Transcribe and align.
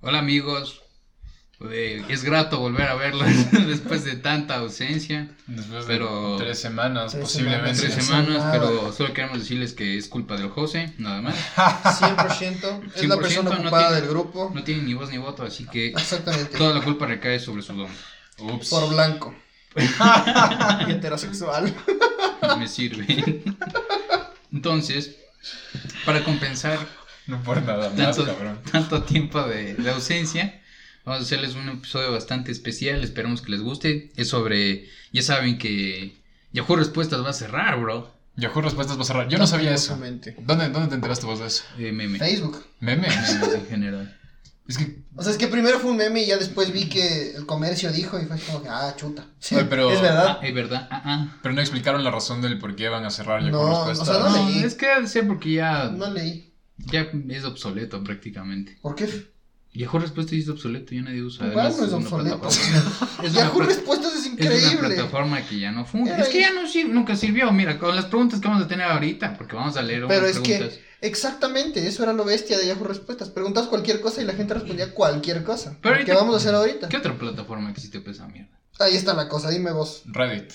Hola 0.00 0.18
amigos, 0.18 0.80
Eh, 1.70 2.02
es 2.08 2.24
grato 2.24 2.58
volver 2.58 2.88
a 2.88 2.94
verlos 2.94 3.26
después 3.52 4.02
de 4.04 4.16
tanta 4.16 4.56
ausencia, 4.56 5.28
Después 5.46 5.84
Pero- 5.86 6.38
de 6.38 6.44
tres 6.44 6.58
semanas, 6.58 7.12
Tres 7.12 7.22
posiblemente. 7.24 7.78
tres 7.82 8.02
semanas, 8.02 8.48
pero 8.50 8.90
solo 8.94 9.12
queremos 9.12 9.40
decirles 9.40 9.74
que 9.74 9.98
es 9.98 10.08
culpa 10.08 10.38
del 10.38 10.48
José, 10.48 10.94
nada 10.96 11.20
más. 11.20 11.34
100%. 12.00 12.80
Es 12.94 13.04
la 13.06 13.16
100% 13.16 13.20
persona 13.20 13.50
no 13.50 13.60
ocupada 13.60 13.88
tiene- 13.88 14.00
del 14.00 14.08
grupo. 14.10 14.50
No 14.54 14.64
tiene 14.64 14.82
ni 14.84 14.94
voz 14.94 15.10
ni 15.10 15.18
voto, 15.18 15.42
así 15.42 15.66
que 15.66 15.88
Exactamente. 15.88 16.56
toda 16.56 16.72
la 16.72 16.82
culpa 16.82 17.04
recae 17.06 17.38
sobre 17.38 17.60
su 17.60 17.74
don. 17.74 17.90
Ups. 18.38 18.70
Por 18.70 18.88
blanco. 18.88 19.34
y 19.76 19.80
heterosexual. 20.92 21.74
Me 22.58 22.66
sirve. 22.68 23.42
Entonces, 24.50 25.14
para 26.06 26.24
compensar 26.24 26.78
No 27.30 27.42
por 27.42 27.62
nada 27.62 27.88
más, 27.90 27.96
tanto, 28.16 28.26
cabrón. 28.26 28.58
tanto 28.70 29.02
tiempo 29.04 29.42
de, 29.42 29.74
de 29.74 29.90
ausencia. 29.90 30.60
Vamos 31.04 31.20
a 31.20 31.24
hacerles 31.24 31.54
un 31.54 31.68
episodio 31.68 32.12
bastante 32.12 32.52
especial, 32.52 33.02
esperemos 33.02 33.40
que 33.40 33.52
les 33.52 33.60
guste. 33.62 34.12
Es 34.16 34.28
sobre, 34.28 34.86
ya 35.12 35.22
saben 35.22 35.56
que 35.58 36.20
Yahoo 36.52 36.76
Respuestas 36.76 37.24
va 37.24 37.30
a 37.30 37.34
cerrar, 37.34 37.80
bro. 37.80 38.12
Yahoo 38.36 38.60
Respuestas 38.60 38.98
va 38.98 39.02
a 39.02 39.06
cerrar. 39.06 39.28
Yo 39.28 39.38
no 39.38 39.46
sabía 39.46 39.74
eso. 39.74 39.96
¿Dónde, 40.40 40.68
¿Dónde 40.68 40.88
te 40.88 40.94
enteraste 40.96 41.26
vos 41.26 41.38
de 41.40 41.46
eso? 41.46 41.64
Eh, 41.78 41.92
meme. 41.92 42.18
Facebook. 42.18 42.64
¿Meme? 42.80 43.08
Memes 43.08 43.54
en 43.54 43.66
general. 43.70 44.16
Es 44.68 44.78
que. 44.78 44.98
O 45.16 45.22
sea, 45.22 45.32
es 45.32 45.38
que 45.38 45.48
primero 45.48 45.80
fue 45.80 45.90
un 45.90 45.96
meme 45.96 46.22
y 46.22 46.26
ya 46.26 46.36
después 46.36 46.72
vi 46.72 46.88
que 46.88 47.32
el 47.34 47.44
comercio 47.44 47.90
dijo 47.90 48.20
y 48.20 48.26
fue 48.26 48.38
como 48.38 48.62
que, 48.62 48.68
ah, 48.68 48.94
chuta. 48.96 49.24
Sí, 49.40 49.54
Oye, 49.56 49.64
pero- 49.64 49.90
es 49.90 50.00
verdad. 50.00 50.38
Ah, 50.40 50.46
es 50.46 50.54
verdad. 50.54 50.88
Ah, 50.90 51.02
ah. 51.04 51.38
Pero 51.42 51.54
no 51.54 51.60
explicaron 51.60 52.04
la 52.04 52.10
razón 52.10 52.40
del 52.40 52.58
por 52.58 52.76
qué 52.76 52.88
van 52.88 53.04
a 53.04 53.10
cerrar 53.10 53.42
Yahoo 53.42 53.50
No, 53.50 53.68
Respuestas. 53.88 54.08
o 54.08 54.12
sea, 54.12 54.22
no 54.22 54.30
No, 54.44 54.48
leí. 54.50 54.62
es 54.62 54.74
que 54.74 54.86
debe 54.86 55.06
ser 55.08 55.26
porque 55.26 55.54
ya, 55.54 55.84
No 55.90 56.10
leí. 56.10 56.49
Ya 56.86 57.10
es 57.28 57.44
obsoleto 57.44 58.02
prácticamente. 58.04 58.78
¿Por 58.80 58.94
qué? 58.94 59.08
Yahoo 59.72 60.00
Respuestas 60.00 60.34
es 60.34 60.48
obsoleto, 60.48 60.94
ya 60.96 61.02
nadie 61.02 61.22
usa. 61.22 61.46
Además, 61.46 61.78
no 61.78 61.84
es 61.86 61.92
obsoleto. 61.92 62.48
Es 63.22 63.32
Yahoo 63.34 63.60
Respuestas 63.60 64.14
es 64.14 64.26
Es 64.26 64.32
una 64.32 64.42
increíble. 64.56 64.94
plataforma 64.96 65.42
que 65.46 65.60
ya 65.60 65.70
no 65.70 65.84
funciona. 65.86 66.20
Es 66.22 66.28
que 66.28 66.40
ya 66.40 66.52
no 66.52 66.66
sir- 66.66 66.88
nunca 66.88 67.14
sirvió. 67.14 67.52
Mira, 67.52 67.78
con 67.78 67.94
las 67.94 68.06
preguntas 68.06 68.40
que 68.40 68.48
vamos 68.48 68.64
a 68.64 68.68
tener 68.68 68.86
ahorita, 68.86 69.34
porque 69.38 69.54
vamos 69.54 69.76
a 69.76 69.82
leer 69.82 70.06
Pero 70.08 70.24
unas 70.24 70.36
es 70.36 70.40
preguntas. 70.40 70.74
que, 71.00 71.06
exactamente, 71.06 71.86
eso 71.86 72.02
era 72.02 72.12
lo 72.12 72.24
bestia 72.24 72.58
de 72.58 72.66
Yahoo 72.66 72.82
Respuestas. 72.84 73.30
Preguntas 73.30 73.68
cualquier 73.68 74.00
cosa 74.00 74.20
y 74.22 74.24
la 74.24 74.32
gente 74.32 74.54
respondía 74.54 74.92
cualquier 74.92 75.44
cosa. 75.44 75.76
Pero 75.80 76.04
¿Qué 76.04 76.14
vamos 76.14 76.34
a 76.34 76.38
hacer 76.38 76.54
ahorita? 76.54 76.88
¿Qué 76.88 76.96
otra 76.96 77.16
plataforma 77.16 77.70
existe 77.70 78.00
para 78.00 78.10
esa 78.12 78.26
mierda? 78.26 78.50
Ahí 78.80 78.96
está 78.96 79.14
la 79.14 79.28
cosa, 79.28 79.50
dime 79.50 79.70
vos. 79.70 80.02
Reddit. 80.06 80.50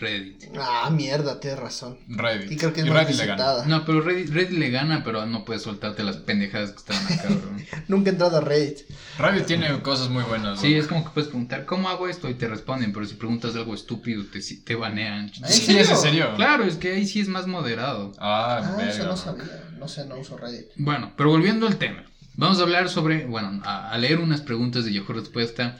Reddit. 0.00 0.44
Ah, 0.58 0.90
mierda, 0.90 1.38
tienes 1.40 1.58
razón. 1.60 1.98
Reddit. 2.08 2.50
Y 2.50 2.56
creo 2.56 2.72
que 2.72 2.80
es 2.80 2.86
Y 2.86 2.90
más 2.90 3.04
Reddit 3.04 3.16
le 3.20 3.26
gana. 3.26 3.64
No, 3.66 3.84
pero 3.84 4.00
Reddit, 4.00 4.30
Reddit 4.30 4.58
le 4.58 4.70
gana, 4.70 5.04
pero 5.04 5.26
no 5.26 5.44
puedes 5.44 5.62
soltarte 5.62 6.02
las 6.02 6.16
pendejadas 6.16 6.70
que 6.72 6.78
están 6.78 6.96
acá, 7.06 7.28
bro. 7.28 7.56
Nunca 7.88 8.10
he 8.10 8.12
entrado 8.12 8.38
a 8.38 8.40
Reddit. 8.40 8.78
Reddit 9.18 9.46
tiene 9.46 9.80
cosas 9.82 10.08
muy 10.08 10.24
buenas. 10.24 10.60
Sí, 10.60 10.74
¿no? 10.74 10.80
es 10.80 10.86
como 10.86 11.04
que 11.04 11.10
puedes 11.10 11.28
preguntar, 11.28 11.66
¿cómo 11.66 11.88
hago 11.88 12.08
esto? 12.08 12.28
Y 12.28 12.34
te 12.34 12.48
responden, 12.48 12.92
pero 12.92 13.04
si 13.06 13.14
preguntas 13.14 13.54
algo 13.54 13.74
estúpido, 13.74 14.24
te, 14.32 14.40
te 14.40 14.74
banean. 14.74 15.26
¿En 15.26 15.48
Sí, 15.48 15.76
es 15.78 15.90
en 15.90 15.96
serio? 15.96 15.96
serio. 15.96 16.34
Claro, 16.36 16.64
es 16.64 16.76
que 16.76 16.92
ahí 16.92 17.06
sí 17.06 17.20
es 17.20 17.28
más 17.28 17.46
moderado. 17.46 18.12
Ah, 18.18 18.60
Ah, 18.62 18.76
verga. 18.76 18.92
eso 18.92 19.04
no 19.06 19.16
sabía. 19.16 19.44
No 19.78 19.88
sé, 19.88 20.04
no 20.06 20.16
uso 20.18 20.36
Reddit. 20.36 20.66
Bueno, 20.76 21.12
pero 21.16 21.30
volviendo 21.30 21.66
al 21.66 21.76
tema. 21.76 22.04
Vamos 22.36 22.58
a 22.58 22.62
hablar 22.62 22.88
sobre, 22.88 23.26
bueno, 23.26 23.60
a, 23.64 23.90
a 23.90 23.98
leer 23.98 24.18
unas 24.18 24.40
preguntas 24.40 24.84
de 24.84 24.92
Yahoo 24.94 25.12
Respuesta 25.12 25.78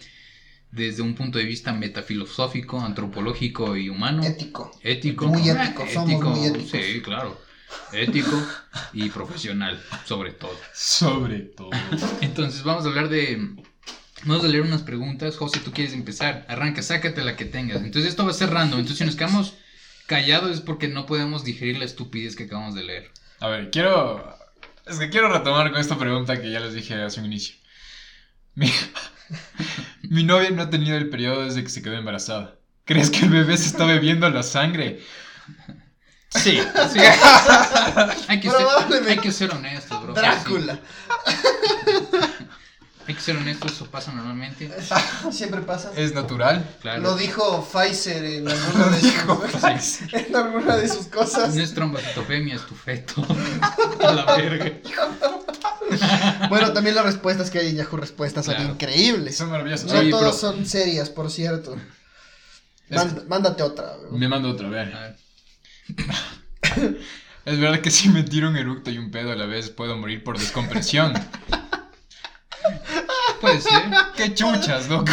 desde 0.72 1.02
un 1.02 1.14
punto 1.14 1.38
de 1.38 1.44
vista 1.44 1.72
metafilosófico, 1.72 2.80
antropológico 2.80 3.76
y 3.76 3.88
humano. 3.88 4.22
Ético. 4.22 4.70
Ético. 4.82 5.26
Muy 5.26 5.48
Ah, 5.50 5.64
ético, 5.64 5.86
somos 5.92 6.22
muy 6.22 6.46
éticos. 6.46 6.70
Sí, 6.70 7.00
claro. 7.02 7.40
Ético 7.92 8.36
y 8.92 9.08
profesional, 9.10 9.80
sobre 10.04 10.32
todo. 10.32 10.56
Sobre 10.74 11.40
todo. 11.40 11.70
Entonces, 12.20 12.62
vamos 12.62 12.84
a 12.84 12.88
hablar 12.88 13.08
de. 13.08 13.56
Vamos 14.24 14.44
a 14.44 14.48
leer 14.48 14.62
unas 14.62 14.82
preguntas. 14.82 15.36
José, 15.36 15.60
tú 15.60 15.72
quieres 15.72 15.94
empezar. 15.94 16.44
Arranca, 16.48 16.82
sácate 16.82 17.24
la 17.24 17.36
que 17.36 17.44
tengas. 17.46 17.82
Entonces, 17.82 18.10
esto 18.10 18.24
va 18.24 18.32
a 18.32 18.34
ser 18.34 18.50
random. 18.50 18.80
Entonces, 18.80 18.98
si 18.98 19.04
nos 19.04 19.16
quedamos 19.16 19.54
callados 20.06 20.50
es 20.50 20.60
porque 20.60 20.88
no 20.88 21.06
podemos 21.06 21.44
digerir 21.44 21.78
la 21.78 21.84
estupidez 21.84 22.34
que 22.36 22.44
acabamos 22.44 22.74
de 22.74 22.82
leer. 22.84 23.10
A 23.38 23.48
ver, 23.48 23.70
quiero. 23.70 24.36
Es 24.86 24.98
que 24.98 25.08
quiero 25.08 25.32
retomar 25.32 25.70
con 25.70 25.80
esta 25.80 25.96
pregunta 25.96 26.40
que 26.42 26.50
ya 26.50 26.58
les 26.60 26.74
dije 26.74 26.94
hace 26.94 27.20
un 27.20 27.26
inicio. 27.26 27.54
Mi, 28.56 28.70
mi 30.10 30.24
novia 30.24 30.50
no 30.50 30.62
ha 30.62 30.70
tenido 30.70 30.96
el 30.96 31.08
periodo 31.08 31.44
desde 31.44 31.62
que 31.62 31.70
se 31.70 31.82
quedó 31.82 31.94
embarazada. 31.94 32.56
¿Crees 32.84 33.10
que 33.10 33.20
el 33.20 33.30
bebé 33.30 33.56
se 33.56 33.68
está 33.68 33.84
bebiendo 33.84 34.28
la 34.28 34.42
sangre? 34.42 35.00
Sí, 36.30 36.60
sí. 36.92 36.98
hay, 38.28 38.40
que 38.40 38.50
ser, 38.50 39.08
hay 39.08 39.18
que 39.18 39.30
ser 39.30 39.52
honestos, 39.52 40.02
bro. 40.02 40.12
Drácula. 40.12 40.80
Hay 43.10 43.16
que 43.16 43.22
ser 43.22 43.36
honestos, 43.36 43.72
eso 43.72 43.86
pasa 43.86 44.12
normalmente. 44.12 44.70
Siempre 45.32 45.62
pasa. 45.62 45.90
¿Es 45.96 46.14
natural? 46.14 46.64
Claro. 46.80 47.02
Lo 47.02 47.16
dijo 47.16 47.68
Pfizer 47.68 48.24
en 48.24 48.48
alguna 48.48 48.86
de 48.88 49.00
sus, 49.80 50.02
en 50.12 50.36
alguna 50.36 50.76
de 50.76 50.88
sus 50.88 51.06
cosas. 51.06 51.52
No 51.56 51.60
es 51.60 51.74
trombocitopenia, 51.74 52.54
es 52.54 52.64
tu 52.64 52.76
feto. 52.76 53.20
A 54.06 54.12
la 54.12 54.36
verga. 54.36 54.70
Bueno, 56.48 56.72
también 56.72 56.94
las 56.94 57.04
respuestas 57.04 57.50
que 57.50 57.58
hay 57.58 57.70
en 57.70 57.76
Yahoo 57.78 57.96
Respuestas 57.96 58.44
son 58.44 58.62
increíbles. 58.64 59.36
Son 59.36 59.50
maravillosas. 59.50 59.92
No 59.92 60.00
Sí, 60.00 60.10
todas 60.10 60.36
pero- 60.36 60.52
son 60.54 60.64
serias, 60.64 61.10
por 61.10 61.32
cierto. 61.32 61.76
Mándate 63.26 63.64
otra. 63.64 63.96
Me 64.12 64.28
mando 64.28 64.50
otra, 64.50 64.68
a 64.68 64.70
ver. 64.70 64.94
A 64.94 65.00
ver. 65.00 65.16
Es 67.44 67.58
verdad 67.58 67.80
que 67.80 67.90
si 67.90 68.08
me 68.08 68.22
tiro 68.22 68.48
un 68.48 68.56
eructo 68.56 68.92
y 68.92 68.98
un 68.98 69.10
pedo 69.10 69.32
a 69.32 69.34
la 69.34 69.46
vez 69.46 69.70
puedo 69.70 69.96
morir 69.96 70.22
por 70.22 70.38
descompresión. 70.38 71.12
Puede 73.40 73.60
ser. 73.60 73.82
¡Qué 74.16 74.34
chuchas, 74.34 74.88
loco! 74.88 75.12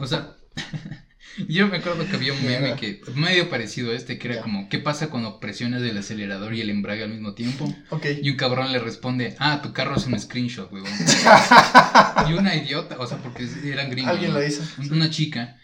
O 0.00 0.06
sea, 0.06 0.34
yo 1.48 1.66
me 1.68 1.78
acuerdo 1.78 2.06
que 2.06 2.16
había 2.16 2.32
un 2.32 2.44
meme 2.44 2.74
que 2.76 3.00
medio 3.14 3.48
parecido 3.50 3.92
a 3.92 3.94
este, 3.94 4.18
que 4.18 4.28
era 4.28 4.42
como, 4.42 4.68
¿qué 4.68 4.78
pasa 4.78 5.10
cuando 5.10 5.40
presionas 5.40 5.82
el 5.82 5.96
acelerador 5.96 6.54
y 6.54 6.60
el 6.60 6.70
embrague 6.70 7.02
al 7.02 7.10
mismo 7.10 7.34
tiempo? 7.34 7.74
Ok. 7.90 8.06
Y 8.22 8.30
un 8.30 8.36
cabrón 8.36 8.72
le 8.72 8.78
responde, 8.78 9.34
ah, 9.38 9.60
tu 9.62 9.72
carro 9.72 9.96
es 9.96 10.06
un 10.06 10.18
screenshot, 10.18 10.72
weón. 10.72 10.86
y 12.28 12.32
una 12.34 12.54
idiota, 12.54 12.96
o 12.98 13.06
sea, 13.06 13.18
porque 13.18 13.48
eran 13.64 13.90
gringos. 13.90 14.12
Alguien 14.12 14.32
¿no? 14.32 14.38
lo 14.38 14.46
hizo. 14.46 14.62
Una 14.90 15.10
chica 15.10 15.58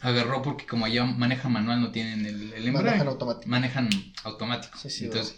agarró 0.00 0.42
porque 0.42 0.66
como 0.66 0.84
allá 0.84 1.04
maneja 1.04 1.48
manual 1.48 1.80
no 1.80 1.90
tienen 1.90 2.26
el, 2.26 2.52
el 2.52 2.68
embrague. 2.68 2.90
Manejan 2.90 3.08
automático. 3.08 3.48
Manejan 3.48 3.88
automático. 4.24 4.78
Sí, 4.78 4.90
sí, 4.90 5.04
entonces, 5.04 5.36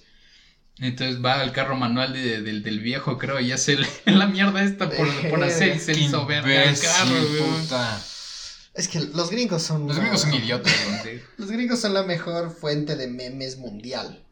entonces 0.79 1.25
va 1.25 1.41
al 1.41 1.53
carro 1.53 1.77
manual 1.77 2.13
de- 2.13 2.43
del- 2.43 2.63
del 2.63 2.81
viejo, 2.81 3.19
creo, 3.19 3.41
y 3.41 3.53
hace 3.53 3.79
la 4.05 4.27
mierda 4.27 4.63
esta 4.63 4.89
por, 4.91 5.09
por 5.31 5.43
hacer 5.45 5.77
y 5.77 5.79
se 5.81 5.93
hizo 5.99 6.27
verga 6.27 6.65
carro, 6.75 7.15
puta. 7.61 8.03
Es 8.75 8.89
que 8.89 9.01
los 9.01 9.31
gringos 9.31 9.63
son. 9.63 9.87
Los 9.89 9.99
gringos 9.99 10.21
son 10.21 10.35
idiotas. 10.35 10.75
Los 11.39 11.51
gringos 11.51 11.81
son 11.81 11.95
la 11.95 12.03
mejor 12.03 12.51
fuente 12.55 12.95
de 12.97 13.07
memes 13.09 13.57
mundial. 13.57 14.23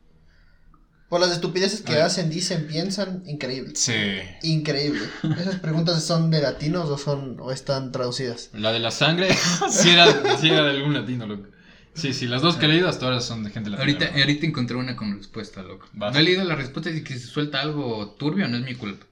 Por 1.09 1.21
las 1.21 1.31
estupideces 1.31 1.81
que 1.83 1.93
Ay. 1.94 2.00
hacen, 2.00 2.28
dicen, 2.28 2.66
piensan, 2.66 3.22
increíble. 3.27 3.75
Sí. 3.77 3.94
Increíble. 4.43 5.03
¿Esas 5.38 5.60
preguntas 5.60 6.03
son 6.03 6.31
de 6.31 6.41
latinos 6.43 6.88
o 6.91 6.99
son 6.99 7.38
o 7.41 7.53
están 7.53 7.93
traducidas? 7.93 8.50
La 8.53 8.72
de 8.72 8.81
la 8.81 8.91
sangre, 8.91 9.28
sí 9.71 9.91
era, 9.91 10.37
sí 10.38 10.49
era 10.49 10.65
de 10.65 10.71
algún 10.71 10.93
latino, 10.94 11.27
loco. 11.27 11.47
Sí, 11.94 12.12
sí, 12.12 12.27
las 12.27 12.43
dos 12.43 12.56
que 12.56 12.66
he 12.66 12.69
leído 12.69 12.88
hasta 12.88 13.06
ahora 13.06 13.21
son 13.21 13.44
de 13.44 13.50
gente 13.50 13.71
latina. 13.71 13.82
Ahorita, 13.82 14.10
¿no? 14.10 14.21
ahorita 14.21 14.47
encontré 14.47 14.77
una 14.77 14.97
con 14.97 15.16
respuesta, 15.16 15.62
loco. 15.62 15.88
Vas. 15.93 16.12
No 16.12 16.19
he 16.19 16.22
leído 16.22 16.44
la 16.44 16.56
respuesta 16.56 16.91
y 16.91 17.03
que 17.03 17.15
se 17.15 17.27
suelta 17.27 17.60
algo 17.60 18.16
turbio, 18.19 18.49
no 18.49 18.56
es 18.56 18.65
mi 18.65 18.75
culpa. 18.75 19.06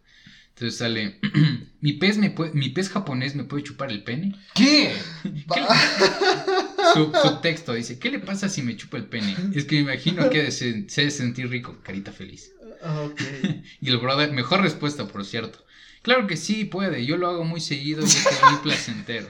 Entonces 0.54 0.78
sale, 0.78 1.18
mi 1.80 1.94
pez 1.94 2.18
me 2.18 2.30
puede, 2.30 2.52
mi 2.52 2.68
pez 2.68 2.90
japonés 2.90 3.34
me 3.34 3.44
puede 3.44 3.62
chupar 3.62 3.90
el 3.90 4.02
pene. 4.02 4.34
¿Qué? 4.54 4.94
Su, 6.94 7.12
subtexto 7.22 7.72
dice, 7.72 7.98
¿qué 7.98 8.10
le 8.10 8.18
pasa 8.18 8.48
si 8.48 8.62
me 8.62 8.76
chupa 8.76 8.98
el 8.98 9.06
pene? 9.06 9.34
Es 9.54 9.64
que 9.64 9.76
me 9.76 9.92
imagino 9.92 10.28
que 10.28 10.50
se, 10.50 10.88
se 10.88 11.10
sentir 11.10 11.48
rico, 11.48 11.78
carita 11.82 12.12
feliz. 12.12 12.52
Ok. 12.82 13.20
Y 13.80 13.88
el 13.88 13.98
brother, 13.98 14.32
mejor 14.32 14.60
respuesta, 14.60 15.06
por 15.06 15.24
cierto. 15.24 15.64
Claro 16.02 16.26
que 16.26 16.36
sí, 16.36 16.64
puede, 16.64 17.06
yo 17.06 17.16
lo 17.16 17.28
hago 17.28 17.44
muy 17.44 17.60
seguido 17.60 18.02
y 18.02 18.06
es 18.06 18.26
muy 18.50 18.58
placentero. 18.62 19.28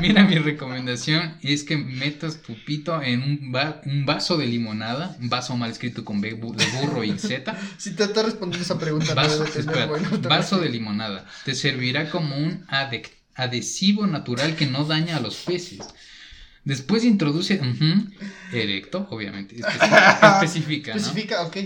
Mira, 0.00 0.24
mi 0.24 0.38
recomendación 0.38 1.36
es 1.42 1.64
que 1.64 1.76
metas 1.76 2.40
tu 2.42 2.54
pito 2.64 3.00
en 3.02 3.22
un, 3.22 3.52
va- 3.54 3.82
un 3.84 4.06
vaso 4.06 4.36
de 4.38 4.46
limonada, 4.46 5.16
un 5.20 5.28
vaso 5.28 5.56
mal 5.56 5.70
escrito 5.70 6.02
con 6.04 6.20
B 6.22 6.30
de 6.30 6.34
burro 6.34 7.04
y 7.04 7.18
Z, 7.18 7.54
Si 7.76 7.94
te 7.94 8.04
está 8.04 8.22
respondiendo 8.22 8.64
esa 8.64 8.78
pregunta, 8.78 9.10
no 9.14 9.16
vaso, 9.16 9.44
tener 9.44 9.58
espera, 9.60 9.86
bueno, 9.86 10.08
vaso 10.22 10.58
de 10.58 10.70
limonada. 10.70 11.26
Te 11.44 11.54
servirá 11.54 12.08
como 12.10 12.36
un 12.36 12.64
adhesivo 13.36 14.06
natural 14.06 14.56
que 14.56 14.66
no 14.66 14.84
daña 14.84 15.18
a 15.18 15.20
los 15.20 15.36
peces. 15.36 15.80
Después 16.64 17.04
introduce, 17.04 17.60
erecto, 18.52 19.06
obviamente, 19.10 19.56
espe- 19.56 20.32
especifica, 20.42 20.94
¿no? 20.94 21.00
Especifica, 21.00 21.42
ok. 21.42 21.56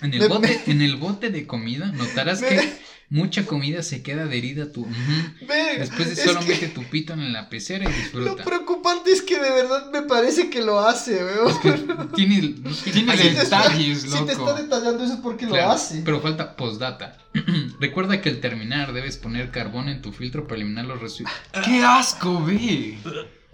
En 0.00 0.14
el, 0.14 0.20
Me- 0.20 0.28
bote, 0.28 0.62
en 0.66 0.80
el 0.80 0.96
bote 0.96 1.30
de 1.30 1.46
comida 1.46 1.86
notarás 1.92 2.40
que 2.48 2.72
Mucha 3.10 3.46
comida 3.46 3.82
se 3.82 4.02
queda 4.02 4.24
adherida 4.24 4.64
a 4.64 4.72
tu. 4.72 4.84
Ve, 4.84 5.78
Después 5.78 6.08
de 6.08 6.12
es 6.12 6.20
solo 6.28 6.40
que 6.40 6.48
mete 6.48 6.68
tu 6.68 6.84
pito 6.84 7.14
en 7.14 7.32
la 7.32 7.48
pecera 7.48 7.84
y 7.84 7.88
Lo 7.92 7.96
disfruta. 7.96 8.44
preocupante 8.44 9.10
es 9.10 9.22
que 9.22 9.40
de 9.40 9.50
verdad 9.50 9.90
me 9.90 10.02
parece 10.02 10.50
que 10.50 10.60
lo 10.60 10.78
hace, 10.80 11.24
weón. 11.24 12.12
Tiene, 12.14 12.54
no 12.62 12.70
Tiene 12.70 13.06
fallas. 13.06 13.26
Si 13.28 13.34
te 13.34 13.42
está- 13.42 13.62
detalles, 13.62 14.02
Si 14.02 14.10
te 14.10 14.32
está 14.32 14.34
loco. 14.34 14.52
detallando 14.52 15.04
eso 15.04 15.14
es 15.14 15.20
porque 15.20 15.46
Claro, 15.46 15.68
lo 15.68 15.72
hace. 15.72 16.02
Pero 16.04 16.20
falta 16.20 16.54
postdata. 16.54 17.16
Recuerda 17.80 18.20
que 18.20 18.28
al 18.28 18.40
terminar 18.40 18.92
debes 18.92 19.16
poner 19.16 19.50
carbón 19.50 19.88
en 19.88 20.02
tu 20.02 20.12
filtro 20.12 20.46
para 20.46 20.56
eliminar 20.60 20.84
los 20.84 21.00
residuos. 21.00 21.32
¡Qué 21.64 21.82
asco, 21.82 22.44
ve! 22.44 22.98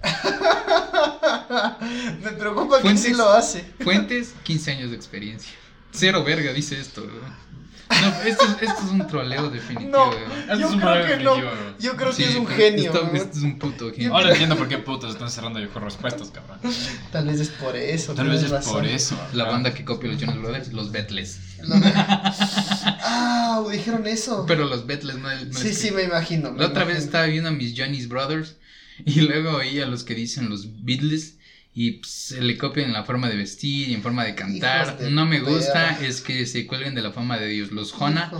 me 2.23 2.31
preocupa 2.33 2.83
que 2.83 2.97
sí 2.97 3.15
lo 3.15 3.29
hace. 3.31 3.65
Fuentes, 3.81 4.35
15 4.43 4.71
años 4.73 4.91
de 4.91 4.97
experiencia. 4.97 5.53
Cero 5.93 6.25
verga, 6.25 6.53
dice 6.53 6.81
esto. 6.81 7.03
weón. 7.03 7.45
No, 7.90 8.08
esto, 8.22 8.44
es- 8.44 8.62
esto 8.69 8.82
es 8.84 8.90
un 8.90 9.06
troleo 9.06 9.50
definitivo. 9.50 9.90
No, 9.90 10.12
yo 10.58 10.66
es 10.69 10.72
un 10.75 10.81
creo 10.81 11.06
que 11.06 11.22
no. 11.25 11.36
Yo 11.78 11.96
creo 11.96 12.12
Sí, 12.12 12.22
que 12.25 12.31
es 12.31 12.36
un 12.36 12.46
genio. 12.46 12.92
Esto, 13.12 13.31
es 13.32 13.42
un 13.42 13.58
puto 13.58 13.92
genio. 13.92 14.14
Ahora 14.14 14.31
entiendo 14.31 14.56
por 14.56 14.69
qué 14.69 14.78
putas 14.78 15.10
están 15.12 15.31
cerrando 15.31 15.60
yo 15.60 15.70
con 15.70 15.82
respuestas, 15.84 16.31
cabrón. 16.31 16.58
Tal 17.12 17.26
vez 17.26 17.40
es 17.40 17.48
por 17.50 17.76
eso. 17.76 18.14
Tal 18.14 18.28
vez 18.28 18.42
es 18.42 18.52
por 18.66 18.84
eso. 18.86 19.16
La 19.32 19.44
banda 19.44 19.72
que 19.75 19.84
copia 19.84 20.10
los 20.10 20.20
Jonas 20.20 20.38
Brothers, 20.38 20.72
los 20.72 20.90
Beatles. 20.92 21.38
Lo 21.62 21.76
de- 21.76 21.92
Ah, 21.94 23.62
dijeron 23.70 24.06
eso. 24.06 24.44
Pero 24.46 24.66
los 24.66 24.86
Beatles 24.86 25.16
no, 25.16 25.28
no 25.28 25.58
sí, 25.58 25.69
es 25.69 25.78
sí, 25.78 25.88
que- 25.88 25.94
me 25.94 26.02
imagino. 26.04 26.52
me 26.52 26.58
La 26.60 26.66
otra 26.69 26.84
vez 26.84 26.98
estaba 26.98 27.26
viendo 27.26 27.48
a 27.50 27.52
mis 27.52 27.75
Johnny's 27.78 28.08
Brothers 28.08 28.56
y 29.04 29.20
luego 29.22 29.56
oí 29.58 29.81
a 29.81 29.86
los 29.86 30.04
que 30.04 30.14
dicen 30.14 30.48
los 30.48 30.84
Beatles 30.84 31.36
y 31.76 31.91
pues, 31.99 32.12
se 32.12 32.41
le 32.41 32.56
copian 32.56 32.87
en 32.87 32.93
la 32.93 33.03
forma 33.03 33.29
de 33.29 33.37
vestir 33.37 33.88
y 33.88 33.94
en 33.94 34.03
forma 34.03 34.25
de 34.25 34.37
cantar. 34.37 34.97
De 34.97 35.11
No 35.11 35.26
me 35.26 35.41
gusta 35.41 35.99
es 36.00 36.21
que 36.21 36.47
se 36.47 36.67
cuelguen 36.69 36.94
de 36.94 37.03
la 37.03 37.11
fama 37.11 37.37
de 37.37 37.49
Dios, 37.49 37.73
los 37.73 37.93
Jona, 37.93 38.32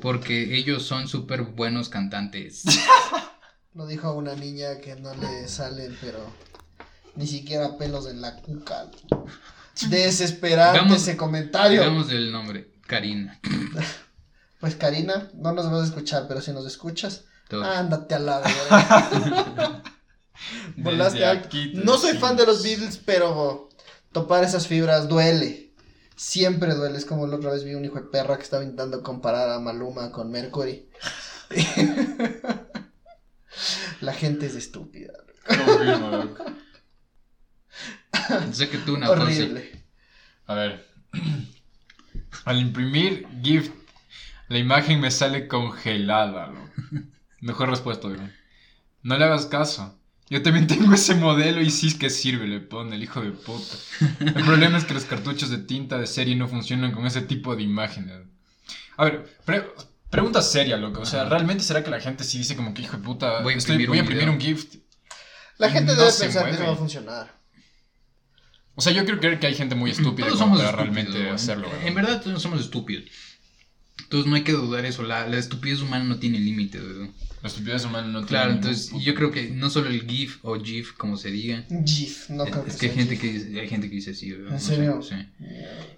porque 0.00 0.56
ellos 0.56 0.82
son 0.84 1.08
súper 1.08 1.42
buenos 1.42 1.88
cantantes. 1.88 2.64
Lo 3.74 3.86
dijo 3.86 4.12
una 4.12 4.34
niña 4.34 4.78
que 4.82 4.94
no 4.96 5.14
le 5.14 5.48
salen, 5.48 5.96
pero 6.02 6.18
ni 7.16 7.26
siquiera 7.26 7.78
pelos 7.78 8.06
en 8.06 8.20
la 8.20 8.36
cuca. 8.36 8.90
Desesperante 9.88 10.94
ese 10.94 11.16
comentario. 11.16 11.80
Digamos 11.80 12.10
el 12.10 12.30
nombre, 12.30 12.70
Karina. 12.86 13.40
Pues 14.60 14.76
Karina, 14.76 15.28
no 15.34 15.50
nos 15.50 15.68
vas 15.72 15.82
a 15.82 15.84
escuchar, 15.86 16.26
pero 16.28 16.40
si 16.40 16.52
nos 16.52 16.64
escuchas, 16.64 17.24
Todo. 17.48 17.64
ándate 17.64 18.14
a 18.14 18.20
la 18.20 18.38
verga. 18.38 19.81
Volaste 20.76 21.24
alto. 21.24 21.56
No 21.74 21.98
soy 21.98 22.16
fan 22.16 22.36
de 22.36 22.46
los. 22.46 22.62
Beatles, 22.62 22.98
pero 22.98 23.68
topar 24.12 24.44
esas 24.44 24.66
fibras 24.66 25.08
duele. 25.08 25.72
Siempre 26.16 26.74
duele. 26.74 26.98
Es 26.98 27.04
como 27.04 27.26
la 27.26 27.36
otra 27.36 27.50
vez 27.50 27.64
vi 27.64 27.74
un 27.74 27.84
hijo 27.84 27.96
de 27.96 28.08
perra 28.08 28.36
que 28.36 28.42
estaba 28.42 28.62
intentando 28.62 29.02
comparar 29.02 29.50
a 29.50 29.58
Maluma 29.58 30.12
con 30.12 30.30
Mercury. 30.30 30.88
la 34.00 34.12
gente 34.12 34.46
es 34.46 34.54
estúpida. 34.54 35.12
Sé 38.52 38.68
que 38.68 38.78
tú 38.78 38.94
una. 38.94 39.10
Horrible. 39.10 39.84
A 40.46 40.54
ver. 40.54 40.86
Al 42.44 42.58
imprimir 42.58 43.26
GIF, 43.42 43.70
la 44.48 44.58
imagen 44.58 45.00
me 45.00 45.10
sale 45.10 45.48
congelada, 45.48 46.48
loco. 46.48 46.70
Mejor 47.40 47.70
respuesta. 47.70 48.08
No 49.02 49.18
le 49.18 49.24
hagas 49.24 49.46
caso. 49.46 49.98
Yo 50.32 50.40
también 50.42 50.66
tengo 50.66 50.94
ese 50.94 51.14
modelo 51.14 51.60
y 51.60 51.70
sí 51.70 51.88
es 51.88 51.94
que 51.94 52.08
sirve, 52.08 52.46
le 52.48 52.58
pone 52.60 52.96
el 52.96 53.02
hijo 53.02 53.20
de 53.20 53.32
puta. 53.32 53.76
El 54.20 54.32
problema 54.44 54.78
es 54.78 54.84
que 54.84 54.94
los 54.94 55.04
cartuchos 55.04 55.50
de 55.50 55.58
tinta 55.58 55.98
de 55.98 56.06
serie 56.06 56.34
no 56.34 56.48
funcionan 56.48 56.92
con 56.92 57.04
ese 57.06 57.20
tipo 57.20 57.54
de 57.54 57.62
imágenes. 57.62 58.14
A 58.96 59.04
ver, 59.04 59.36
pre- 59.44 59.66
pregunta 60.08 60.40
seria, 60.40 60.78
loco. 60.78 61.02
O 61.02 61.04
sea. 61.06 61.24
¿realmente 61.26 61.62
será 61.62 61.84
que 61.84 61.90
la 61.90 62.00
gente 62.00 62.24
sí 62.24 62.38
dice 62.38 62.56
como 62.56 62.72
que 62.72 62.80
hijo 62.80 62.96
de 62.96 63.02
puta, 63.02 63.42
Voy 63.42 63.52
a 63.52 63.56
estoy- 63.58 63.74
imprimir 63.74 63.88
voy 63.88 63.98
a 63.98 64.00
un 64.00 64.06
imprimir 64.06 64.24
video"? 64.38 64.54
un 64.54 64.56
GIF? 64.56 64.74
La 65.58 65.68
gente 65.70 65.92
No 65.92 65.98
debe 66.00 66.12
pensar 66.18 66.44
que 66.44 66.50
eso 66.50 66.58
mueve. 66.60 66.66
va 66.66 66.72
a 66.72 66.76
funcionar. 66.76 67.42
O 68.74 68.80
sea, 68.80 68.92
yo 68.94 69.04
creo 69.04 69.20
creer 69.20 69.38
que 69.38 69.46
hay 69.48 69.54
gente 69.54 69.74
muy 69.74 69.90
estúpida 69.90 70.28
Todos 70.28 70.40
como 70.40 70.56
somos 70.56 70.64
para 70.72 70.82
realmente 70.82 71.28
hacerlo, 71.28 71.68
güey. 71.68 71.88
En 71.88 71.94
verdad 71.94 72.22
todos 72.22 72.40
somos 72.40 72.58
estúpidos. 72.58 73.04
Entonces 74.12 74.28
no 74.28 74.36
hay 74.36 74.42
que 74.42 74.52
dudar 74.52 74.84
eso. 74.84 75.02
La, 75.04 75.26
la 75.26 75.38
estupidez 75.38 75.80
humana 75.80 76.04
no 76.04 76.18
tiene 76.18 76.38
límite. 76.38 76.78
güey. 76.78 77.10
La 77.42 77.48
estupidez 77.48 77.86
humana 77.86 78.08
no 78.08 78.18
tiene 78.18 78.28
Claro, 78.28 78.52
ningún 78.52 78.68
entonces 78.68 78.92
yo 79.02 79.14
creo 79.14 79.30
que 79.30 79.48
no 79.48 79.70
solo 79.70 79.88
el 79.88 80.06
GIF 80.06 80.36
o 80.42 80.62
GIF, 80.62 80.92
como 80.92 81.16
se 81.16 81.30
diga. 81.30 81.64
GIF, 81.86 82.28
no 82.28 82.44
creo 82.44 82.62
que 82.62 82.70
es 82.70 82.76
que 82.76 82.86
hay 82.86 82.92
sea 82.92 83.02
gente 83.04 83.16
GIF. 83.16 83.20
que, 83.22 83.32
dice- 83.38 83.60
hay 83.60 83.68
gente 83.68 83.88
que 83.88 83.94
dice 83.96 84.10
así. 84.10 84.30
güey. 84.32 84.42
¿En 84.48 84.52
No 84.52 84.58
sé, 84.58 84.76
serio? 84.76 85.00
sí. 85.02 85.14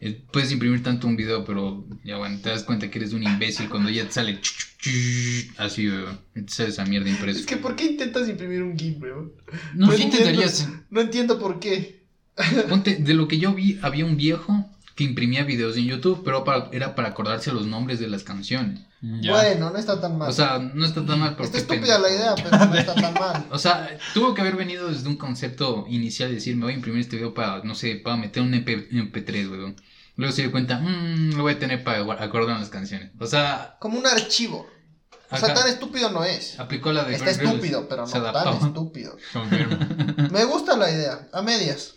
Eh, 0.00 0.22
Puedes 0.32 0.52
imprimir 0.52 0.80
tanto 0.84 1.08
un 1.08 1.16
video, 1.16 1.44
pero 1.44 1.84
ya 2.04 2.16
bueno, 2.18 2.38
te 2.40 2.50
das 2.50 2.62
cuenta 2.62 2.88
que 2.88 2.98
eres 2.98 3.12
un 3.14 3.24
imbécil 3.24 3.68
cuando 3.68 3.90
ya 3.90 4.04
te 4.06 4.12
sale 4.12 4.38
así, 5.58 5.88
y 5.88 6.40
Te 6.42 6.48
sale 6.52 6.68
esa 6.68 6.84
mierda 6.84 7.10
impresa. 7.10 7.40
Es 7.40 7.46
que, 7.46 7.56
¿por 7.56 7.74
qué 7.74 7.86
intentas 7.86 8.28
imprimir 8.28 8.62
un 8.62 8.78
GIF, 8.78 8.98
bro? 9.00 9.34
No, 9.74 9.86
¿Por 9.86 9.96
sí, 9.96 10.02
qué 10.02 10.04
entiendo. 10.06 10.30
intentarías? 10.30 10.68
No 10.88 11.00
entiendo 11.00 11.38
por 11.40 11.58
qué. 11.58 12.04
Ponte, 12.68 12.96
de 12.96 13.14
lo 13.14 13.28
que 13.28 13.38
yo 13.38 13.54
vi, 13.54 13.78
había 13.82 14.04
un 14.04 14.16
viejo 14.16 14.70
que 14.94 15.04
imprimía 15.04 15.42
videos 15.44 15.76
en 15.76 15.84
YouTube, 15.86 16.22
pero 16.24 16.44
para- 16.44 16.68
era 16.72 16.94
para 16.94 17.08
acordarse 17.08 17.52
los 17.52 17.66
nombres 17.66 17.98
de 18.00 18.08
las 18.08 18.22
canciones. 18.22 18.80
Ya. 19.20 19.32
Bueno, 19.32 19.70
no 19.70 19.76
está 19.78 20.00
tan 20.00 20.16
mal. 20.16 20.30
O 20.30 20.32
sea, 20.32 20.58
no 20.58 20.84
está 20.86 21.04
tan 21.04 21.20
mal 21.20 21.36
porque 21.36 21.58
está 21.58 21.74
estúpida 21.74 21.98
la 21.98 22.08
idea, 22.10 22.34
pero 22.36 22.50
no 22.66 22.74
está 22.74 22.94
tan 22.94 23.12
mal. 23.14 23.46
O 23.50 23.58
sea, 23.58 23.98
tuvo 24.14 24.32
que 24.34 24.40
haber 24.40 24.56
venido 24.56 24.88
desde 24.88 25.08
un 25.08 25.16
concepto 25.16 25.84
inicial 25.88 26.30
de 26.30 26.36
decir, 26.36 26.56
me 26.56 26.64
voy 26.64 26.72
a 26.72 26.76
imprimir 26.76 27.00
este 27.02 27.16
video 27.16 27.34
para, 27.34 27.62
no 27.64 27.74
sé, 27.74 27.96
para 27.96 28.16
meter 28.16 28.42
un 28.42 28.54
MP, 28.54 28.88
MP3, 28.90 29.50
weón. 29.50 29.76
Luego 30.16 30.32
se 30.32 30.42
dio 30.42 30.52
cuenta, 30.52 30.78
mmm, 30.78 31.32
lo 31.36 31.42
voy 31.42 31.54
a 31.54 31.58
tener 31.58 31.82
para 31.84 32.02
gua- 32.02 32.16
acordar 32.20 32.58
las 32.58 32.68
canciones. 32.70 33.10
O 33.18 33.26
sea, 33.26 33.76
Como 33.80 33.98
un 33.98 34.06
archivo. 34.06 34.66
O 35.30 35.36
sea, 35.36 35.52
tan 35.52 35.66
estúpido 35.68 36.10
no 36.10 36.22
es. 36.24 36.58
aplicó 36.60 36.92
la 36.92 37.02
de 37.04 37.14
Está 37.16 37.32
Greg 37.32 37.42
estúpido, 37.48 37.88
pero 37.88 38.06
se 38.06 38.18
no 38.20 38.30
tan 38.32 38.54
estúpido. 38.56 39.16
Confirmo. 39.32 39.76
Me 40.30 40.44
gusta 40.44 40.76
la 40.76 40.90
idea. 40.90 41.28
A 41.32 41.42
medias. 41.42 41.94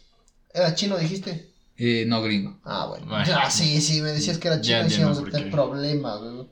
¿Era 0.53 0.73
chino, 0.73 0.97
dijiste? 0.97 1.53
Eh, 1.77 2.05
no, 2.07 2.21
gringo. 2.21 2.59
Ah, 2.63 2.87
bueno. 2.87 3.23
Ya, 3.25 3.49
sí, 3.49 3.79
sí, 3.81 4.01
me 4.01 4.09
decías 4.11 4.37
que 4.39 4.47
era 4.47 4.59
chino 4.61 4.79
Ya 4.81 4.87
y 4.87 4.93
íbamos 4.93 5.17
a 5.17 5.21
entiendo 5.21 5.37
tener 5.37 5.51
problemas. 5.51 6.19
güey. 6.19 6.47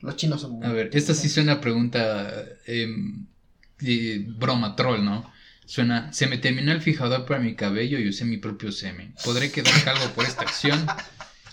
Los 0.00 0.16
chinos 0.16 0.40
son 0.40 0.52
muy... 0.52 0.66
A 0.66 0.72
ver, 0.72 0.90
esta 0.92 1.14
sí 1.14 1.28
suena 1.28 1.54
a 1.54 1.60
pregunta 1.60 2.44
eh, 2.66 4.24
broma, 4.38 4.76
troll, 4.76 5.04
¿no? 5.04 5.30
Suena, 5.66 6.12
se 6.12 6.26
me 6.26 6.38
terminó 6.38 6.72
el 6.72 6.80
fijador 6.80 7.26
para 7.26 7.40
mi 7.40 7.54
cabello 7.54 7.98
y 7.98 8.08
usé 8.08 8.24
mi 8.24 8.38
propio 8.38 8.72
semen. 8.72 9.14
¿Podré 9.24 9.50
quedar 9.50 9.74
calvo 9.84 10.06
por 10.14 10.24
esta 10.24 10.42
acción? 10.42 10.86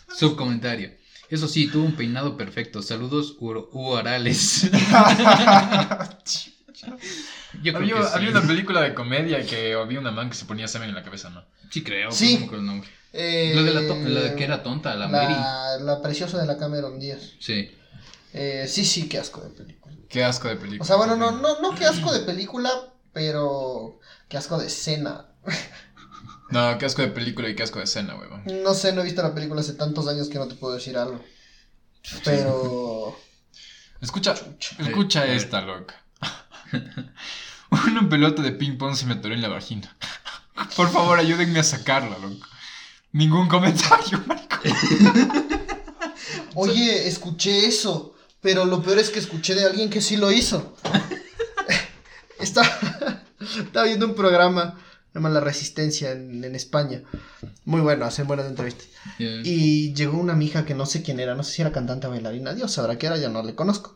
Subcomentario. 0.07 0.91
Eso 1.29 1.47
sí, 1.47 1.67
tuvo 1.67 1.85
un 1.85 1.95
peinado 1.95 2.37
perfecto. 2.37 2.81
Saludos 2.81 3.35
ur- 3.39 3.67
uorales. 3.73 4.69
Yo 6.83 7.73
creo 7.73 7.77
había, 7.77 7.95
que 7.95 8.03
sí. 8.03 8.09
había 8.13 8.29
una 8.31 8.41
película 8.41 8.81
de 8.81 8.93
comedia 8.93 9.45
que 9.45 9.73
había 9.73 9.99
una 9.99 10.11
man 10.11 10.29
que 10.29 10.35
se 10.35 10.45
ponía 10.45 10.67
semen 10.67 10.89
en 10.89 10.95
la 10.95 11.03
cabeza, 11.03 11.29
¿no? 11.29 11.43
Sí 11.71 11.83
creo, 11.83 12.11
Sí. 12.11 12.33
no 12.33 12.39
me 12.39 12.45
acuerdo 12.45 12.61
el 12.61 12.67
nombre. 12.67 12.89
Eh, 13.13 13.53
La 13.55 13.61
de 13.63 13.73
la, 13.73 13.81
la 14.21 14.35
que 14.35 14.43
era 14.43 14.61
tonta, 14.61 14.93
la, 14.95 15.07
Mary. 15.07 15.33
la, 15.33 15.77
la 15.79 16.01
preciosa 16.01 16.39
de 16.39 16.45
la 16.47 16.57
Cameron 16.57 16.99
Díaz. 16.99 17.31
Sí. 17.39 17.71
Eh, 18.33 18.65
sí, 18.67 18.83
sí, 18.83 19.07
qué 19.07 19.19
asco 19.19 19.41
de 19.41 19.49
película. 19.51 19.95
Qué 20.09 20.23
asco 20.23 20.49
de 20.49 20.57
película. 20.57 20.83
O 20.83 20.85
sea, 20.85 20.97
bueno, 20.97 21.15
no, 21.15 21.31
no, 21.31 21.61
no 21.61 21.75
qué 21.75 21.85
asco 21.85 22.11
de 22.11 22.19
película, 22.21 22.69
pero 23.13 23.99
qué 24.27 24.37
asco 24.37 24.57
de 24.57 24.67
escena. 24.67 25.27
No, 26.51 26.77
qué 26.77 26.85
asco 26.85 27.01
de 27.01 27.07
película 27.07 27.49
y 27.49 27.55
qué 27.55 27.63
asco 27.63 27.79
de 27.79 27.85
escena, 27.85 28.15
huevón. 28.15 28.43
No 28.61 28.75
sé, 28.75 28.93
no 28.93 29.01
he 29.01 29.03
visto 29.03 29.23
la 29.23 29.33
película 29.33 29.61
hace 29.61 29.73
tantos 29.73 30.07
años 30.07 30.29
que 30.29 30.37
no 30.37 30.47
te 30.47 30.53
puedo 30.53 30.75
decir 30.75 30.95
algo. 30.95 31.19
Pero... 32.23 33.17
Escucha, 34.01 34.35
escucha 34.79 35.25
esta, 35.25 35.61
loca. 35.61 36.04
Una 37.69 38.07
pelota 38.09 38.41
de 38.41 38.51
ping 38.51 38.77
pong 38.77 38.95
se 38.95 39.05
me 39.05 39.15
atoró 39.15 39.33
en 39.33 39.41
la 39.41 39.49
vagina. 39.49 39.95
Por 40.75 40.89
favor, 40.89 41.19
ayúdenme 41.19 41.59
a 41.59 41.63
sacarla, 41.63 42.17
loco. 42.17 42.47
Ningún 43.11 43.47
comentario, 43.47 44.23
marico. 44.27 44.57
Oye, 46.55 47.07
escuché 47.07 47.65
eso, 47.65 48.15
pero 48.41 48.65
lo 48.65 48.81
peor 48.81 48.99
es 48.99 49.09
que 49.09 49.19
escuché 49.19 49.55
de 49.55 49.65
alguien 49.65 49.89
que 49.89 50.01
sí 50.01 50.17
lo 50.17 50.31
hizo. 50.31 50.75
Estaba, 52.39 52.69
estaba 53.39 53.85
viendo 53.85 54.05
un 54.05 54.15
programa, 54.15 54.77
llama 55.13 55.29
La 55.29 55.39
Resistencia 55.39 56.11
en, 56.11 56.43
en 56.43 56.55
España. 56.55 57.03
Muy 57.63 57.81
bueno, 57.81 58.05
hacen 58.05 58.27
buenas 58.27 58.47
entrevistas. 58.47 58.87
Yeah. 59.17 59.41
Y 59.43 59.93
llegó 59.93 60.17
una 60.17 60.35
mija 60.35 60.65
que 60.65 60.75
no 60.75 60.85
sé 60.85 61.01
quién 61.01 61.19
era, 61.19 61.35
no 61.35 61.43
sé 61.43 61.53
si 61.53 61.61
era 61.61 61.71
cantante 61.71 62.07
o 62.07 62.11
bailarina, 62.11 62.53
Dios 62.53 62.71
sabrá 62.71 62.97
qué 62.97 63.07
era, 63.07 63.17
ya 63.17 63.29
no 63.29 63.43
le 63.43 63.55
conozco. 63.55 63.95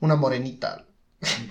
Una 0.00 0.16
morenita. 0.16 0.84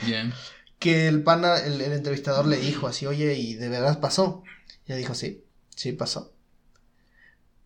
Bien. 0.06 0.34
Que 0.80 1.08
el 1.08 1.24
pana, 1.24 1.58
el, 1.58 1.82
el 1.82 1.92
entrevistador 1.94 2.46
le 2.48 2.58
dijo 2.58 2.88
así, 2.88 3.06
oye, 3.08 3.34
¿y 3.36 3.56
de 3.56 3.70
verdad 3.70 4.00
pasó? 4.00 4.44
Y 4.86 4.92
ella 4.92 4.98
dijo, 5.00 5.16
sí, 5.16 5.44
sí 5.76 5.92
pasó. 5.94 6.34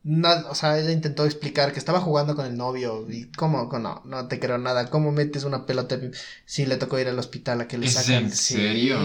Na- 0.04 0.46
o 0.50 0.56
sea, 0.56 0.80
ella 0.80 0.92
intentó 0.92 1.26
explicar 1.26 1.74
que 1.74 1.80
estaba 1.80 2.00
jugando 2.02 2.36
con 2.36 2.46
el 2.48 2.58
novio 2.58 3.06
y 3.10 3.32
cómo, 3.34 3.70
no, 3.80 4.02
no 4.04 4.28
te 4.28 4.40
creo 4.40 4.58
nada, 4.58 4.90
¿cómo 4.90 5.12
metes 5.12 5.44
una 5.44 5.66
pelota? 5.68 6.00
Sí, 6.46 6.66
le 6.66 6.78
tocó 6.78 6.98
ir 7.00 7.08
al 7.08 7.20
hospital 7.20 7.62
a 7.62 7.68
que 7.68 7.78
le 7.78 7.86
¿Es 7.86 7.94
sacan. 7.94 8.24
en 8.26 8.32
Sí, 8.32 8.56
serio? 8.56 8.98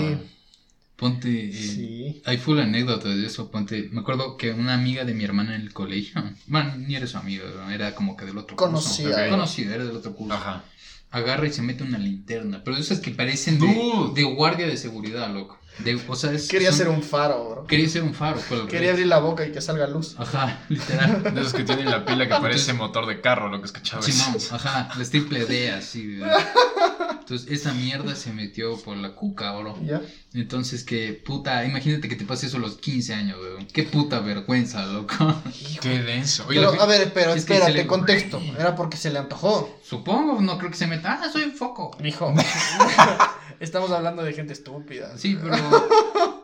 Ponte. 0.97 1.50
eh, 1.50 1.53
Sí. 1.53 2.23
Hay 2.25 2.38
full 2.38 2.59
anécdotas 2.59 3.15
de 3.15 3.26
eso. 3.26 3.50
Ponte. 3.50 3.91
Me 3.93 4.00
acuerdo 4.00 4.38
que 4.38 4.53
una 4.53 4.73
amiga 4.73 5.05
de 5.05 5.12
mi 5.12 5.25
hermana 5.25 5.55
en 5.55 5.61
el 5.61 5.75
colegio. 5.75 6.23
Bueno, 6.47 6.75
ni 6.76 6.97
era 6.97 7.07
su 7.07 7.19
amiga, 7.19 7.45
era 7.75 7.95
como 7.95 8.17
que 8.17 8.25
del 8.25 8.38
otro 8.38 8.57
Conocida. 8.57 9.11
curso. 9.11 9.31
Conocida, 9.31 9.75
era 9.75 9.85
del 9.85 9.97
otro 9.97 10.15
curso. 10.15 10.33
Ajá. 10.35 10.65
Agarra 11.10 11.46
y 11.46 11.52
se 11.52 11.62
mete 11.62 11.82
una 11.84 11.98
linterna. 11.98 12.62
Pero 12.64 12.76
esas 12.76 13.00
que 13.00 13.10
parecen 13.10 13.58
de, 13.58 14.22
guardia 14.25 14.66
de 14.66 14.76
seguridad, 14.76 15.28
loco. 15.32 15.58
De, 15.78 16.00
o 16.08 16.16
sea, 16.16 16.32
es- 16.32 16.48
Quería 16.48 16.70
son- 16.70 16.78
ser 16.78 16.88
un 16.88 17.02
faro, 17.02 17.50
bro. 17.50 17.66
Quería 17.66 17.88
ser 17.88 18.02
un 18.02 18.14
faro, 18.14 18.40
Quería 18.68 18.92
abrir 18.92 19.06
la 19.08 19.18
boca 19.18 19.46
y 19.46 19.52
que 19.52 19.60
salga 19.60 19.86
luz. 19.86 20.14
Ajá, 20.18 20.60
literal. 20.70 21.22
De 21.34 21.40
esos 21.40 21.52
que 21.52 21.64
tienen 21.64 21.90
la 21.90 22.04
pila 22.04 22.25
que 22.26 22.34
parece 22.40 22.72
motor 22.72 23.06
de 23.06 23.20
carro, 23.20 23.48
lo 23.50 23.60
que 23.60 23.66
escuchaba. 23.66 24.02
Simón, 24.02 24.36
ajá, 24.52 24.88
las 24.98 25.10
triple 25.10 25.44
D 25.44 25.70
así. 25.72 26.18
Entonces, 27.28 27.50
esa 27.50 27.73
mierda 27.75 28.14
se 28.14 28.33
metió 28.33 28.76
por 28.80 28.97
la 28.97 29.16
cuca, 29.16 29.50
bro. 29.56 29.76
¿Ya? 29.83 30.00
Entonces, 30.33 30.85
que 30.85 31.12
puta, 31.12 31.64
imagínate 31.64 32.09
que 32.09 32.14
te 32.14 32.25
pase 32.25 32.47
eso 32.47 32.59
a 32.59 32.61
los 32.61 32.76
15 32.76 33.14
años, 33.14 33.37
weón. 33.40 33.66
Qué 33.66 33.83
puta 33.83 34.21
vergüenza, 34.21 34.87
loco. 34.87 35.14
Qué 35.83 36.02
denso. 36.04 36.47
Oye, 36.47 36.61
Pero, 36.61 36.80
a 36.80 36.87
ver, 36.87 37.12
pero 37.12 37.30
es 37.35 37.45
que 37.45 37.54
espérate, 37.54 37.73
se 37.73 37.78
le- 37.78 37.87
contexto. 37.88 38.40
Era 38.56 38.76
porque 38.76 38.97
se 38.97 39.11
le 39.11 39.18
antojó. 39.18 39.76
Supongo, 39.83 40.40
no 40.40 40.56
creo 40.56 40.71
que 40.71 40.76
se 40.76 40.87
meta. 40.87 41.18
Ah, 41.21 41.28
soy 41.33 41.42
un 41.42 41.52
foco. 41.54 41.97
Mijo. 42.00 42.33
Estamos 43.61 43.90
hablando 43.90 44.23
de 44.23 44.33
gente 44.33 44.52
estúpida. 44.52 45.16
Sí, 45.18 45.37
pero. 45.42 45.56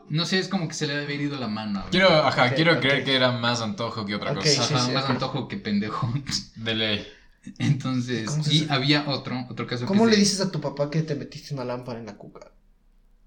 No 0.09 0.27
sé, 0.27 0.39
es 0.41 0.49
como 0.49 0.67
que 0.69 0.75
se 0.75 0.87
le 0.87 0.95
ha 0.95 1.03
haber 1.03 1.21
ido 1.21 1.39
la 1.39 1.47
mano. 1.49 1.79
weón. 1.81 1.91
Quiero, 1.91 2.09
ajá, 2.27 2.47
Ok, 2.47 2.53
quiero 2.57 2.73
ok. 2.75 2.81
creer 2.81 3.05
que 3.05 3.15
era 3.15 3.33
más 3.33 3.61
antojo 3.61 4.05
que 4.05 4.15
otra 4.15 4.33
Ok, 4.33 4.39
cosa. 4.39 4.51
sí, 4.67 4.75
Ajá, 4.75 4.85
sí, 4.87 4.91
más 4.93 5.05
ok. 5.05 5.11
antojo 5.11 5.49
que 5.49 5.57
pendejo. 5.59 6.13
De 6.57 6.75
ley. 6.75 7.07
Entonces, 7.59 8.29
¿Cómo 8.31 8.45
se 8.45 8.55
y 8.55 8.67
había 8.71 9.05
otro, 9.09 9.47
otro 9.51 9.67
caso 9.67 9.87
¿Cómo 9.87 10.05
que 10.05 10.11
le 10.11 10.15
se- 10.17 10.21
dices 10.21 10.41
a 10.41 10.51
tu 10.53 10.61
papá 10.61 10.91
que 10.91 11.03
te 11.03 11.15
metiste 11.15 11.55
una 11.55 11.65
lámpara 11.65 11.99
en 11.99 12.07
la 12.07 12.17
cuca? 12.17 12.51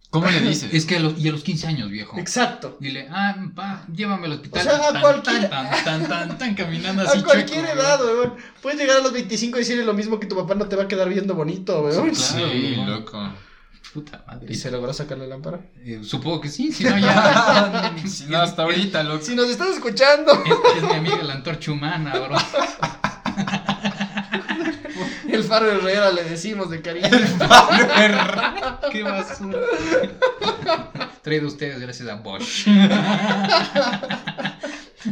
¿Cómo 0.10 0.27
le 0.29 0.39
dices? 0.39 0.69
Es 0.74 0.86
que 0.86 0.95
a 0.95 1.00
los, 1.01 1.19
y 1.19 1.27
a 1.27 1.31
los 1.34 1.43
15 1.43 1.67
años, 1.67 1.89
viejo. 1.89 2.17
Exacto. 2.17 2.77
Dile, 2.79 3.07
ah, 3.12 3.36
pa, 3.53 3.86
llévame 3.93 4.27
al 4.27 4.34
hospital. 4.34 4.62
O 4.62 4.63
sea, 4.63 4.88
a 4.88 4.93
tan, 4.93 5.01
cualquier- 5.01 5.50
tan, 5.50 5.69
tan, 5.69 5.84
tan, 5.84 6.07
tan, 6.07 6.38
tan, 6.38 6.55
caminando 6.55 7.01
así. 7.07 7.19
A 7.19 7.24
cualquier 7.24 7.65
chueco, 7.65 7.79
edad, 7.81 8.00
weón. 8.01 8.34
Puedes 8.62 8.79
llegar 8.79 8.98
a 8.98 9.01
los 9.01 9.12
25 9.12 9.57
y 9.57 9.60
decirle 9.62 9.84
lo 9.84 9.93
mismo 9.93 10.17
que 10.19 10.27
tu 10.27 10.36
papá 10.38 10.55
no 10.55 10.67
te 10.69 10.77
va 10.77 10.84
a 10.84 10.88
quedar 10.88 11.10
viendo 11.10 11.36
bonito, 11.36 11.81
weón. 11.81 12.15
Sí, 12.15 12.75
loco. 12.86 13.34
Puta 13.93 14.24
madre. 14.27 14.48
¿Y 14.51 14.55
se 14.55 14.69
logró 14.72 14.93
sacar 14.93 15.17
la 15.17 15.25
lámpara? 15.27 15.60
Eh, 15.84 16.01
supongo 16.03 16.39
que 16.41 16.50
sí, 16.50 16.72
si 16.74 16.84
no 16.86 16.98
ya. 16.98 17.93
Si 18.05 18.25
no, 18.27 18.38
hasta 18.39 18.63
ahorita, 18.63 19.03
loco. 19.03 19.24
Si 19.25 19.36
nos 19.36 19.50
estás 19.50 19.69
escuchando. 19.69 20.31
Es, 20.45 20.77
es 20.77 20.84
mi 20.84 20.93
amiga 20.93 21.24
la 21.24 21.34
antorcha 21.34 21.72
humana, 21.72 22.13
bro. 22.19 22.36
El 25.35 25.43
faro 25.43 25.67
de 25.67 25.73
Herrera 25.75 26.11
le 26.11 26.23
decimos 26.23 26.69
de 26.69 26.81
cariño. 26.81 27.07
Qué 28.91 29.03
basura. 29.03 29.59
Traído 31.21 31.45
a 31.45 31.47
ustedes 31.47 31.79
gracias 31.79 32.07
a 32.09 32.15
Bosch. 32.15 32.67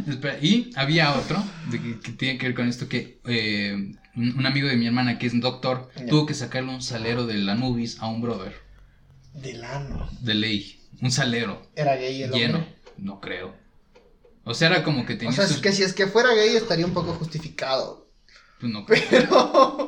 Espera, 0.08 0.38
y 0.40 0.70
había 0.74 1.12
otro 1.14 1.42
de 1.70 1.80
que, 1.80 2.00
que 2.00 2.12
tiene 2.12 2.38
que 2.38 2.46
ver 2.46 2.54
con 2.56 2.68
esto 2.68 2.88
que 2.88 3.20
eh, 3.26 3.94
un, 4.16 4.38
un 4.38 4.46
amigo 4.46 4.66
de 4.68 4.76
mi 4.76 4.86
hermana 4.86 5.18
que 5.18 5.26
es 5.26 5.32
un 5.32 5.40
doctor 5.40 5.88
tuvo 6.08 6.26
que 6.26 6.34
sacarle 6.34 6.70
un 6.74 6.82
salero 6.82 7.26
de 7.26 7.34
la 7.34 7.54
Nubis 7.54 8.00
a 8.00 8.08
un 8.08 8.20
brother 8.20 8.54
Del 9.34 9.62
ano. 9.64 10.08
de 10.20 10.34
ley, 10.34 10.80
un 11.00 11.12
salero 11.12 11.62
Era 11.76 11.94
gay 11.96 12.22
el 12.24 12.32
lleno, 12.32 12.58
hombre. 12.58 12.74
no 12.98 13.20
creo. 13.20 13.54
O 14.44 14.52
sea, 14.54 14.68
era 14.68 14.82
como 14.82 15.06
que 15.06 15.14
O 15.14 15.18
tenía 15.18 15.32
sea, 15.32 15.46
sus- 15.46 15.56
es 15.56 15.62
que 15.62 15.72
si 15.72 15.82
es 15.84 15.92
que 15.94 16.06
fuera 16.08 16.34
gay 16.34 16.56
estaría 16.56 16.86
un 16.86 16.92
poco 16.92 17.12
justificado. 17.14 18.08
pues 18.58 18.72
no 18.72 18.84
creo. 18.86 19.02
Pero. 19.10 19.83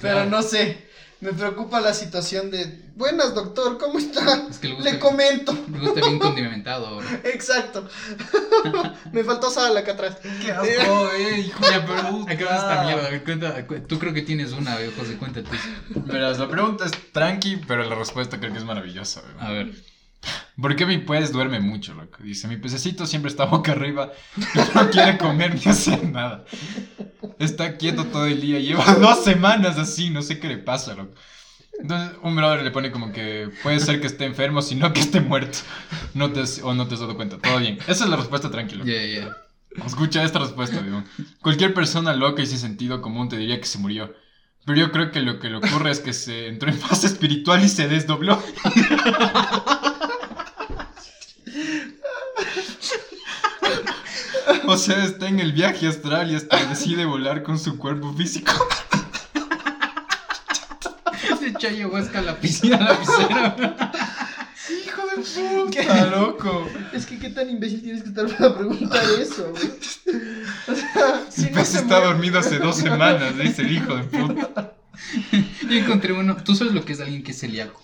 Pero 0.00 0.24
no 0.26 0.42
sé. 0.42 0.86
Me 1.20 1.32
preocupa 1.32 1.80
la 1.80 1.94
situación 1.94 2.48
de. 2.52 2.80
Buenas, 2.94 3.34
doctor, 3.34 3.76
¿cómo 3.76 3.98
está? 3.98 4.46
Es 4.48 4.58
que 4.58 4.68
le 4.68 4.74
gusta, 4.74 4.90
Le 4.92 4.98
comento. 5.00 5.52
le 5.72 5.78
gusta 5.80 6.00
bien 6.06 6.18
condimentado, 6.20 6.96
bro. 6.98 7.08
Exacto. 7.24 7.88
Me 9.12 9.24
faltó 9.24 9.50
sal 9.50 9.76
acá 9.76 9.92
atrás. 9.92 10.16
Qué 10.40 10.52
asco, 10.52 11.10
eh, 11.18 11.40
hijo 11.40 11.66
de 11.68 11.80
puta. 11.80 12.32
Acabas 12.32 12.62
esta 12.62 12.82
mierda, 12.84 13.24
cuenta, 13.24 13.66
cu- 13.66 13.80
tú 13.80 13.98
creo 13.98 14.14
que 14.14 14.22
tienes 14.22 14.52
una, 14.52 14.76
José, 14.96 15.16
cuéntate. 15.18 15.48
Verás, 15.88 16.38
la 16.38 16.48
pregunta 16.48 16.84
es 16.86 16.92
tranqui, 17.12 17.56
pero 17.66 17.82
la 17.82 17.96
respuesta 17.96 18.38
creo 18.38 18.52
que 18.52 18.58
es 18.58 18.64
maravillosa. 18.64 19.22
A 19.40 19.50
ver. 19.50 19.72
¿Por 20.60 20.74
qué 20.74 20.86
mi 20.86 20.98
pez 20.98 21.30
duerme 21.32 21.60
mucho, 21.60 21.94
loco? 21.94 22.18
Dice, 22.22 22.48
mi 22.48 22.56
pececito 22.56 23.06
siempre 23.06 23.30
está 23.30 23.44
boca 23.44 23.72
arriba 23.72 24.10
no 24.74 24.90
quiere 24.90 25.16
comer 25.16 25.54
ni 25.54 25.70
hacer 25.70 26.04
nada. 26.10 26.44
Está 27.38 27.76
quieto 27.76 28.04
todo 28.06 28.26
el 28.26 28.40
día, 28.40 28.58
lleva 28.58 28.84
dos 29.00 29.22
semanas 29.22 29.78
así, 29.78 30.10
no 30.10 30.20
sé 30.22 30.40
qué 30.40 30.48
le 30.48 30.58
pasa, 30.58 30.94
loco. 30.94 31.14
Entonces, 31.80 32.18
un 32.24 32.34
brother 32.34 32.64
le 32.64 32.72
pone 32.72 32.90
como 32.90 33.12
que 33.12 33.50
puede 33.62 33.78
ser 33.78 34.00
que 34.00 34.08
esté 34.08 34.24
enfermo, 34.24 34.60
sino 34.62 34.92
que 34.92 34.98
esté 35.00 35.20
muerto. 35.20 35.58
No 36.14 36.32
te 36.32 36.40
has- 36.40 36.60
o 36.64 36.74
no 36.74 36.88
te 36.88 36.94
has 36.94 37.00
dado 37.00 37.14
cuenta, 37.14 37.38
todo 37.38 37.58
bien. 37.60 37.78
Esa 37.86 38.02
es 38.04 38.10
la 38.10 38.16
respuesta 38.16 38.50
tranquila. 38.50 38.84
Ya, 38.84 39.00
ya. 39.06 39.36
Escucha 39.86 40.24
esta 40.24 40.40
respuesta, 40.40 40.82
digo. 40.82 41.04
Cualquier 41.40 41.72
persona 41.74 42.12
loca 42.14 42.42
y 42.42 42.46
sin 42.46 42.58
sentido 42.58 43.00
común 43.00 43.28
te 43.28 43.36
diría 43.36 43.60
que 43.60 43.66
se 43.66 43.78
murió. 43.78 44.12
Pero 44.66 44.76
yo 44.80 44.90
creo 44.90 45.12
que 45.12 45.20
lo 45.20 45.38
que 45.38 45.50
le 45.50 45.58
ocurre 45.58 45.92
es 45.92 46.00
que 46.00 46.12
se 46.12 46.48
entró 46.48 46.68
en 46.68 46.78
fase 46.78 47.06
espiritual 47.06 47.64
y 47.64 47.68
se 47.68 47.86
desdobló. 47.86 48.42
O 54.70 54.76
sea, 54.76 55.02
está 55.02 55.28
en 55.28 55.40
el 55.40 55.52
viaje 55.54 55.86
astral 55.88 56.30
y 56.30 56.34
hasta 56.36 56.62
decide 56.68 57.06
volar 57.06 57.42
con 57.42 57.58
su 57.58 57.78
cuerpo 57.78 58.12
físico. 58.12 58.52
Se 61.40 61.46
echó 61.48 61.68
ayahuasca 61.68 62.18
a 62.18 62.22
la 62.22 62.38
piscina, 62.38 62.76
la 62.78 62.98
piscina. 63.00 63.92
¡Hijo 64.86 65.02
de 65.06 65.22
puta! 65.64 65.80
Está 65.80 66.06
loco. 66.10 66.68
Es 66.92 67.06
que 67.06 67.18
qué 67.18 67.30
tan 67.30 67.48
imbécil 67.48 67.80
tienes 67.82 68.02
que 68.02 68.10
estar 68.10 68.26
para 68.36 68.54
preguntar 68.58 69.02
eso, 69.18 69.50
güey. 69.52 69.70
O 70.68 70.74
sea, 70.74 71.22
si 71.30 71.50
no 71.50 71.64
se 71.64 71.78
está 71.78 72.00
muere- 72.00 72.04
dormido 72.08 72.38
hace 72.38 72.58
dos 72.58 72.76
semanas, 72.76 73.38
dice 73.38 73.62
el 73.62 73.72
hijo 73.72 73.96
de 73.96 74.02
puta. 74.04 74.74
Yo 75.32 75.76
encontré 75.78 76.12
uno. 76.12 76.36
¿Tú 76.44 76.54
sabes 76.54 76.74
lo 76.74 76.84
que 76.84 76.92
es 76.92 77.00
alguien 77.00 77.22
que 77.22 77.30
es 77.32 77.40
celíaco? 77.40 77.80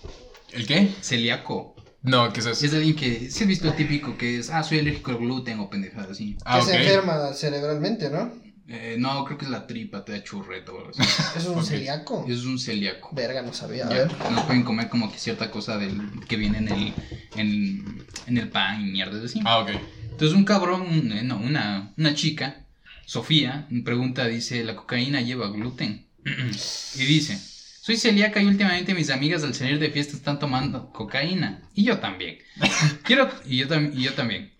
¿El 0.51 0.67
qué? 0.67 0.93
Celíaco. 1.01 1.74
No, 2.05 2.31
¿qué 2.31 2.39
es 2.39 2.45
eso? 2.45 2.65
Es 2.65 2.73
alguien 2.73 2.95
que. 2.95 3.29
Si 3.31 3.43
has 3.43 3.47
visto 3.47 3.67
el 3.67 3.75
típico 3.75 4.17
que 4.17 4.37
es. 4.37 4.49
Ah, 4.49 4.63
soy 4.63 4.79
alérgico 4.79 5.11
al 5.11 5.17
gluten 5.17 5.59
o 5.59 5.69
pendejadas 5.69 6.11
así. 6.11 6.37
Ah, 6.45 6.59
que 6.59 6.65
se 6.65 6.75
enferma 6.77 7.33
cerebralmente, 7.33 8.09
¿no? 8.09 8.31
Eh, 8.67 8.95
no, 8.97 9.23
creo 9.25 9.37
que 9.37 9.45
es 9.45 9.51
la 9.51 9.67
tripa, 9.67 10.03
te 10.03 10.11
da 10.13 10.23
churreto 10.23 10.73
o 10.73 10.77
algo 10.79 10.89
así. 10.91 11.01
Eso 11.01 11.37
es 11.37 11.45
un 11.57 11.63
celíaco. 11.65 12.25
Es 12.27 12.45
un 12.45 12.57
celíaco. 12.57 13.09
Verga, 13.13 13.41
no 13.43 13.53
sabía. 13.53 13.85
A 13.87 13.89
Ya, 13.89 13.95
ver. 14.05 14.31
no 14.31 14.45
pueden 14.47 14.63
comer 14.63 14.89
como 14.89 15.11
que 15.11 15.19
cierta 15.19 15.51
cosa 15.51 15.77
del, 15.77 16.01
que 16.27 16.35
viene 16.35 16.57
en 16.59 16.67
el, 16.69 16.93
en, 17.35 18.05
en 18.27 18.37
el 18.37 18.49
pan 18.49 18.81
y 18.81 18.85
mierdas 18.91 19.23
así. 19.23 19.39
Ah, 19.45 19.59
ok. 19.59 19.69
Entonces 20.11 20.35
un 20.35 20.45
cabrón, 20.45 20.81
un- 20.81 21.11
eh, 21.11 21.23
no, 21.23 21.37
una, 21.37 21.93
una 21.97 22.13
chica, 22.15 22.65
Sofía, 23.05 23.67
pregunta, 23.83 24.25
dice, 24.25 24.63
¿la 24.63 24.75
cocaína 24.75 25.21
lleva 25.21 25.49
gluten? 25.49 26.07
y 26.25 27.05
dice, 27.05 27.39
soy 27.85 27.97
celíaca 27.97 28.41
y 28.41 28.47
últimamente 28.47 28.95
mis 28.95 29.11
amigas 29.11 29.43
al 29.43 29.53
salir 29.53 29.77
de 29.77 29.91
fiesta 29.91 30.15
están 30.17 30.39
tomando 30.39 30.91
cocaína. 30.91 31.61
Y 31.75 31.83
yo 31.83 31.99
también. 31.99 32.39
Quiero, 33.03 33.29
y 33.45 33.57
yo, 33.57 33.67
tam- 33.67 33.91
y 33.93 34.01
yo 34.01 34.13
también. 34.15 34.51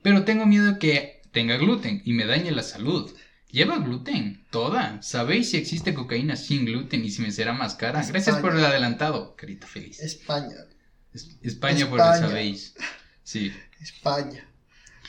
Pero 0.00 0.24
tengo 0.24 0.46
miedo 0.46 0.78
que 0.78 1.20
tenga 1.32 1.58
gluten 1.58 2.00
y 2.06 2.14
me 2.14 2.24
dañe 2.24 2.50
la 2.50 2.62
salud. 2.62 3.14
¿Lleva 3.50 3.76
gluten? 3.76 4.46
Toda. 4.50 5.02
¿Sabéis 5.02 5.50
si 5.50 5.58
existe 5.58 5.92
cocaína 5.92 6.36
sin 6.36 6.64
gluten 6.64 7.04
y 7.04 7.10
si 7.10 7.20
me 7.20 7.30
será 7.30 7.52
más 7.52 7.74
cara? 7.74 7.98
Gracias 8.00 8.28
España. 8.28 8.40
por 8.40 8.56
el 8.58 8.64
adelantado, 8.64 9.36
carita 9.36 9.66
feliz. 9.66 10.00
España. 10.00 10.56
Es- 11.12 11.28
España, 11.42 11.90
por 11.90 12.00
el 12.00 12.06
España. 12.06 12.26
sabéis. 12.28 12.74
Sí. 13.22 13.52
España. 13.82 14.48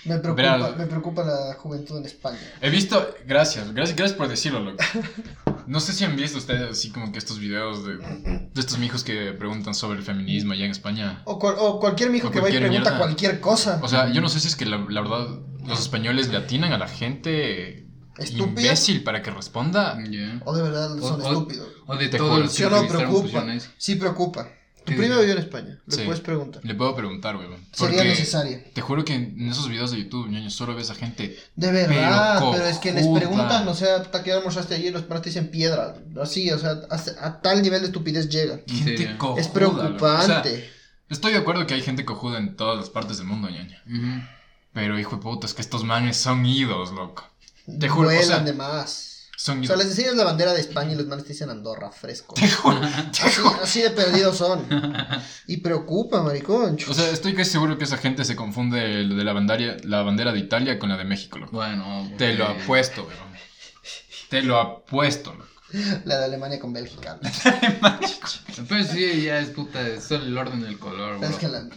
Me 0.03 0.17
preocupa, 0.19 0.75
me 0.77 0.85
preocupa 0.87 1.23
la 1.23 1.53
juventud 1.53 1.97
en 1.97 2.05
España. 2.05 2.37
He 2.59 2.69
visto, 2.69 3.15
gracias, 3.25 3.73
gracias, 3.73 3.95
gracias 3.95 4.17
por 4.17 4.27
decirlo, 4.27 4.59
loco. 4.59 4.83
No 5.67 5.79
sé 5.79 5.93
si 5.93 6.03
han 6.03 6.15
visto 6.15 6.37
ustedes 6.37 6.69
así 6.71 6.89
como 6.91 7.11
que 7.11 7.17
estos 7.19 7.39
videos 7.39 7.85
de, 7.85 7.97
de 7.97 8.51
estos 8.59 8.77
mijos 8.77 9.03
que 9.03 9.31
preguntan 9.33 9.73
sobre 9.73 9.99
el 9.99 10.05
feminismo 10.05 10.53
allá 10.53 10.65
en 10.65 10.71
España. 10.71 11.21
O, 11.25 11.39
cual- 11.39 11.55
o 11.59 11.79
cualquier 11.79 12.09
mijo 12.09 12.27
O 12.27 12.31
que 12.31 12.39
va 12.39 12.49
y 12.49 12.53
pregunta 12.57 12.81
mierda. 12.81 12.97
cualquier 12.97 13.39
cosa. 13.39 13.79
O 13.81 13.87
sea, 13.87 14.11
yo 14.11 14.21
no 14.21 14.29
sé 14.29 14.39
si 14.39 14.47
es 14.47 14.55
que 14.55 14.65
la, 14.65 14.77
la 14.89 15.01
verdad 15.01 15.27
los 15.65 15.79
españoles 15.79 16.29
le 16.29 16.37
atinan 16.37 16.73
a 16.73 16.77
la 16.77 16.87
gente 16.87 17.87
Estúpida. 18.17 18.61
imbécil 18.61 19.03
para 19.03 19.21
que 19.21 19.31
responda. 19.31 19.97
O 20.45 20.55
de 20.55 20.61
verdad 20.61 20.89
son 20.99 21.21
O- 21.21 21.23
estúpidos. 21.23 21.67
O 21.87 21.95
de 21.95 22.05
los 22.05 22.51
¿Sí 22.53 22.63
que 22.63 22.69
no 22.69 22.77
entrevistaron 22.77 23.21
preocupa? 23.21 23.53
Sí 23.77 23.95
preocupa. 23.95 24.47
Tu 24.85 24.91
¿Qué 24.91 24.97
prima 24.97 25.17
vivió 25.19 25.33
en 25.33 25.39
España. 25.39 25.79
Le 25.85 25.95
Sí. 25.95 26.01
puedes 26.03 26.19
preguntar. 26.21 26.63
Le 26.65 26.75
puedo 26.75 26.93
preguntar, 26.95 27.37
weón. 27.37 27.55
Sería 27.71 28.03
necesario. 28.03 28.59
Te 28.73 28.81
juro 28.81 29.05
que 29.05 29.13
en 29.15 29.49
esos 29.49 29.69
videos 29.69 29.91
de 29.91 29.99
YouTube, 30.03 30.27
ñaño, 30.29 30.49
solo 30.49 30.75
ves 30.75 30.89
a 30.89 30.95
gente. 30.95 31.37
De 31.55 31.71
verdad, 31.71 32.39
pero, 32.39 32.51
Pero 32.51 32.65
es 32.65 32.77
que 32.79 32.91
les 32.91 33.07
preguntan, 33.07 33.67
o 33.67 33.73
sea, 33.73 33.97
hasta 33.97 34.23
que 34.23 34.33
almorzaste 34.33 34.75
ayer, 34.75 34.91
los 34.91 35.03
panas 35.03 35.23
te 35.23 35.29
dicen 35.29 35.49
piedra. 35.51 35.95
Así, 36.21 36.51
o 36.51 36.57
sea, 36.59 36.81
hasta- 36.89 37.25
a 37.25 37.41
tal 37.41 37.61
nivel 37.61 37.79
de 37.81 37.87
estupidez 37.87 38.27
llega. 38.29 38.55
¿En 38.67 38.75
Gente 38.75 38.97
serio? 38.97 39.17
cojuda. 39.17 39.41
es 39.41 39.47
preocupante. 39.47 40.03
O 40.05 40.21
sea, 40.21 40.43
estoy 41.09 41.31
de 41.33 41.39
acuerdo 41.39 41.65
que 41.65 41.75
hay 41.75 41.81
gente 41.81 42.03
cojuda 42.03 42.37
en 42.39 42.55
todas 42.57 42.77
las 42.77 42.89
partes 42.89 43.17
del 43.19 43.27
mundo. 43.27 43.47
Ujú. 43.47 44.21
Pero 44.73 44.99
hijo 44.99 45.15
de 45.17 45.21
puta, 45.21 45.45
es 45.47 45.53
que 45.53 45.61
estos 45.61 45.83
manes 45.83 46.17
son 46.17 46.45
idos, 46.45 46.91
loco. 46.91 47.23
te 47.79 47.87
juro, 47.87 48.09
o 48.09 48.11
Vuelan 48.11 48.25
sea, 48.27 48.39
de 48.39 48.53
más. 48.53 49.12
Son 49.43 49.59
O 49.61 49.65
sea, 49.65 49.75
les 49.75 49.87
enseñas 49.87 50.15
la 50.15 50.23
bandera 50.23 50.53
de 50.53 50.61
España 50.61 50.93
y 50.93 50.95
los 50.95 51.05
manes 51.05 51.25
te 51.25 51.33
dicen 51.33 51.49
Andorra, 51.49 51.91
fresco. 51.91 52.33
Te 52.39 52.49
juro, 52.49 52.79
te 52.79 53.23
Así, 53.23 53.41
juro. 53.41 53.59
así 53.61 53.81
de 53.81 53.89
perdidos 53.89 54.37
son. 54.37 54.65
Y 55.47 55.57
preocupa, 55.57 56.21
maricón. 56.23 56.77
O 56.87 56.93
sea, 56.93 57.09
estoy 57.09 57.35
casi 57.35 57.51
seguro 57.51 57.77
que 57.77 57.83
esa 57.83 57.97
gente 57.97 58.23
se 58.23 58.37
confunde 58.37 59.01
el 59.01 59.17
de 59.17 59.23
la 59.25 59.33
bandera, 59.33 59.75
la 59.83 60.01
bandera 60.01 60.31
de 60.31 60.39
Italia 60.39 60.79
con 60.79 60.87
la 60.87 60.95
de 60.95 61.03
México, 61.03 61.39
loco. 61.39 61.51
Bueno. 61.51 62.09
Te 62.17 62.35
lo 62.35 62.45
apuesto, 62.47 63.01
weón. 63.03 63.33
Te 64.29 64.41
lo 64.43 64.57
apuesto, 64.57 65.33
loco. 65.33 65.49
La 66.05 66.19
de 66.19 66.25
Alemania 66.25 66.59
con 66.59 66.71
Bélgica. 66.71 67.19
Pues 68.69 68.87
sí, 68.91 69.23
ya 69.23 69.39
es 69.39 69.49
puta, 69.49 69.85
es 69.85 70.05
solo 70.05 70.23
el 70.23 70.37
orden 70.37 70.61
del 70.61 70.79
color, 70.79 71.17
bro. 71.19 71.27
es 71.27 71.35
que 71.35 71.49
la. 71.49 71.67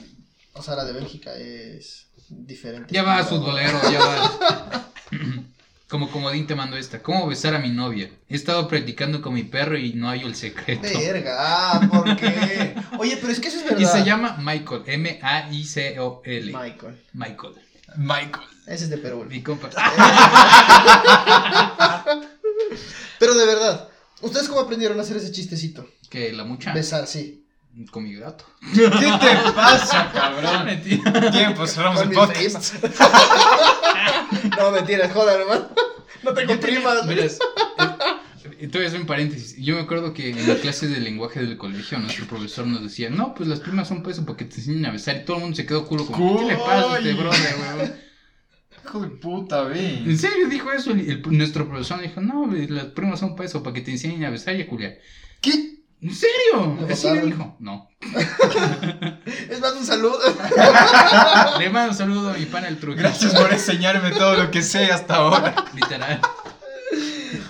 O 0.52 0.62
sea, 0.62 0.76
la 0.76 0.84
de 0.84 0.92
Bélgica 0.92 1.34
es 1.34 2.06
diferente. 2.28 2.94
Ya 2.94 3.02
vas, 3.02 3.28
futbolero, 3.28 3.80
ya 3.90 3.98
vas. 3.98 4.30
Como 5.88 6.10
comodín 6.10 6.48
te 6.48 6.56
mando 6.56 6.76
esta. 6.76 7.00
¿Cómo 7.00 7.28
besar 7.28 7.54
a 7.54 7.60
mi 7.60 7.70
novia? 7.70 8.10
He 8.28 8.34
estado 8.34 8.66
practicando 8.66 9.22
con 9.22 9.34
mi 9.34 9.44
perro 9.44 9.78
y 9.78 9.92
no 9.92 10.08
hallo 10.08 10.26
el 10.26 10.34
secreto. 10.34 10.82
Verga, 10.82 11.36
ah, 11.38 11.80
¿por 11.88 12.16
qué? 12.16 12.74
Oye, 12.98 13.16
pero 13.20 13.32
es 13.32 13.38
que 13.38 13.46
eso 13.48 13.58
es 13.58 13.64
verdad. 13.64 13.78
Y 13.78 13.86
se 13.86 14.04
llama 14.04 14.36
Michael, 14.40 14.82
M-A-I-C-O-L. 14.84 16.52
Michael. 16.52 17.04
Michael. 17.12 17.54
Michael. 17.96 18.46
Ese 18.66 18.84
es 18.84 18.90
de 18.90 18.98
Perú. 18.98 19.24
Mi 19.28 19.42
compa. 19.42 19.70
Pero 23.18 23.34
de 23.34 23.46
verdad, 23.46 23.88
¿ustedes 24.20 24.48
cómo 24.48 24.60
aprendieron 24.60 24.98
a 24.98 25.02
hacer 25.02 25.16
ese 25.16 25.30
chistecito? 25.30 25.88
Que 26.10 26.32
la 26.32 26.42
mucha. 26.44 26.72
Besar, 26.72 27.06
sí. 27.06 27.44
Con 27.90 28.04
mi 28.04 28.14
gato. 28.14 28.44
¿Qué 28.74 28.88
te 28.88 29.52
pasa, 29.54 30.10
cabrón? 30.12 30.82
Tiempo, 31.30 31.66
cerramos 31.66 32.00
Con 32.00 32.08
el 32.08 32.14
podcast. 32.14 32.74
No, 34.58 34.70
mentira, 34.72 35.08
joder, 35.10 35.40
hermano. 35.40 35.68
No 36.22 36.32
tengo 36.34 36.58
primas. 36.60 37.06
Miras, 37.06 37.38
eh, 38.58 38.68
te 38.68 38.78
voy 38.78 38.84
a 38.84 38.88
hacer 38.88 39.00
un 39.00 39.06
paréntesis. 39.06 39.56
Yo 39.56 39.74
me 39.76 39.82
acuerdo 39.82 40.12
que 40.14 40.30
en 40.30 40.48
la 40.48 40.54
clase 40.56 40.86
de 40.88 41.00
lenguaje 41.00 41.40
del 41.40 41.56
colegio, 41.56 41.98
nuestro 41.98 42.26
profesor 42.26 42.66
nos 42.66 42.82
decía, 42.82 43.10
no, 43.10 43.34
pues 43.34 43.48
las 43.48 43.60
primas 43.60 43.88
son 43.88 44.02
peso 44.02 44.24
para 44.24 44.36
que 44.36 44.44
te 44.46 44.56
enseñen 44.56 44.86
a 44.86 44.90
besar. 44.90 45.16
Y 45.16 45.24
todo 45.24 45.36
el 45.36 45.42
mundo 45.42 45.56
se 45.56 45.66
quedó 45.66 45.86
culo 45.86 46.06
como, 46.06 46.38
¿qué 46.38 46.44
le 46.46 46.56
pasa 46.56 46.94
a 46.94 46.98
este 46.98 47.14
brother, 47.14 47.54
weón? 47.78 47.92
Hijo 48.84 49.00
de 49.00 49.08
puta, 49.08 49.62
ve. 49.62 49.98
¿En 50.04 50.18
serio 50.18 50.48
dijo 50.48 50.70
eso? 50.72 50.92
El- 50.92 51.10
el- 51.10 51.22
nuestro 51.36 51.68
profesor 51.68 52.00
dijo, 52.00 52.20
no, 52.20 52.46
las 52.68 52.86
primas 52.86 53.18
son 53.20 53.34
peso 53.34 53.62
para 53.62 53.74
que 53.74 53.80
te 53.80 53.90
enseñen 53.90 54.24
a 54.24 54.30
besar 54.30 54.54
y 54.56 54.62
a 54.62 54.66
culiar. 54.68 54.98
¿Qué? 55.40 55.75
¿En 56.02 56.14
serio? 56.14 56.76
Le 56.86 56.92
Así 56.92 57.06
botaron. 57.08 57.30
dijo. 57.30 57.56
No. 57.60 57.88
Es 59.50 59.60
más, 59.60 59.72
un 59.74 59.86
saludo. 59.86 60.18
Le 61.58 61.70
mando 61.70 61.90
un 61.92 61.96
saludo 61.96 62.30
a 62.30 62.34
mi 62.34 62.44
pana 62.46 62.68
el 62.68 62.78
truco. 62.78 62.98
Gracias 62.98 63.34
por 63.34 63.52
enseñarme 63.52 64.10
todo 64.10 64.34
lo 64.36 64.50
que 64.50 64.62
sé 64.62 64.90
hasta 64.92 65.16
ahora. 65.16 65.54
Literal. 65.74 66.20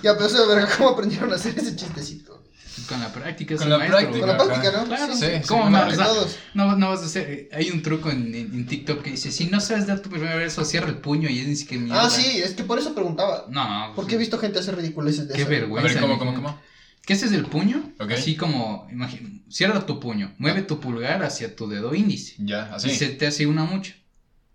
ya, 0.03 0.13
pero 0.15 0.25
eso 0.27 0.47
de 0.47 0.55
verga, 0.55 0.71
¿cómo 0.77 0.89
aprendieron 0.89 1.31
a 1.31 1.35
hacer 1.35 1.57
ese 1.57 1.75
chistecito? 1.75 2.43
Con 2.87 2.99
la 3.01 3.11
práctica, 3.11 3.55
Con 3.57 3.69
la 3.69 3.79
maestro, 3.79 3.97
práctica. 3.99 4.19
Con 4.27 4.37
la 4.37 4.43
práctica, 4.45 4.77
¿no? 4.77 4.85
Claro, 4.85 5.13
Sí, 5.15 5.25
sí, 5.25 5.47
¿Cómo 5.47 5.65
sí, 5.65 5.71
no? 5.71 5.77
no, 5.79 5.85
O 5.85 5.89
de 5.89 5.95
sea, 5.95 6.05
todos. 6.05 6.35
no, 6.53 6.75
no 6.77 6.89
vas 6.89 7.01
a 7.01 7.05
hacer. 7.05 7.49
Hay 7.51 7.69
un 7.71 7.81
truco 7.81 8.09
en, 8.09 8.33
en- 8.33 8.53
en 8.53 8.65
TikTok 8.65 9.01
que 9.03 9.11
dice: 9.11 9.31
si 9.31 9.47
no 9.47 9.59
sabes 9.59 9.87
dar 9.87 9.99
tu 9.99 10.09
primer 10.09 10.37
beso, 10.37 10.63
cierra 10.63 10.87
el 10.87 10.99
puño 10.99 11.27
y 11.29 11.39
es 11.39 11.47
ni 11.47 11.55
siquiera 11.57 11.83
mierda. 11.83 12.03
Ah, 12.05 12.09
sí, 12.09 12.39
es 12.41 12.53
que 12.53 12.63
por 12.63 12.79
eso 12.79 12.93
preguntaba. 12.95 13.45
No, 13.49 13.87
no. 13.89 13.95
Porque 13.95 14.15
he 14.15 14.17
visto 14.17 14.37
gente 14.39 14.59
hacer 14.59 14.75
ridiculeces 14.77 15.27
de 15.27 15.33
Qué 15.33 15.41
eso. 15.41 15.49
A 15.49 15.53
vergüenza. 15.53 15.91
ver, 15.93 15.99
¿cómo, 16.01 16.17
cómo, 16.17 16.31
imagínate. 16.31 16.61
Cómo? 17.07 17.07
¿Qué 17.07 17.13
haces 17.13 17.31
del 17.31 17.45
puño? 17.45 17.93
Así 18.13 18.35
como, 18.35 18.85
imagina, 18.91 19.29
cierra 19.49 19.85
tu 19.85 19.99
puño, 19.99 20.33
mueve 20.37 20.61
tu 20.61 20.79
pulgar 20.79 21.23
hacia 21.23 21.55
tu 21.55 21.67
dedo 21.69 21.95
índice. 21.95 22.35
Ya, 22.37 22.69
Y 22.73 22.75
así. 22.75 22.95
se 22.95 23.07
te 23.07 23.27
hace 23.27 23.47
una 23.47 23.63
mucha. 23.63 23.95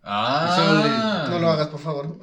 Ah. 0.02 1.26
No 1.30 1.38
lo 1.38 1.48
hagas, 1.50 1.68
por 1.68 1.80
favor. 1.80 2.18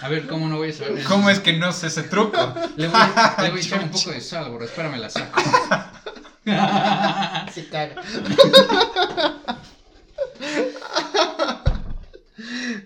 A 0.00 0.08
ver, 0.08 0.26
¿cómo 0.26 0.48
no 0.48 0.58
voy 0.58 0.70
a 0.70 0.72
saber? 0.72 1.02
¿Cómo 1.04 1.28
es 1.30 1.40
que 1.40 1.54
no 1.54 1.72
sé 1.72 1.88
ese 1.88 2.02
truco? 2.04 2.36
Le 2.76 2.88
voy, 2.88 3.00
le 3.42 3.50
voy 3.50 3.58
a 3.58 3.62
echar 3.62 3.82
un 3.82 3.90
poco 3.90 4.10
de 4.10 4.20
sal, 4.20 4.50
bro. 4.52 4.64
Espérame, 4.64 4.98
la 4.98 5.10
saco. 5.10 5.40
Se 7.52 7.68
caga. 7.68 8.02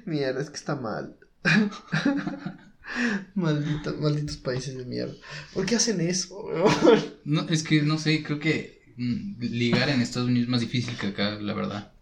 Mierda, 0.05 0.41
es 0.41 0.51
que 0.51 0.57
está 0.57 0.75
mal. 0.77 1.17
Maldito, 3.35 3.95
malditos 3.99 4.37
países 4.37 4.77
de 4.77 4.85
mierda. 4.85 5.15
¿Por 5.53 5.67
qué 5.67 5.77
hacen 5.77 6.01
eso? 6.01 6.49
No, 7.25 7.49
es 7.49 7.63
que 7.63 7.83
no 7.83 7.99
sé, 7.99 8.23
creo 8.23 8.39
que 8.39 8.93
mm, 8.97 9.41
ligar 9.41 9.89
en 9.89 10.01
Estados 10.01 10.29
Unidos 10.29 10.45
es 10.45 10.51
más 10.51 10.61
difícil 10.61 10.97
que 10.97 11.09
acá, 11.09 11.39
la 11.41 11.55
verdad. 11.55 11.93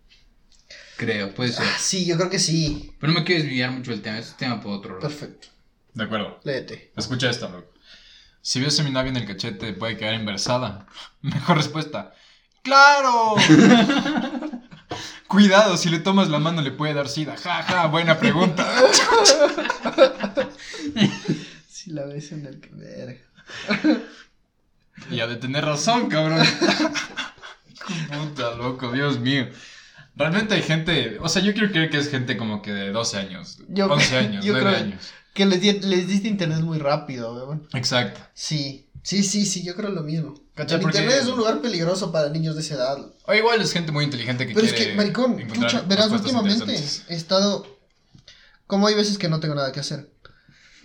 Creo, 0.97 1.35
puede 1.35 1.53
ser. 1.53 1.65
Ah, 1.67 1.77
sí, 1.79 2.05
yo 2.05 2.17
creo 2.17 2.31
que 2.31 2.39
sí. 2.39 2.93
Pero 3.01 3.13
no 3.13 3.21
me 3.21 3.25
quiero 3.25 3.43
desviar 3.43 3.71
mucho 3.71 3.91
del 3.91 4.03
tema, 4.03 4.19
es 4.19 4.37
tema 4.37 4.61
para 4.61 4.77
otro 4.77 4.91
lado. 4.95 5.09
Perfecto. 5.09 5.49
De 5.95 6.05
acuerdo. 6.05 6.41
Léete. 6.45 6.93
Escucha 6.97 7.31
esto, 7.31 7.49
loco. 7.49 7.73
Si 8.41 8.61
mi 8.61 8.91
novia 8.91 9.09
en 9.09 9.17
el 9.17 9.27
cachete, 9.27 9.73
puede 9.73 9.97
quedar 9.97 10.15
embarazada. 10.15 10.87
Mejor 11.23 11.57
respuesta. 11.57 12.15
¡Claro! 12.63 13.37
Cuidado, 15.35 15.77
si 15.77 15.89
le 15.89 15.99
tomas 15.99 16.29
la 16.29 16.39
mano 16.39 16.63
le 16.63 16.71
puede 16.71 16.95
dar 16.95 17.09
sida. 17.09 17.35
Ja, 17.37 17.63
ja, 17.65 17.87
buena 17.89 18.17
pregunta. 18.19 18.65
Si 21.69 21.91
la 21.91 22.05
ves 22.07 22.33
en 22.33 22.47
el 22.47 22.61
que 22.61 22.71
verga. 22.73 23.21
Y 25.11 25.21
ha 25.21 25.27
de 25.27 25.37
tener 25.37 25.65
razón, 25.65 26.09
cabrón. 26.09 26.43
Puta, 28.11 28.55
loco, 28.55 28.91
Dios 28.93 29.19
mío. 29.21 29.49
Realmente 30.17 30.55
hay 30.55 30.63
gente, 30.63 31.19
o 31.21 31.29
sea, 31.29 31.43
yo 31.43 31.53
quiero 31.53 31.71
creer 31.71 31.91
que 31.91 31.99
es 31.99 32.09
gente 32.11 32.37
como 32.39 32.63
que 32.63 32.73
de 32.73 32.91
12 32.93 33.19
años, 33.19 33.59
Yo- 33.69 33.87
11 33.93 34.17
años, 34.17 34.45
yo 34.45 34.53
9 34.53 34.67
creo- 34.71 34.83
años. 34.83 35.13
Que 35.35 35.45
les, 35.47 35.85
les 35.85 36.07
diste 36.07 36.29
internet 36.29 36.61
muy 36.61 36.79
rápido, 36.79 37.35
weón. 37.35 37.69
Exacto. 37.75 38.21
Sí. 38.35 38.84
Sí, 39.05 39.23
sí, 39.23 39.45
sí, 39.45 39.63
yo 39.63 39.77
creo 39.77 39.91
lo 39.91 40.03
mismo. 40.03 40.35
El 40.57 40.67
porque- 40.67 40.99
internet 40.99 41.19
es 41.21 41.27
un 41.29 41.37
lugar 41.37 41.61
peligroso 41.61 42.11
para 42.11 42.31
niños 42.31 42.55
de 42.57 42.63
esa 42.63 42.75
edad. 42.75 42.99
O 43.27 43.35
igual 43.35 43.61
es 43.61 43.71
gente 43.71 43.93
muy 43.93 44.05
inteligente 44.05 44.47
que 44.47 44.55
Pero 44.55 44.67
es 44.67 44.73
quiere 44.73 44.91
que, 44.93 44.97
maricón, 44.97 45.39
encontrar 45.39 45.71
chucha, 45.71 45.81
verás, 45.83 46.11
respuestas 46.11 46.21
últimamente 46.33 46.65
interesantes. 46.73 47.05
he 47.11 47.15
estado. 47.15 47.67
Como 48.67 48.87
hay 48.87 48.95
veces 48.95 49.19
que 49.19 49.29
no 49.29 49.41
tengo 49.41 49.55
nada 49.55 49.71
que 49.73 49.81
hacer. 49.81 50.11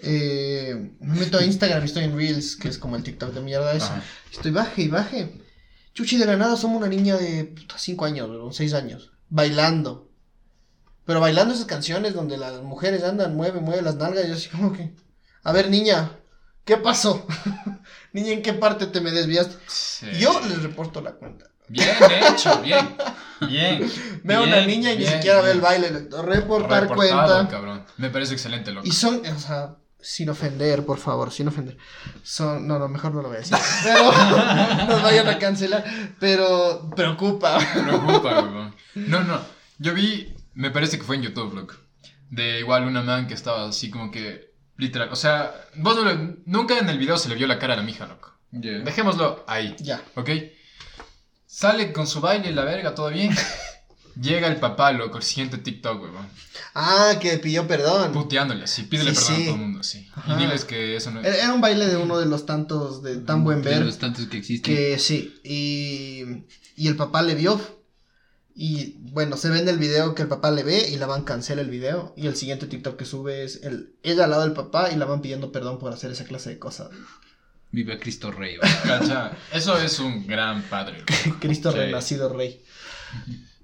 Eh, 0.02 0.92
me 1.00 1.16
meto 1.20 1.38
a 1.38 1.44
Instagram 1.46 1.82
y 1.82 1.86
estoy 1.86 2.04
en 2.04 2.16
Reels, 2.18 2.58
que 2.58 2.68
es 2.68 2.78
como 2.78 2.98
el 2.98 3.04
TikTok 3.04 3.34
de 3.34 3.40
mierda 3.42 3.74
ese. 3.74 3.86
Ajá. 3.86 4.04
Estoy 4.32 4.52
baje 4.52 4.82
y 4.84 4.88
baje. 4.90 5.42
Chuchi, 5.94 6.18
de 6.18 6.26
la 6.26 6.36
nada 6.36 6.58
somos 6.58 6.78
una 6.78 6.88
niña 6.88 7.16
de 7.18 7.56
5 7.78 8.04
años, 8.06 8.56
6 8.56 8.74
años, 8.74 9.12
bailando. 9.30 10.10
Pero 11.06 11.22
bailando 11.22 11.54
esas 11.54 11.66
canciones 11.68 12.14
donde 12.14 12.38
las 12.38 12.62
mujeres 12.62 13.04
andan, 13.04 13.36
mueve, 13.36 13.62
mueve 13.62 13.82
las 13.82 13.96
nalgas. 13.96 14.26
Y 14.26 14.28
yo 14.28 14.34
así 14.36 14.50
como 14.50 14.74
que. 14.74 14.94
A 15.44 15.52
ver, 15.54 15.70
niña, 15.70 16.12
¿qué 16.66 16.76
pasó? 16.78 17.26
niña, 18.14 18.32
¿en 18.32 18.42
qué 18.42 18.54
parte 18.54 18.88
te 18.88 19.02
me 19.02 19.12
desviaste? 19.12 19.56
Sí. 19.68 20.08
Yo 20.20 20.40
les 20.48 20.62
reporto 20.64 21.02
la 21.02 21.12
cuenta. 21.14 21.46
Bien 21.68 21.90
hecho, 22.34 22.62
bien. 22.62 22.96
Bien. 23.48 23.92
Veo 24.24 24.40
a 24.40 24.44
una 24.44 24.66
niña 24.66 24.92
y 24.94 24.98
ni 24.98 25.06
siquiera 25.06 25.42
ve 25.42 25.52
el 25.52 25.62
baile. 25.62 25.92
le- 25.92 26.00
Reportar 26.24 26.82
Reportado, 26.90 26.96
cuenta. 27.36 27.48
cabrón. 27.50 27.86
Me 27.98 28.10
parece 28.10 28.34
excelente, 28.34 28.72
loco. 28.72 28.88
Y 28.88 28.92
son, 28.92 29.22
o 29.26 29.40
sea, 29.40 29.76
sin 30.02 30.30
ofender, 30.30 30.84
por 30.84 30.98
favor, 30.98 31.32
sin 31.32 31.48
ofender. 31.48 31.78
Son, 32.24 32.68
no, 32.68 32.80
no, 32.80 32.88
mejor 32.88 33.14
no 33.14 33.22
lo 33.22 33.28
voy 33.28 33.38
a 33.38 33.42
decir. 33.42 33.56
Pero 33.84 34.12
nos 34.88 35.04
vayan 35.04 35.28
a 35.28 35.38
cancelar. 35.38 35.84
Pero 36.20 36.90
preocupa. 36.96 37.60
preocupa, 37.74 38.42
weón. 38.42 38.76
No, 38.96 39.24
no. 39.24 39.40
Yo 39.78 39.94
vi, 39.94 40.36
me 40.56 40.72
parece 40.72 40.98
que 40.98 41.04
fue 41.04 41.18
en 41.18 41.22
YouTube, 41.22 41.54
loco. 41.54 41.76
De 42.32 42.60
igual 42.60 42.86
una 42.86 43.02
man 43.04 43.28
que 43.28 43.36
estaba 43.36 43.68
así 43.70 43.92
como 43.92 44.10
que. 44.10 44.49
Literal. 44.80 45.10
O 45.12 45.16
sea, 45.16 45.54
vos 45.76 45.96
no 45.96 46.06
le- 46.06 46.38
nunca 46.46 46.78
en 46.80 46.90
el 46.90 46.98
video 46.98 47.18
se 47.18 47.30
le 47.30 47.36
vio 47.36 47.46
la 47.48 47.60
cara 47.60 47.74
a 47.74 47.78
la 47.78 47.84
mija, 47.84 48.08
loco. 48.08 48.34
Dejémoslo 48.52 49.44
ahí, 49.48 49.76
Ya. 49.80 50.02
¿ok? 50.16 50.30
Sale 51.46 51.92
con 51.94 52.08
su 52.08 52.22
baile 52.22 52.52
la 52.52 52.64
verga, 52.64 52.96
todo 52.96 53.10
bien. 53.10 53.36
Llega 54.20 54.48
el 54.48 54.58
papá, 54.58 54.92
loco, 54.92 55.18
el 55.18 55.24
siguiente 55.24 55.58
TikTok, 55.58 56.02
weón. 56.02 56.28
Ah, 56.74 57.14
que 57.22 57.38
pidió 57.38 57.68
perdón. 57.68 58.12
Puteándole 58.12 58.64
así, 58.66 58.84
pídele 58.84 59.16
Sí, 59.16 59.22
perdón 59.22 59.36
sí. 59.38 59.42
a 59.42 59.46
todo 59.46 59.56
el 59.56 59.62
mundo, 59.62 59.80
así. 59.80 60.10
Ajá. 60.14 60.34
Y 60.34 60.38
diles 60.38 60.66
que 60.66 60.96
eso 60.96 61.12
no 61.12 61.22
Era 61.22 61.36
era 61.36 61.54
un 61.54 61.62
baile 61.62 61.86
de 61.88 61.96
uno 61.98 62.18
de 62.18 62.26
los 62.26 62.46
tantos 62.46 63.02
de 63.04 63.18
tan 63.18 63.44
buen 63.44 63.62
De 63.62 63.70
ver. 63.70 63.82
los 63.86 63.98
tantos 63.98 64.28
que 64.28 64.38
existen. 64.38 64.76
Que 64.76 65.00
sí. 65.00 65.40
Y, 65.44 66.44
y 66.76 66.88
el 66.88 66.96
papá 66.96 67.22
le 67.22 67.36
vio. 67.36 67.60
Y 68.62 68.98
bueno, 69.14 69.38
se 69.38 69.48
ve 69.50 69.60
en 69.60 69.70
el 69.70 69.78
video 69.78 70.14
que 70.16 70.24
el 70.24 70.28
papá 70.28 70.52
le 70.52 70.64
ve 70.64 70.90
y 70.90 70.98
la 70.98 71.06
van 71.06 71.24
cancela 71.24 71.62
el 71.62 71.70
video. 71.70 72.14
Y 72.18 72.28
el 72.28 72.36
siguiente 72.36 72.68
TikTok 72.68 72.98
que 72.98 73.06
sube 73.06 73.46
es 73.46 73.62
el, 73.64 73.94
ella 74.04 74.26
al 74.26 74.32
lado 74.32 74.42
del 74.44 74.52
papá 74.52 74.92
y 74.92 74.98
la 74.98 75.06
van 75.06 75.22
pidiendo 75.22 75.54
perdón 75.54 75.80
por 75.80 75.94
hacer 75.94 76.12
esa 76.12 76.26
clase 76.26 76.50
de 76.50 76.60
cosas. 76.60 76.90
Vive 77.72 77.94
a 77.94 78.00
Cristo 78.00 78.32
Rey. 78.32 78.58
Cacha, 78.84 79.32
eso 79.54 79.78
es 79.78 80.00
un 80.00 80.28
gran 80.28 80.62
padre. 80.64 81.06
Cristo 81.40 81.72
Sí. 81.72 81.78
renacido 81.78 82.34
rey. 82.34 82.62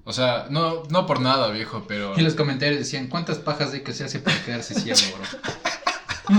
O 0.06 0.14
sea, 0.14 0.48
no, 0.50 0.84
no 0.90 1.06
por 1.06 1.20
nada, 1.20 1.50
viejo, 1.52 1.84
pero. 1.90 2.14
Y 2.18 2.22
los 2.22 2.36
comentarios 2.36 2.80
decían, 2.80 3.08
¿cuántas 3.08 3.38
pajas 3.40 3.74
hay 3.74 3.82
que 3.82 3.94
se 3.94 4.06
hace 4.06 4.20
para 4.20 4.42
quedarse 4.46 4.76
ciego, 4.80 5.00
bro? 5.18 6.30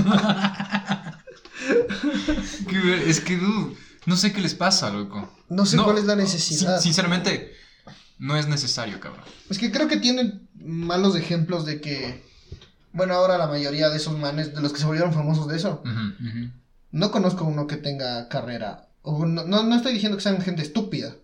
Es 3.07 3.21
que, 3.21 3.37
dude, 3.37 3.77
no 4.07 4.16
sé 4.16 4.33
qué 4.33 4.40
les 4.40 4.55
pasa, 4.55 4.90
loco. 4.90 5.31
No 5.49 5.66
sé 5.66 5.77
cuál 5.77 5.99
es 5.99 6.05
la 6.05 6.16
necesidad. 6.16 6.75
sin- 6.77 6.83
sinceramente, 6.85 7.55
no 8.18 8.37
es 8.37 8.48
necesario, 8.48 9.00
cabrón. 9.00 9.24
Es 9.50 9.59
que 9.59 9.70
creo 9.70 9.88
que 9.88 9.98
tienen 9.98 10.48
malos 10.55 11.16
ejemplos 11.16 11.66
de 11.66 11.81
que. 11.81 12.24
Bueno, 12.92 13.14
ahora 13.14 13.37
la 13.37 13.46
mayoría 13.46 13.90
de 13.90 13.98
esos 13.98 14.18
manes, 14.18 14.55
de 14.55 14.61
los 14.62 14.72
que 14.72 14.79
se 14.79 14.87
volvieron 14.87 15.12
famosos 15.12 15.48
de 15.48 15.57
eso, 15.57 15.83
no 16.92 17.11
conozco 17.11 17.44
uno 17.44 17.66
que 17.66 17.76
tenga 17.76 18.29
carrera. 18.29 18.88
O 19.02 19.26
no, 19.26 19.44
no, 19.44 19.62
no 19.62 19.76
estoy 19.76 19.92
diciendo 19.92 20.16
que 20.16 20.22
sean 20.22 20.40
gente 20.40 20.62
estúpida, 20.62 21.14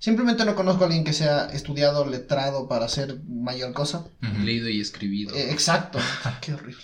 Simplemente 0.00 0.46
no 0.46 0.56
conozco 0.56 0.82
a 0.82 0.86
alguien 0.86 1.04
que 1.04 1.12
sea 1.12 1.44
estudiado, 1.52 2.06
letrado 2.06 2.66
para 2.68 2.86
hacer 2.86 3.20
mayor 3.28 3.74
cosa. 3.74 4.06
Leído 4.42 4.68
y 4.70 4.80
escribido. 4.80 5.34
Eh, 5.36 5.50
exacto. 5.52 5.98
Qué 6.40 6.54
horrible. 6.54 6.82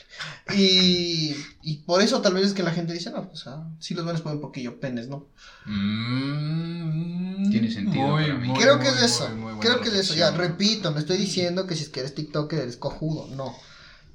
Y, 0.54 1.34
y 1.62 1.78
por 1.86 2.02
eso 2.02 2.20
tal 2.20 2.34
vez 2.34 2.44
es 2.48 2.52
que 2.52 2.62
la 2.62 2.72
gente 2.72 2.92
dice, 2.92 3.10
no, 3.10 3.28
o 3.32 3.36
sea, 3.36 3.64
sí 3.80 3.94
los 3.94 4.04
ven 4.04 4.16
un 4.22 4.40
poquillo 4.42 4.78
penes, 4.78 5.08
¿no? 5.08 5.28
Mm, 5.64 7.50
Tiene 7.50 7.70
sentido 7.70 8.10
para 8.12 8.34
mí. 8.34 8.48
muy, 8.48 8.60
Creo 8.60 8.78
que 8.78 8.90
muy, 8.90 8.98
es 8.98 9.02
eso. 9.02 9.28
muy, 9.30 9.36
muy 9.38 9.54
buena 9.54 9.60
Creo 9.60 9.80
que 9.80 9.88
es 9.88 9.94
eso. 9.94 10.14
Ya, 10.14 10.30
repito, 10.32 10.90
no 10.90 10.98
estoy 10.98 11.16
diciendo 11.16 11.66
que 11.66 11.74
si 11.74 11.84
es 11.84 11.88
que 11.88 12.00
eres 12.00 12.14
TikToker 12.14 12.58
eres 12.60 12.76
cojudo, 12.76 13.28
no. 13.34 13.54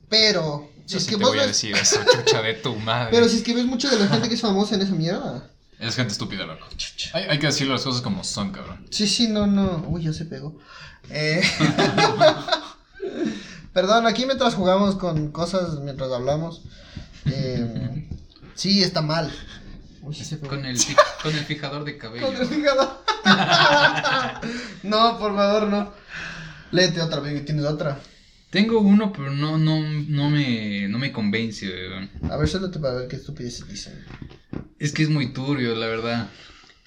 Pero, 0.09 0.69
si 0.85 0.97
es 0.97 1.03
sí 1.03 1.09
que 1.09 1.17
te 1.17 1.23
vos 1.23 1.31
voy 1.31 1.39
a 1.39 1.41
ves, 1.43 1.51
decir 1.51 1.75
eso, 1.75 1.99
chucha 2.13 2.41
de 2.41 2.53
tu 2.55 2.75
madre. 2.75 3.09
pero 3.11 3.27
si 3.29 3.37
es 3.37 3.43
que 3.43 3.53
ves 3.55 3.65
mucha 3.65 3.89
de 3.89 3.97
la 3.97 4.07
gente 4.07 4.27
que 4.27 4.35
es 4.35 4.41
famosa 4.41 4.75
en 4.75 4.81
esa 4.81 4.93
mierda. 4.93 5.49
Es 5.81 5.95
gente 5.95 6.13
estúpida, 6.13 6.45
loco. 6.45 6.65
Hay, 7.13 7.23
hay 7.23 7.39
que 7.39 7.47
decir 7.47 7.67
las 7.67 7.83
cosas 7.83 8.01
como 8.01 8.23
son, 8.23 8.51
cabrón. 8.51 8.85
Sí, 8.91 9.07
sí, 9.07 9.27
no, 9.27 9.47
no. 9.47 9.83
Uy, 9.87 10.03
ya 10.03 10.13
se 10.13 10.25
pegó. 10.25 10.57
Eh, 11.09 11.41
Perdón, 13.73 14.05
aquí 14.05 14.25
mientras 14.25 14.53
jugamos 14.53 14.95
con 14.95 15.31
cosas, 15.31 15.79
mientras 15.79 16.11
hablamos. 16.11 16.61
eh, 17.25 18.07
Sí, 18.53 18.83
está 18.83 19.01
mal. 19.01 19.31
Uy, 20.03 20.13
se 20.13 20.37
pegó. 20.37 20.49
Con 20.49 20.65
el, 20.65 20.77
con 21.23 21.35
el 21.35 21.45
fijador 21.45 21.83
de 21.83 21.97
cabello. 21.97 22.27
Con 22.27 22.35
el 22.35 22.47
fígado. 22.47 23.01
no, 24.83 25.17
por 25.17 25.35
favor, 25.35 25.67
no. 25.67 25.91
Léete 26.71 27.01
otra, 27.01 27.21
baby. 27.21 27.41
¿Tienes 27.41 27.65
otra? 27.65 27.99
Tengo 28.51 28.79
uno, 28.81 29.11
pero 29.13 29.31
no, 29.31 29.57
no, 29.57 29.81
no 29.81 30.29
me, 30.29 30.87
no 30.89 30.99
me 30.99 31.11
convence, 31.11 31.65
weón. 31.67 32.09
A 32.29 32.37
ver, 32.37 32.47
suéltate 32.47 32.79
para 32.79 32.93
ver 32.95 33.07
qué 33.07 33.15
estupideces 33.15 33.67
dicen. 33.67 33.93
Es 34.77 34.91
que 34.91 35.03
es 35.03 35.09
muy 35.09 35.31
turbio, 35.33 35.73
la 35.73 35.87
verdad. 35.87 36.29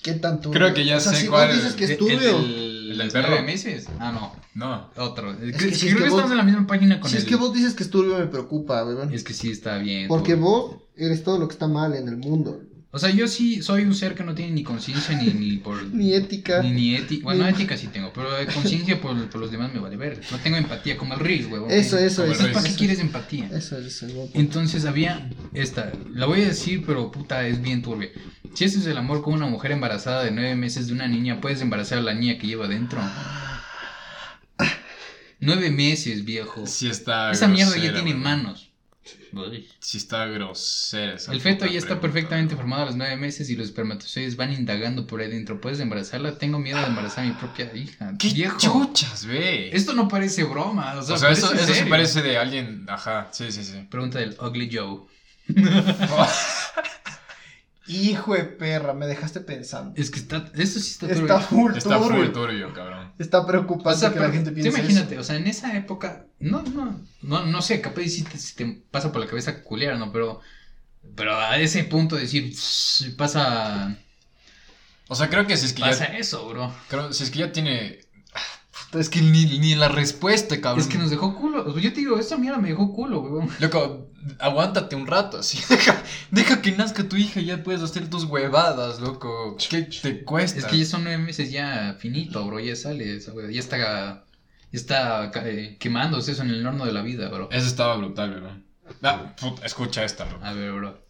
¿Qué 0.03 0.13
tan 0.13 0.41
turbio? 0.43 0.61
Creo 0.61 0.75
que 0.75 0.85
ya 0.85 0.99
o 0.99 1.01
sea, 1.01 1.13
sé 1.15 1.23
si 1.23 1.27
cuál- 1.29 1.49
vos 1.49 1.57
dices 1.57 1.73
que 1.75 1.85
es 1.85 1.91
El- 1.91 1.97
turbio. 1.97 2.39
El, 2.39 3.01
¿El 3.01 3.11
perro? 3.11 3.29
nueve 3.31 3.47
meses. 3.47 3.87
Ah, 3.99 4.13
no. 4.13 4.37
No. 4.55 4.91
Otro. 5.03 5.33
Es 5.33 5.57
que 5.57 5.69
que, 5.71 5.75
si 5.75 5.87
creo 5.87 5.89
es 5.89 5.95
que 5.95 5.95
que 5.95 5.95
vos- 6.03 6.05
estamos 6.11 6.31
en 6.33 6.37
la 6.37 6.43
misma 6.45 6.67
página 6.67 7.01
con 7.01 7.11
Si 7.11 7.17
el... 7.17 7.23
es 7.23 7.29
que 7.29 7.37
vos 7.37 7.53
dices 7.55 7.73
que 7.75 7.83
es 7.83 7.91
turbio, 7.91 8.19
me 8.19 8.27
preocupa, 8.27 8.85
weón. 8.85 9.13
Es 9.15 9.25
que 9.25 9.33
sí 9.33 9.51
está 9.51 9.79
bien. 9.79 10.07
Porque 10.07 10.35
turbio. 10.35 10.47
vos 10.51 10.77
eres 10.97 11.25
todo 11.25 11.39
lo 11.39 11.49
que 11.49 11.55
está 11.55 11.67
mal 11.67 11.95
en 11.95 12.09
el 12.09 12.19
mundo. 12.19 12.61
O 12.95 12.99
sea, 13.01 13.11
yo 13.11 13.27
sí 13.27 13.61
soy 13.61 13.83
un 13.83 13.93
ser 13.93 14.15
que 14.15 14.23
no 14.23 14.37
tiene 14.37 14.53
ni 14.53 14.63
conciencia 14.63 15.21
ni, 15.21 15.27
ni 15.33 15.57
por... 15.57 15.83
Ni 15.93 16.15
ética. 16.15 16.63
Ni, 16.63 16.71
ni 16.71 16.95
ética. 16.95 17.25
Bueno, 17.25 17.43
Ni- 17.43 17.51
ética 17.51 17.77
sí 17.77 17.89
tengo, 17.89 18.13
pero 18.15 18.33
de 18.33 18.47
conciencia 18.47 19.01
por, 19.01 19.29
por 19.31 19.41
los 19.41 19.51
demás 19.51 19.75
me 19.75 19.81
vale 19.81 19.97
ver. 19.97 20.21
No 20.31 20.39
tengo 20.39 20.57
empatía 20.57 20.97
como 20.97 21.15
el 21.15 21.19
Riz, 21.21 21.47
huevón. 21.51 21.73
Eso, 21.73 21.99
eso, 21.99 22.23
Como 22.23 22.33
eso. 22.35 22.53
¿para 22.53 22.63
qué 22.63 22.69
eso. 22.69 22.79
quieres 22.79 23.01
empatía? 23.01 23.51
Eso 23.53 23.77
es 23.79 24.01
el 24.05 24.13
voto. 24.13 24.31
Entonces 24.35 24.85
había 24.85 25.29
esta, 25.55 25.93
la 26.13 26.27
voy 26.27 26.43
a 26.43 26.47
decir, 26.47 26.85
pero 26.87 27.11
puta, 27.11 27.45
es 27.49 27.61
bien 27.61 27.83
turbia. 27.83 28.11
Si 28.55 28.65
haces 28.65 28.87
el 28.87 28.97
amor 28.97 29.23
con 29.23 29.35
una 29.35 29.47
mujer 29.47 29.73
embarazada 29.73 30.23
de 30.23 30.31
nueve 30.31 30.55
meses 30.55 30.87
de 30.87 30.93
una 30.93 31.09
niña, 31.09 31.41
puedes 31.41 31.61
embarazar 31.63 31.99
a 31.99 32.03
la 32.03 32.15
niña 32.15 32.39
que 32.39 32.47
lleva 32.47 32.69
dentro. 32.69 33.01
Nueve 35.41 35.71
meses, 35.71 36.25
viejo. 36.25 36.65
Sí 36.67 36.89
está 36.89 37.33
Esa 37.33 37.49
mierda 37.49 37.77
ya 37.77 37.93
tiene 37.93 38.15
manos. 38.15 38.71
Uy. 39.33 39.69
Sí 39.81 39.99
está 39.99 40.27
grosera 40.27 41.15
esa 41.15 41.33
El 41.33 41.41
feto 41.41 41.67
ya 41.67 41.79
está 41.79 42.01
perfectamente 42.01 42.57
formado 42.57 42.85
a 42.85 42.87
los 42.87 42.97
nueve 42.97 43.17
meses 43.17 43.51
y 43.51 43.57
los 43.57 43.67
espermatozoides 43.67 44.37
van 44.37 44.53
indagando 44.53 45.07
por 45.07 45.21
ahí 45.21 45.31
dentro. 45.31 45.61
¿Puedes 45.61 45.81
embarazarla? 45.81 46.39
Tengo 46.39 46.59
miedo 46.59 46.79
de 46.81 46.87
embarazar 46.87 47.25
a 47.25 47.29
mi 47.29 47.35
propia 47.35 47.71
hija. 47.75 48.15
¿Qué 48.19 48.31
viejo? 48.31 48.59
chuchas, 48.59 49.27
ve? 49.27 49.71
Esto 49.75 49.93
no 49.93 50.09
parece 50.09 50.45
broma. 50.45 50.95
O 50.95 51.03
sea, 51.03 51.17
o 51.17 51.19
sea, 51.19 51.31
eso, 51.31 51.49
parece 51.49 51.73
eso 51.73 51.85
sí 51.85 51.91
parece 51.91 52.23
de 52.23 52.39
alguien. 52.39 52.87
Ajá, 52.89 53.29
sí, 53.33 53.51
sí, 53.53 53.65
sí. 53.65 53.87
Pregunta 53.91 54.19
del 54.19 54.37
Ugly 54.41 54.71
Joe. 54.73 55.01
Hijo 57.87 58.33
de 58.35 58.45
perra, 58.45 58.95
me 58.95 59.07
dejaste 59.07 59.41
pensando. 59.41 59.93
Es 60.01 60.11
que 60.11 60.19
está, 60.19 60.51
eso 60.55 60.81
sí 60.81 60.93
está 60.93 61.07
turbio. 61.09 61.23
Está 61.23 61.41
full 61.41 61.77
Está 61.77 61.99
turbio. 61.99 62.25
full 62.25 62.33
turbio, 62.33 62.73
cabrón. 62.73 63.13
Está 63.19 63.41
O 63.41 63.47
preocupante 63.47 64.01
sea, 64.01 64.13
que 64.13 64.21
la 64.21 64.31
gente 64.31 64.53
piense 64.53 64.71
imagínate, 64.71 65.15
eso. 65.15 65.21
o 65.21 65.25
sea, 65.25 65.37
en 65.37 65.47
esa 65.47 65.77
época, 65.77 66.27
no, 66.39 66.63
no, 66.63 67.01
no, 67.23 67.45
no 67.45 67.63
sé, 67.63 67.81
capaz 67.83 68.03
si 68.05 68.23
te, 68.23 68.39
si 68.39 68.55
te 68.57 68.83
pasa 68.91 69.13
por 69.13 69.21
la 69.21 69.27
cabeza 69.27 69.63
culiar, 69.63 69.99
¿no? 69.99 70.11
Pero, 70.13 70.41
pero 71.15 71.37
a 71.39 71.59
ese 71.59 71.85
punto 71.85 72.17
de 72.17 72.23
decir, 72.23 72.53
"Shh, 72.55 73.15
pasa, 73.17 73.99
O 75.09 75.15
sea, 75.15 75.29
creo 75.29 75.47
que 75.47 75.57
si 75.59 75.67
es 75.67 75.75
que 75.75 75.83
pasa 75.83 76.09
ya. 76.09 76.19
eso, 76.19 76.49
bro. 76.49 76.73
Creo, 76.89 77.13
si 77.13 77.25
es 77.25 77.31
que 77.31 77.41
ya 77.41 77.53
tiene. 77.53 78.01
Es 78.99 79.09
que 79.11 79.21
ni, 79.21 79.59
ni 79.59 79.75
la 79.75 79.89
respuesta, 79.89 80.59
cabrón. 80.61 80.81
Es 80.81 80.87
que 80.87 80.97
nos 80.99 81.11
dejó 81.11 81.35
culo. 81.37 81.77
Yo 81.79 81.93
te 81.93 82.01
digo, 82.01 82.19
esta 82.19 82.37
mierda 82.39 82.59
me 82.59 82.69
dejó 82.69 82.93
culo, 82.95 83.21
weón. 83.21 83.51
Loco, 83.59 84.09
aguántate 84.39 84.97
un 84.97 85.07
rato, 85.07 85.39
así. 85.39 85.59
Deja, 85.69 86.03
deja 86.31 86.63
que 86.63 86.73
nazca 86.73 87.09
tu 87.09 87.17
hija 87.17 87.41
y 87.41 87.47
ya 87.47 87.63
puedes 87.63 87.83
hacer 87.83 88.09
tus 88.11 88.25
huevadas, 88.25 89.01
loco. 89.01 89.57
¿Qué 89.71 89.83
te 89.83 90.25
cuesta? 90.25 90.59
Es 90.59 90.65
que 90.67 90.79
ya 90.79 90.85
son 90.87 91.05
nueve 91.05 91.19
meses 91.23 91.51
ya 91.51 91.97
finito, 91.99 92.45
bro, 92.47 92.61
ya 92.61 92.77
sale 92.77 93.17
esa 93.17 93.33
ya 93.51 93.61
está, 93.61 93.79
ya 93.79 94.25
está 94.73 95.31
eh, 95.45 95.77
quemándose 95.79 96.33
eso 96.33 96.43
en 96.43 96.51
el 96.51 96.67
horno 96.67 96.85
de 96.87 96.93
la 96.93 97.03
vida, 97.03 97.29
bro. 97.29 97.49
Eso 97.51 97.67
estaba 97.67 97.97
brutal, 97.97 98.31
bro. 98.41 98.57
Ah, 99.03 99.35
puta, 99.41 99.65
escucha 99.65 100.05
esta, 100.05 100.25
loco. 100.27 100.45
A 100.45 100.53
ver, 100.53 100.73
bro. 100.73 101.07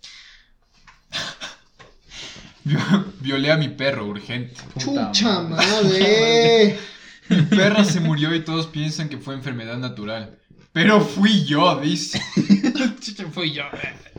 Vio- 2.65 3.05
Violé 3.21 3.51
a 3.53 3.57
mi 3.57 3.69
perro, 3.69 4.07
urgente. 4.07 4.55
Puta 4.73 5.13
Chucha 5.13 5.41
madre. 5.41 5.67
madre. 5.67 6.79
Mi 7.29 7.41
perra 7.43 7.85
se 7.85 8.01
murió 8.01 8.35
y 8.35 8.45
todos 8.45 8.67
piensan 8.67 9.09
que 9.09 9.17
fue 9.17 9.35
enfermedad 9.35 9.79
natural. 9.79 10.39
Pero 10.75 11.01
fui 11.01 11.45
yo, 11.45 11.81
dice. 11.81 12.21
Fui 13.33 13.53
yo. 13.53 13.63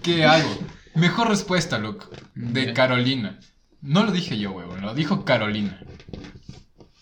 ¿Qué 0.02 0.24
hago? 0.24 0.58
Mejor 0.96 1.28
respuesta, 1.28 1.78
loco. 1.78 2.10
De. 2.34 2.74
Carolina. 2.74 3.38
No 3.82 4.06
lo 4.06 4.12
dije 4.14 4.38
yo, 4.40 4.52
huevón, 4.52 4.82
lo 4.82 4.94
dijo 4.96 5.26
Carolina. 5.26 5.78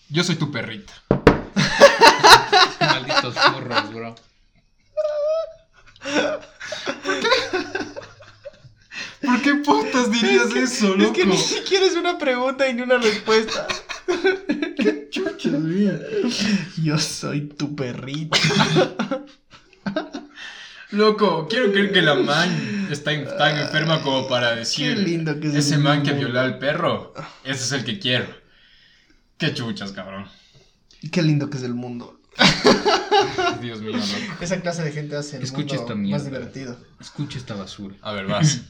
Yo 0.08 0.24
soy 0.24 0.34
tu 0.34 0.50
perrita. 0.50 0.92
Malditos 2.80 3.34
furros, 3.38 3.92
bro. 3.92 4.14
¿Por 9.22 9.40
qué 9.42 9.54
putas 9.54 10.10
dirías 10.10 10.50
eso, 10.54 10.94
Es 10.94 10.98
loco? 10.98 11.12
que 11.12 11.26
ni 11.26 11.36
siquiera 11.36 11.86
es 11.86 11.94
una 11.94 12.18
pregunta 12.18 12.68
y 12.68 12.74
ni 12.74 12.82
una 12.82 12.98
respuesta. 12.98 13.66
Qué 14.76 15.08
chucha 15.10 15.50
mía. 15.50 15.98
Yo 16.82 16.98
soy 16.98 17.42
tu 17.48 17.74
perrito. 17.74 18.36
Loco, 20.94 21.46
quiero 21.48 21.70
creer 21.72 21.92
que 21.92 22.02
la 22.02 22.14
man 22.14 22.88
está 22.90 23.12
en- 23.12 23.24
tan 23.24 23.58
enferma 23.58 24.02
como 24.02 24.28
para 24.28 24.54
decir. 24.54 24.94
Qué 24.96 25.02
lindo 25.02 25.38
que 25.40 25.48
es 25.48 25.54
Ese 25.54 25.78
man 25.78 26.02
que 26.02 26.10
mundo". 26.12 26.26
violó 26.26 26.40
al 26.40 26.58
perro, 26.58 27.14
ese 27.44 27.64
es 27.64 27.72
el 27.72 27.84
que 27.84 27.98
quiero. 27.98 28.26
Qué 29.38 29.52
chuchas, 29.54 29.92
cabrón. 29.92 30.26
Qué 31.10 31.22
lindo 31.22 31.50
que 31.50 31.56
es 31.58 31.62
el 31.64 31.74
mundo. 31.74 32.20
Dios 33.60 33.80
mío, 33.80 33.92
loco. 33.92 34.04
Esa 34.40 34.60
clase 34.60 34.82
de 34.82 34.92
gente 34.92 35.16
hace 35.16 35.36
el 35.38 35.42
Escucha 35.42 35.76
mundo 35.76 35.82
esta 35.92 35.94
más 35.94 36.24
divertido. 36.24 36.78
Escucha 37.00 37.38
esta 37.38 37.54
basura. 37.54 37.96
A 38.02 38.12
ver, 38.12 38.26
vas. 38.26 38.60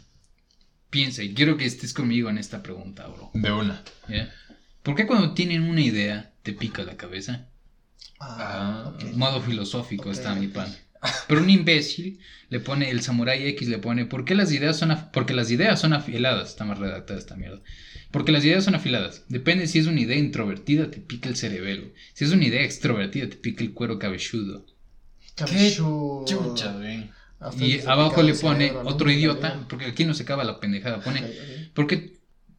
Piensa 0.91 1.23
y 1.23 1.35
quiero 1.35 1.57
que 1.57 1.65
estés 1.67 1.93
conmigo 1.93 2.31
en 2.31 2.39
esta 2.39 2.63
pregunta, 2.63 3.07
bro. 3.09 3.31
De 3.35 3.51
una. 3.53 3.83
¿Ya? 4.09 4.33
¿Por 4.83 4.95
qué 4.95 5.07
cuando 5.07 5.35
tienen 5.35 5.63
una 5.69 5.81
idea 5.81 6.33
te 6.43 6.53
pica 6.53 6.85
la 6.85 6.97
cabeza? 6.97 7.49
Ah, 8.21 8.85
Ah. 8.87 8.93
ok. 8.95 9.03
Modo 9.17 9.41
filosófico 9.43 10.09
Ok, 10.11 10.15
está 10.15 10.35
mi 10.35 10.47
ok. 10.47 10.53
pan. 10.53 10.77
Pero 11.27 11.41
un 11.43 11.51
imbécil 11.51 12.21
le 12.49 12.61
pone, 12.61 12.91
el 12.91 13.03
samurái 13.03 13.47
X 13.49 13.69
le 13.69 13.79
pone, 13.79 14.07
¿por 14.07 14.25
qué 14.25 14.35
las 14.35 14.53
ideas 14.53 14.77
son, 14.79 14.97
porque 15.13 15.35
las 15.35 15.51
ideas 15.51 15.81
son 15.81 15.93
afiladas? 15.93 16.51
Está 16.51 16.65
más 16.65 16.79
redactada 16.79 17.19
esta 17.19 17.37
mierda. 17.37 17.63
Porque 18.11 18.33
las 18.33 18.45
ideas 18.45 18.65
son 18.65 18.75
afiladas. 18.75 19.25
Depende 19.29 19.67
si 19.67 19.79
es 19.79 19.87
una 19.87 20.01
idea 20.01 20.17
introvertida, 20.19 20.91
te 20.91 21.01
pica 21.01 21.29
el 21.29 21.37
cerebelo. 21.37 21.93
Si 22.15 22.25
es 22.25 22.33
una 22.33 22.45
idea 22.45 22.63
extrovertida, 22.63 23.29
te 23.29 23.37
pica 23.37 23.65
el 23.65 23.73
cuero 23.75 23.99
cabelludo. 23.99 24.67
Cabechudo. 25.37 26.25
Chuchas, 26.27 26.77
güey. 26.77 27.11
Hasta 27.41 27.65
Y 27.65 27.81
abajo 27.87 28.23
le 28.23 28.35
pone 28.35 28.73
otro 28.85 29.11
idiota, 29.11 29.67
porque 29.69 29.87
aquí 29.87 30.05
no 30.05 30.15
se 30.15 30.23
acaba 30.23 30.45
la 30.45 30.61
pendejada, 30.61 31.01
pone, 31.03 31.21
Ok, 31.21 31.27
ok. 31.27 31.75
¿por 31.75 31.87
qué, 31.87 32.13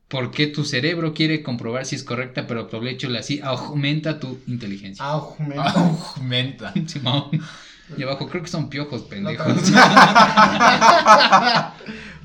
por 0.08 0.32
qué 0.32 0.48
tu 0.48 0.64
cerebro 0.66 1.14
quiere 1.14 1.42
comprobar 1.42 1.86
si 1.86 1.96
es 1.96 2.04
correcta, 2.04 2.46
pero 2.48 2.62
aprovechale 2.62 3.18
así, 3.18 3.40
aumenta 3.44 4.20
tu 4.20 4.44
inteligencia? 4.48 5.04
Aumenta. 5.06 5.96
Aumenta. 6.18 6.74
Simón. 6.88 7.30
Y 7.98 8.04
abajo 8.04 8.28
creo 8.30 8.44
que 8.44 8.50
son 8.50 8.70
piojos, 8.70 9.04
La 9.04 9.10
pendejos. 9.10 9.48
otra, 9.48 9.54
vez... 9.54 9.72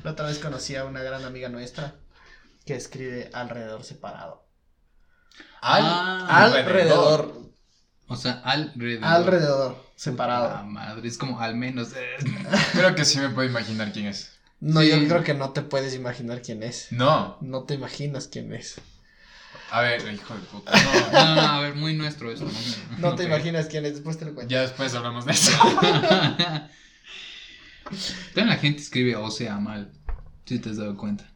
La 0.03 0.11
otra 0.11 0.25
vez 0.27 0.39
conocí 0.39 0.75
a 0.75 0.85
una 0.85 1.01
gran 1.03 1.23
amiga 1.25 1.49
nuestra 1.49 1.95
que 2.65 2.75
escribe 2.75 3.29
alrededor 3.33 3.83
separado. 3.83 4.45
Al, 5.61 5.83
Ah, 5.85 6.43
Alrededor. 6.45 7.41
O 8.07 8.15
sea, 8.15 8.41
alrededor. 8.43 9.05
Alrededor 9.05 9.77
Ah, 9.79 9.83
separado. 9.95 10.63
madre, 10.65 11.07
es 11.07 11.17
como 11.17 11.39
al 11.39 11.55
menos. 11.55 11.89
eh. 11.95 12.17
Creo 12.73 12.95
que 12.95 13.05
sí 13.05 13.19
me 13.19 13.29
puedo 13.29 13.47
imaginar 13.47 13.91
quién 13.93 14.07
es. 14.07 14.31
No, 14.59 14.81
Sí. 14.81 14.89
yo 14.89 15.07
creo 15.07 15.23
que 15.23 15.33
no 15.33 15.51
te 15.51 15.61
puedes 15.61 15.95
imaginar 15.95 16.41
quién 16.41 16.61
es. 16.63 16.87
No. 16.91 17.37
No 17.41 17.63
te 17.63 17.75
imaginas 17.75 18.27
quién 18.27 18.53
es. 18.53 18.81
A 19.71 19.81
ver, 19.81 20.01
hijo 20.13 20.33
de 20.35 20.39
puta. 20.41 20.71
No, 20.71 21.11
No. 21.11 21.11
no, 21.11 21.35
no, 21.35 21.41
a 21.41 21.59
ver, 21.61 21.75
muy 21.75 21.93
nuestro 21.93 22.31
esto. 22.31 22.45
No 22.97 23.15
te 23.15 23.23
Ok. 23.23 23.29
imaginas 23.29 23.67
quién 23.67 23.85
es. 23.85 23.93
Después 23.93 24.17
te 24.17 24.25
lo 24.25 24.33
cuento. 24.35 24.51
Ya 24.51 24.61
después 24.61 24.93
hablamos 24.93 25.25
de 25.25 25.31
eso. 25.33 25.51
Toda 28.33 28.45
la 28.47 28.55
gente 28.57 28.81
escribe 28.81 29.15
o 29.15 29.29
sea 29.31 29.57
mal. 29.59 29.91
Si 30.45 30.59
te 30.59 30.69
has 30.69 30.77
dado 30.77 30.95
cuenta. 30.97 31.29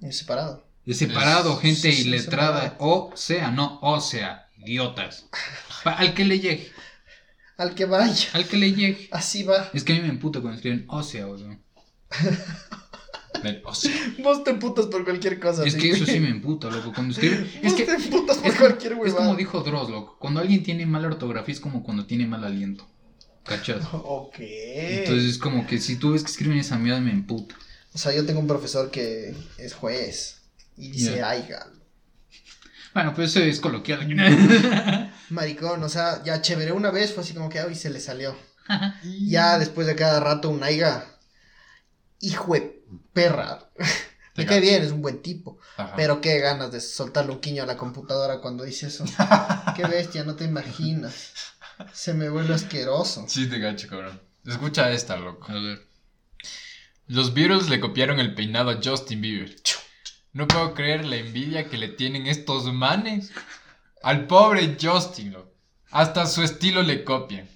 Es 0.00 0.18
separado. 0.18 0.66
He 0.84 0.94
separado 0.94 1.54
Es- 1.54 1.60
gente 1.60 1.92
sí, 1.92 2.02
iletrada. 2.08 2.62
separado. 2.62 2.76
O 2.80 3.12
sea, 3.16 3.50
no, 3.50 3.78
o 3.82 4.00
sea, 4.00 4.48
idiotas. 4.58 5.26
Pa- 5.84 5.92
al 5.94 6.14
que 6.14 6.24
le 6.24 6.38
llegue, 6.40 6.70
Al 7.56 7.74
que 7.74 7.84
vaya. 7.86 8.28
al 8.34 8.46
que 8.46 8.56
le 8.56 8.72
llegue. 8.72 9.08
Así 9.12 9.42
va. 9.42 9.70
Es 9.72 9.82
que 9.84 9.92
a 9.92 9.96
mí 9.96 10.02
me 10.02 10.08
emputa 10.08 10.40
cuando 10.40 10.56
escriben 10.56 10.84
o 10.88 11.02
sea, 11.02 11.26
weón. 11.26 11.62
Del. 13.42 13.62
Vos 14.22 14.44
te 14.44 14.50
emputas 14.50 14.86
por 14.86 15.04
cualquier 15.04 15.38
cosa. 15.40 15.64
Es 15.64 15.74
que 15.74 15.90
eso 15.90 16.06
sí 16.06 16.20
me 16.20 16.30
emputa, 16.30 16.70
loco. 16.70 16.92
Cuando 16.94 17.12
escriben. 17.12 17.50
Es 17.62 17.74
que 17.74 17.84
te 17.84 17.92
emputas 17.94 18.38
por 18.38 18.46
Es 18.50 18.56
cualquier 18.56 18.92
es 18.92 18.98
huevada. 18.98 19.24
como 19.26 19.36
dijo 19.36 19.60
Dross, 19.60 19.90
loco. 19.90 20.16
Cuando 20.18 20.40
alguien 20.40 20.62
tiene 20.62 20.86
mala 20.86 21.08
ortografía 21.08 21.54
es 21.54 21.60
como 21.60 21.82
cuando 21.82 22.06
tiene 22.06 22.26
mal 22.26 22.44
aliento. 22.44 22.86
¿Cachas? 23.44 23.84
Ok. 23.92 24.36
Entonces 24.38 25.30
es 25.30 25.38
como 25.38 25.66
que 25.66 25.78
si 25.78 25.96
tú 25.96 26.12
ves 26.12 26.22
que 26.22 26.30
escriben 26.30 26.58
esa 26.58 26.78
mierda 26.78 27.00
me 27.00 27.12
emputa. 27.12 27.54
O 27.94 27.98
sea, 27.98 28.14
yo 28.14 28.26
tengo 28.26 28.40
un 28.40 28.46
profesor 28.46 28.90
que 28.90 29.34
es 29.58 29.74
juez. 29.74 30.42
Y 30.76 30.90
dice, 30.90 31.22
aiga. 31.22 31.66
Bueno, 32.92 33.14
pues 33.14 33.30
eso 33.30 33.40
es 33.40 33.60
coloquial. 33.60 34.06
Maricón, 35.30 35.82
o 35.82 35.88
sea, 35.88 36.22
ya 36.22 36.42
chévere. 36.42 36.72
Una 36.72 36.90
vez 36.90 37.12
fue 37.12 37.22
así 37.22 37.32
como 37.34 37.48
que, 37.48 37.58
ay, 37.58 37.74
se 37.74 37.90
le 37.90 38.00
salió. 38.00 38.36
Ya 39.20 39.58
después 39.58 39.86
de 39.86 39.96
cada 39.96 40.20
rato 40.20 40.50
un 40.50 40.62
aiga. 40.62 41.06
Hijo 42.20 42.54
de 42.54 42.75
perra. 43.12 43.70
Te 44.34 44.44
gacho. 44.44 44.60
bien, 44.60 44.82
es 44.82 44.92
un 44.92 45.00
buen 45.00 45.22
tipo. 45.22 45.58
Ajá. 45.76 45.94
Pero 45.96 46.20
qué 46.20 46.38
ganas 46.40 46.70
de 46.70 46.80
soltarle 46.80 47.32
un 47.32 47.40
quiño 47.40 47.62
a 47.62 47.66
la 47.66 47.76
computadora 47.76 48.40
cuando 48.40 48.64
dice 48.64 48.88
eso. 48.88 49.04
qué 49.74 49.84
bestia, 49.88 50.24
no 50.24 50.36
te 50.36 50.44
imaginas. 50.44 51.32
Se 51.92 52.12
me 52.14 52.28
vuelve 52.28 52.54
asqueroso. 52.54 53.24
Sí, 53.28 53.48
te 53.48 53.58
gacho, 53.58 53.88
cabrón. 53.88 54.20
Escucha 54.44 54.90
esta, 54.90 55.16
loco. 55.16 55.50
A 55.50 55.54
ver. 55.54 55.86
Los 57.06 57.34
Beatles 57.34 57.68
le 57.68 57.80
copiaron 57.80 58.20
el 58.20 58.34
peinado 58.34 58.70
a 58.70 58.80
Justin 58.82 59.20
Bieber. 59.20 59.56
No 60.32 60.46
puedo 60.46 60.74
creer 60.74 61.04
la 61.06 61.16
envidia 61.16 61.68
que 61.68 61.78
le 61.78 61.88
tienen 61.88 62.26
estos 62.26 62.64
manes 62.72 63.32
al 64.02 64.26
pobre 64.26 64.76
Justin. 64.80 65.32
loco. 65.32 65.54
Hasta 65.90 66.26
su 66.26 66.42
estilo 66.42 66.82
le 66.82 67.04
copian. 67.04 67.48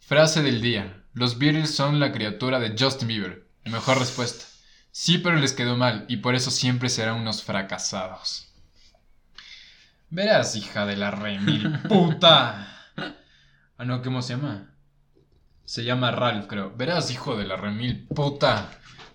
Frase 0.00 0.42
del 0.42 0.60
día. 0.60 1.04
Los 1.14 1.38
Beatles 1.38 1.74
son 1.74 2.00
la 2.00 2.10
criatura 2.10 2.58
de 2.58 2.74
Justin 2.78 3.08
Bieber. 3.08 3.41
Mejor 3.64 3.98
respuesta. 3.98 4.44
Sí, 4.90 5.18
pero 5.18 5.36
les 5.36 5.52
quedó 5.52 5.76
mal 5.76 6.04
y 6.08 6.18
por 6.18 6.34
eso 6.34 6.50
siempre 6.50 6.88
serán 6.88 7.16
unos 7.16 7.42
fracasados. 7.42 8.48
Verás, 10.10 10.56
hija 10.56 10.84
de 10.84 10.96
la 10.96 11.10
remil 11.10 11.78
puta. 11.88 12.68
Ah, 13.78 13.84
no, 13.84 14.02
¿cómo 14.02 14.20
se 14.20 14.34
llama? 14.34 14.74
Se 15.64 15.84
llama 15.84 16.10
Ralph, 16.10 16.46
creo. 16.46 16.74
Verás, 16.76 17.10
hijo 17.10 17.36
de 17.36 17.46
la 17.46 17.56
remil 17.56 18.06
puta. 18.14 18.68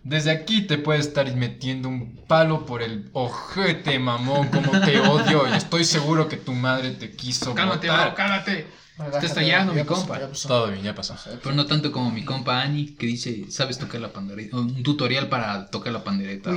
Desde 0.07 0.31
aquí 0.31 0.61
te 0.61 0.77
puede 0.77 0.99
estar 0.99 1.35
metiendo 1.35 1.89
un 1.89 2.15
palo 2.27 2.65
por 2.65 2.81
el 2.81 3.09
ojete, 3.11 3.99
mamón, 3.99 4.47
como 4.47 4.71
te 4.79 4.99
odio. 5.01 5.49
Y 5.49 5.57
estoy 5.57 5.83
seguro 5.83 6.29
que 6.29 6.37
tu 6.37 6.53
madre 6.53 6.91
te 6.91 7.11
quiso 7.11 7.53
Cálmate, 7.53 7.89
botar. 7.89 8.07
bro, 8.07 8.15
cálmate. 8.15 8.67
Relájate, 8.97 9.25
estallando, 9.25 9.73
ya 9.75 9.83
mi 9.83 9.87
pasó, 9.89 10.07
compa. 10.07 10.19
Todo 10.47 10.67
bien, 10.71 10.81
ya 10.83 10.95
pasó. 10.95 11.15
Pero 11.43 11.53
no 11.55 11.65
tanto 11.65 11.91
como 11.91 12.09
mi 12.09 12.23
compa 12.23 12.61
Ani, 12.61 12.95
que 12.95 13.05
dice, 13.05 13.51
¿sabes 13.51 13.77
tocar 13.77 13.99
la 13.99 14.13
pandereta? 14.13 14.55
Un 14.55 14.81
tutorial 14.81 15.27
para 15.27 15.69
tocar 15.69 15.91
la 15.91 16.03
pandereta. 16.05 16.51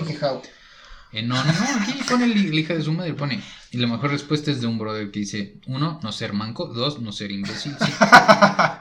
Eh, 1.13 1.23
no, 1.25 1.35
no, 1.35 1.53
no, 1.53 1.81
aquí 1.83 1.93
pone 2.09 2.27
el- 2.27 2.51
la 2.55 2.61
hija 2.61 2.75
de 2.75 2.83
su 2.85 2.93
madre, 2.93 3.15
pone. 3.15 3.43
Y 3.73 3.79
la 3.79 3.89
mejor 3.89 4.13
respuesta 4.13 4.53
es 4.53 4.61
de 4.61 4.69
un 4.69 4.79
brother 4.79 5.11
que 5.11 5.19
dice, 5.19 5.57
uno, 5.67 5.99
no 6.05 6.13
ser 6.13 6.35
manco, 6.35 6.67
dos, 6.67 7.01
no 7.01 7.11
ser 7.11 7.33
imbécil, 7.33 7.75
sí. 7.85 7.93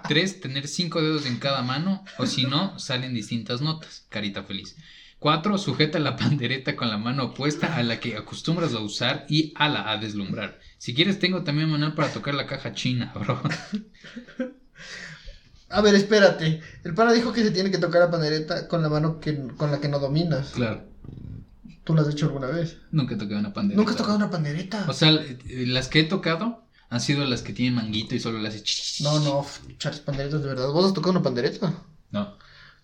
tres, 0.10 0.42
tener 0.42 0.68
cinco 0.68 1.04
dedos 1.04 1.28
en 1.28 1.38
cada 1.38 1.62
mano, 1.62 2.04
o 2.18 2.26
si 2.26 2.46
no, 2.46 2.80
salen 2.80 3.14
distintas 3.14 3.62
notas, 3.62 4.08
carita 4.10 4.42
feliz. 4.42 4.76
Cuatro, 5.20 5.60
sujeta 5.60 6.00
la 6.00 6.16
pandereta 6.16 6.76
con 6.76 6.90
la 6.90 6.98
mano 6.98 7.26
opuesta 7.26 7.76
a 7.76 7.84
la 7.84 8.00
que 8.00 8.18
acostumbras 8.18 8.74
a 8.74 8.80
usar 8.80 9.28
y 9.30 9.54
ala 9.56 9.92
a 9.92 9.98
deslumbrar. 9.98 10.60
Si 10.80 10.96
quieres, 10.96 11.20
tengo 11.20 11.44
también 11.44 11.70
manual 11.70 11.94
para 11.94 12.12
tocar 12.12 12.34
la 12.34 12.48
caja 12.48 12.74
china, 12.74 13.14
bro. 13.20 13.40
A 15.70 15.82
ver, 15.82 15.94
espérate. 15.94 16.60
El 16.84 16.96
pana 16.96 17.14
dijo 17.14 17.32
que 17.32 17.44
se 17.44 17.52
tiene 17.52 17.70
que 17.70 17.78
tocar 17.78 18.02
la 18.02 18.10
pandereta 18.10 18.68
con 18.68 18.82
la 18.82 18.90
mano 18.90 19.20
que, 19.20 19.38
con 19.58 19.70
la 19.70 19.80
que 19.80 19.90
no 19.90 20.00
dominas. 20.00 20.54
Claro, 20.56 20.90
¿Tú 21.84 21.94
lo 21.94 22.02
has 22.02 22.10
hecho 22.10 22.26
alguna 22.26 22.48
vez? 22.48 22.78
nunca 22.92 23.14
he 23.14 23.18
tocado 23.18 23.40
una 23.40 23.54
pandereta. 23.54 23.78
¿Nunca 23.80 23.92
has 23.92 23.98
tocado 23.98 24.18
una 24.18 24.32
pandereta? 24.32 24.86
O 24.88 24.94
sea, 24.94 25.12
eh, 25.12 25.66
las 25.68 25.88
que 25.88 26.00
he 26.00 26.04
tocado 26.04 26.68
han 26.90 27.00
sido 27.02 27.24
las 27.26 27.42
que 27.42 27.54
tienen 27.54 27.76
manguito 27.76 28.16
y 28.16 28.20
solo 28.20 28.40
las 28.40 28.56
hace... 28.56 28.64
ch- 28.64 29.02
No, 29.02 29.20
no, 29.20 29.46
charles 29.78 30.02
panderetas 30.02 30.42
de 30.42 30.48
verdad. 30.48 30.70
¿Vos 30.70 30.86
has 30.86 30.94
tocado 30.94 31.12
una 31.12 31.22
pandereta? 31.24 31.74
No. 32.12 32.36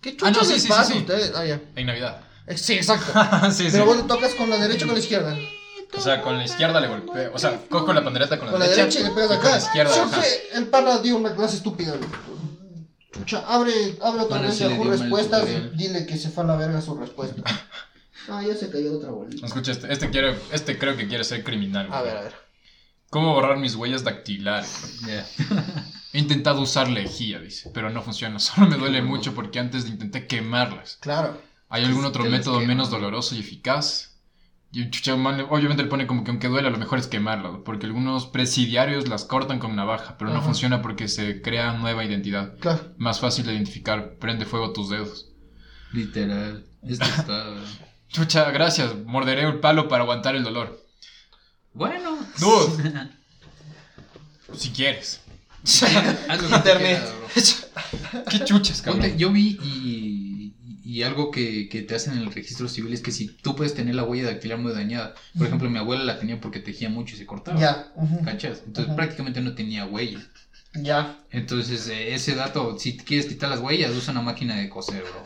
¿Qué 0.01 0.15
Ah, 0.21 0.31
no, 0.31 0.43
sí, 0.43 0.53
les 0.53 0.61
sí, 0.63 0.67
pasa 0.69 0.83
sí, 0.85 0.91
a 0.91 0.95
sí. 0.95 0.99
ustedes? 1.01 1.31
Ah, 1.35 1.45
ya. 1.45 1.61
En 1.75 1.87
Navidad. 1.87 2.21
Eh, 2.47 2.57
Sí, 2.57 2.73
exacto. 2.73 3.11
sí, 3.51 3.63
sí. 3.65 3.69
Pero 3.71 3.85
vos 3.85 3.97
le 3.97 4.03
tocas 4.03 4.33
con 4.35 4.49
la 4.49 4.57
derecha 4.57 4.85
o 4.85 4.87
con 4.87 4.95
la 4.95 5.01
izquierda. 5.01 5.35
O 5.97 6.01
sea, 6.01 6.21
con 6.21 6.37
la 6.37 6.43
izquierda 6.45 6.79
le 6.81 6.87
golpeo. 6.87 7.31
O 7.33 7.39
sea, 7.39 7.59
cojo 7.69 7.93
la 7.93 8.03
pandereta 8.03 8.37
con 8.37 8.47
la, 8.47 8.51
Con 8.51 8.59
la 8.59 8.67
derecha 8.67 8.99
y 8.99 9.03
le 9.03 9.09
pegas 9.11 9.27
con 9.29 9.37
acá. 9.37 9.49
la 9.51 9.57
izquierda. 9.57 9.95
Yo 9.95 10.03
ajá. 10.03 10.21
que 10.21 10.57
el 10.57 10.67
pana 10.67 10.97
dio 10.99 11.15
una 11.17 11.33
clase 11.35 11.55
estúpida. 11.57 11.93
Chucha, 13.13 13.43
abre, 13.47 13.73
abre 14.03 14.21
otra 14.23 14.41
vez 14.41 14.59
le 14.59 14.77
mal 14.77 14.87
respuestas 14.89 15.47
y 15.49 15.77
dile 15.77 16.05
que 16.05 16.17
se 16.17 16.29
fue 16.29 16.43
a 16.43 16.47
la 16.47 16.55
verga 16.57 16.81
su 16.81 16.95
respuesta. 16.95 17.41
Ah, 18.27 18.41
ya 18.41 18.55
se 18.55 18.71
cayó 18.71 18.97
otra 18.97 19.11
bolita. 19.11 19.45
Escucha, 19.45 19.71
este, 19.71 19.93
este, 19.93 20.09
quiere, 20.09 20.35
este 20.51 20.79
creo 20.79 20.97
que 20.97 21.07
quiere 21.07 21.23
ser 21.23 21.43
criminal. 21.43 21.85
A 21.93 21.99
güey. 21.99 22.05
ver, 22.05 22.17
a 22.17 22.21
ver. 22.23 22.33
¿Cómo 23.15 23.33
borrar 23.33 23.57
mis 23.57 23.75
huellas 23.75 24.03
dactilares? 24.03 24.99
He 26.11 26.19
intentado 26.19 26.59
usar 26.59 26.89
lejía, 26.89 27.39
dice, 27.39 27.71
pero 27.73 27.89
no 27.89 28.01
funciona. 28.01 28.39
Solo 28.39 28.67
me 28.67 28.75
duele 28.75 29.01
mucho 29.01 29.33
porque 29.33 29.57
antes 29.57 29.87
intenté 29.87 30.27
quemarlas. 30.27 30.97
Claro. 30.99 31.41
¿Hay 31.69 31.85
algún 31.85 32.03
otro 32.03 32.25
método 32.25 32.59
menos 32.59 32.89
doloroso 32.89 33.33
y 33.33 33.39
eficaz? 33.39 34.19
Y 34.73 34.89
chucha, 34.89 35.15
man, 35.15 35.45
obviamente 35.49 35.83
le 35.83 35.87
pone 35.87 36.07
como 36.07 36.25
que 36.25 36.31
aunque 36.31 36.49
duela, 36.49 36.69
lo 36.69 36.77
mejor 36.77 36.99
es 36.99 37.07
quemarlas, 37.07 37.53
porque 37.63 37.85
algunos 37.85 38.25
presidiarios 38.25 39.07
las 39.07 39.23
cortan 39.23 39.59
con 39.59 39.77
navaja, 39.77 40.17
pero 40.17 40.31
no 40.31 40.39
Ajá. 40.39 40.47
funciona 40.47 40.81
porque 40.81 41.07
se 41.07 41.41
crea 41.41 41.71
nueva 41.71 42.03
identidad. 42.03 42.57
Claro. 42.59 42.95
Más 42.97 43.21
fácil 43.21 43.45
de 43.45 43.53
identificar, 43.53 44.17
prende 44.19 44.43
fuego 44.43 44.65
a 44.65 44.73
tus 44.73 44.89
dedos. 44.89 45.31
Literal. 45.93 46.65
Esto 46.83 47.05
está... 47.17 47.45
Chucha, 48.09 48.51
gracias, 48.51 48.93
morderé 49.05 49.43
el 49.43 49.61
palo 49.61 49.87
para 49.87 50.03
aguantar 50.03 50.35
el 50.35 50.43
dolor. 50.43 50.84
Bueno. 51.75 52.17
Dude. 52.39 53.09
Si 54.55 54.69
quieres. 54.69 55.21
Haz 55.63 56.41
lo 56.41 56.47
que 56.49 56.55
Internet. 56.55 57.01
quieras, 57.01 57.13
bro. 58.13 58.23
¿Qué 58.29 58.45
chuchas, 58.45 58.81
cabrón? 58.81 59.01
Ponte, 59.01 59.17
yo 59.17 59.31
vi 59.31 59.57
y, 59.63 60.53
y 60.85 61.01
algo 61.01 61.31
que, 61.31 61.67
que 61.67 61.81
te 61.81 61.95
hacen 61.95 62.13
en 62.13 62.19
el 62.19 62.31
registro 62.31 62.69
civil 62.69 62.93
es 62.93 63.01
que 63.01 63.11
si 63.11 63.27
tú 63.27 63.55
puedes 63.55 63.73
tener 63.73 63.95
la 63.95 64.03
huella 64.03 64.25
dactilar 64.25 64.59
muy 64.59 64.71
dañada. 64.71 65.15
Por 65.37 65.47
ejemplo, 65.47 65.69
mi 65.69 65.79
abuela 65.79 66.03
la 66.03 66.19
tenía 66.19 66.39
porque 66.39 66.59
tejía 66.59 66.89
mucho 66.89 67.15
y 67.15 67.17
se 67.17 67.25
cortaba. 67.25 67.59
Ya. 67.59 67.91
ujú, 67.95 68.23
¿Cachas? 68.23 68.61
Entonces 68.67 68.93
prácticamente 68.93 69.41
no 69.41 69.55
tenía 69.55 69.85
huella. 69.85 70.19
Ya. 70.75 71.17
Entonces, 71.31 71.87
eh, 71.87 72.13
ese 72.13 72.35
dato, 72.35 72.77
si 72.77 72.97
quieres 72.97 73.25
quitar 73.25 73.49
las 73.49 73.59
huellas, 73.59 73.91
usa 73.95 74.11
una 74.11 74.21
máquina 74.21 74.55
de 74.57 74.69
coser, 74.69 75.01
bro. 75.01 75.23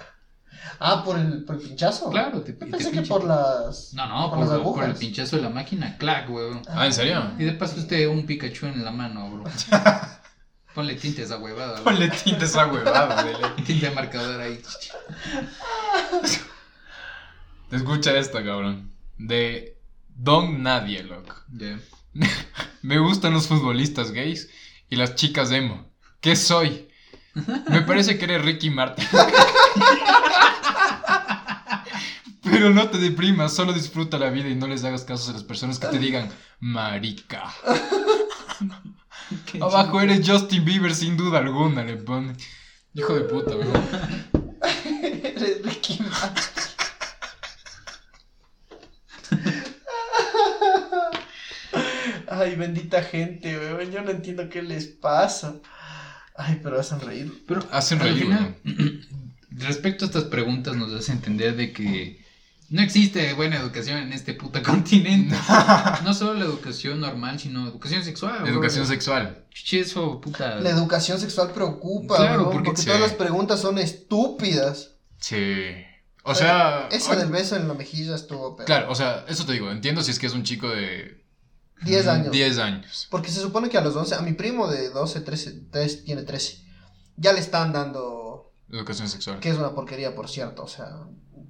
Ah, 0.79 1.03
por 1.03 1.17
el, 1.19 1.43
por 1.43 1.55
el 1.55 1.61
pinchazo. 1.61 2.09
Claro, 2.09 2.41
te, 2.41 2.53
Yo 2.53 2.59
te 2.59 2.65
pensé 2.65 2.91
que 2.91 3.01
por 3.01 3.23
las. 3.23 3.93
No, 3.93 4.07
no, 4.07 4.29
por 4.29 4.39
por, 4.39 4.47
las 4.47 4.59
por 4.59 4.83
el 4.83 4.95
pinchazo 4.95 5.35
de 5.35 5.41
la 5.41 5.49
máquina, 5.49 5.97
clac, 5.97 6.29
weón. 6.29 6.61
Ah, 6.69 6.85
¿en 6.85 6.93
serio? 6.93 7.31
Y 7.37 7.43
de 7.43 7.53
paso 7.53 7.77
usted 7.77 8.07
un 8.07 8.25
Pikachu 8.25 8.67
en 8.67 8.83
la 8.83 8.91
mano, 8.91 9.29
bro. 9.29 9.43
Ponle 10.73 10.95
tinte 10.95 11.21
a 11.23 11.25
esa 11.25 11.37
huevada, 11.37 11.73
bro. 11.73 11.83
Ponle 11.83 12.09
tinta 12.09 12.43
a 12.43 12.47
esa 12.47 12.67
huevada, 12.67 13.23
dele. 13.25 13.47
Tinte 13.65 13.89
de 13.89 13.95
marcador 13.95 14.39
ahí. 14.39 14.61
Te 17.69 17.75
escucha 17.75 18.17
esta, 18.17 18.43
cabrón. 18.43 18.91
De 19.17 19.77
Don 20.07 20.63
Nadie, 20.63 21.03
loco. 21.03 21.35
Ya. 21.51 21.79
Me 22.81 22.99
gustan 22.99 23.33
los 23.33 23.47
futbolistas 23.47 24.11
gays 24.11 24.49
y 24.89 24.95
las 24.95 25.15
chicas 25.15 25.51
emo. 25.51 25.89
¿Qué 26.21 26.35
soy? 26.35 26.87
Me 27.69 27.81
parece 27.81 28.17
que 28.17 28.25
eres 28.25 28.43
Ricky 28.43 28.69
Martin. 28.69 29.05
Pero 32.51 32.69
no 32.69 32.89
te 32.89 32.97
deprimas, 32.97 33.53
solo 33.53 33.73
disfruta 33.73 34.17
la 34.17 34.29
vida 34.29 34.49
y 34.49 34.55
no 34.55 34.67
les 34.67 34.83
hagas 34.83 35.03
caso 35.03 35.29
a 35.29 35.33
las 35.33 35.43
personas 35.43 35.79
que 35.79 35.87
te 35.87 35.99
digan 35.99 36.29
marica. 36.59 37.53
Qué 39.45 39.59
Abajo 39.61 40.01
eres 40.01 40.27
Justin 40.27 40.65
Bieber 40.65 40.95
sin 40.95 41.15
duda 41.15 41.39
alguna, 41.39 41.83
le 41.83 41.97
pone. 41.97 42.33
Hijo 42.93 43.13
de 43.13 43.21
puta, 43.21 43.55
weón. 43.55 43.71
Eres 45.23 45.63
Ricky. 45.63 45.99
Ay, 52.27 52.55
bendita 52.55 53.03
gente, 53.03 53.57
weón. 53.57 53.91
Yo 53.91 54.01
no 54.01 54.09
entiendo 54.09 54.49
qué 54.49 54.63
les 54.63 54.87
pasa. 54.87 55.55
Ay, 56.35 56.59
pero 56.63 56.79
hacen 56.79 57.01
reír. 57.01 57.43
Pero 57.47 57.67
Hacen 57.71 57.99
reír, 57.99 58.27
respecto 59.51 60.05
a 60.05 60.07
estas 60.07 60.23
preguntas 60.23 60.75
nos 60.75 60.91
hace 60.93 61.11
entender 61.11 61.55
de 61.55 61.71
que 61.71 62.25
no 62.69 62.81
existe 62.81 63.33
buena 63.33 63.57
educación 63.57 63.97
en 63.99 64.13
este 64.13 64.33
puta 64.33 64.61
continente. 64.63 65.35
No 66.03 66.13
solo 66.13 66.33
la 66.35 66.45
educación 66.45 66.99
normal, 66.99 67.39
sino 67.39 67.67
educación 67.67 68.03
sexual. 68.03 68.39
bro. 68.41 68.47
Educación 68.51 68.85
sexual. 68.87 69.45
Chichi, 69.53 69.79
eso, 69.79 70.21
puta. 70.21 70.55
La 70.59 70.69
educación 70.69 71.19
sexual 71.19 71.51
preocupa, 71.51 72.15
Claro, 72.17 72.49
porque- 72.51 72.69
porque, 72.69 72.81
sí. 72.81 72.85
todas 72.87 73.01
las 73.01 73.13
preguntas 73.13 73.59
son 73.59 73.77
estúpidas. 73.79 74.91
Sí. 75.19 75.65
O 76.23 76.35
sea. 76.35 76.87
Eso 76.91 77.11
oye, 77.11 77.19
del 77.21 77.29
beso 77.29 77.55
en 77.55 77.67
la 77.67 77.73
mejilla 77.73 78.15
estuvo 78.15 78.55
pero 78.55 78.65
Claro, 78.65 78.91
o 78.91 78.95
sea, 78.95 79.25
eso 79.27 79.45
te 79.45 79.53
digo. 79.53 79.71
Entiendo 79.71 80.01
si 80.01 80.11
es 80.11 80.19
que 80.19 80.27
es 80.27 80.33
un 80.33 80.43
chico 80.43 80.69
de. 80.69 81.23
10 81.83 82.05
mm, 82.05 82.09
años. 82.09 82.31
10 82.31 82.57
años. 82.59 83.07
Porque 83.09 83.29
se 83.31 83.39
supone 83.39 83.69
que 83.69 83.77
a 83.77 83.81
los 83.81 83.95
11, 83.95 84.15
a 84.15 84.21
mi 84.21 84.33
primo 84.33 84.67
de 84.67 84.89
12, 84.89 85.21
13, 85.21 85.51
13, 85.71 85.97
tiene 86.03 86.23
13, 86.23 86.61
ya 87.15 87.31
le 87.31 87.39
están 87.39 87.71
dando, 87.71 88.51
Educación 88.69 89.07
sexual. 89.07 89.39
que 89.39 89.49
es 89.49 89.57
una 89.57 89.73
porquería, 89.73 90.13
por 90.13 90.29
cierto, 90.29 90.63
o 90.63 90.67
sea, 90.67 90.89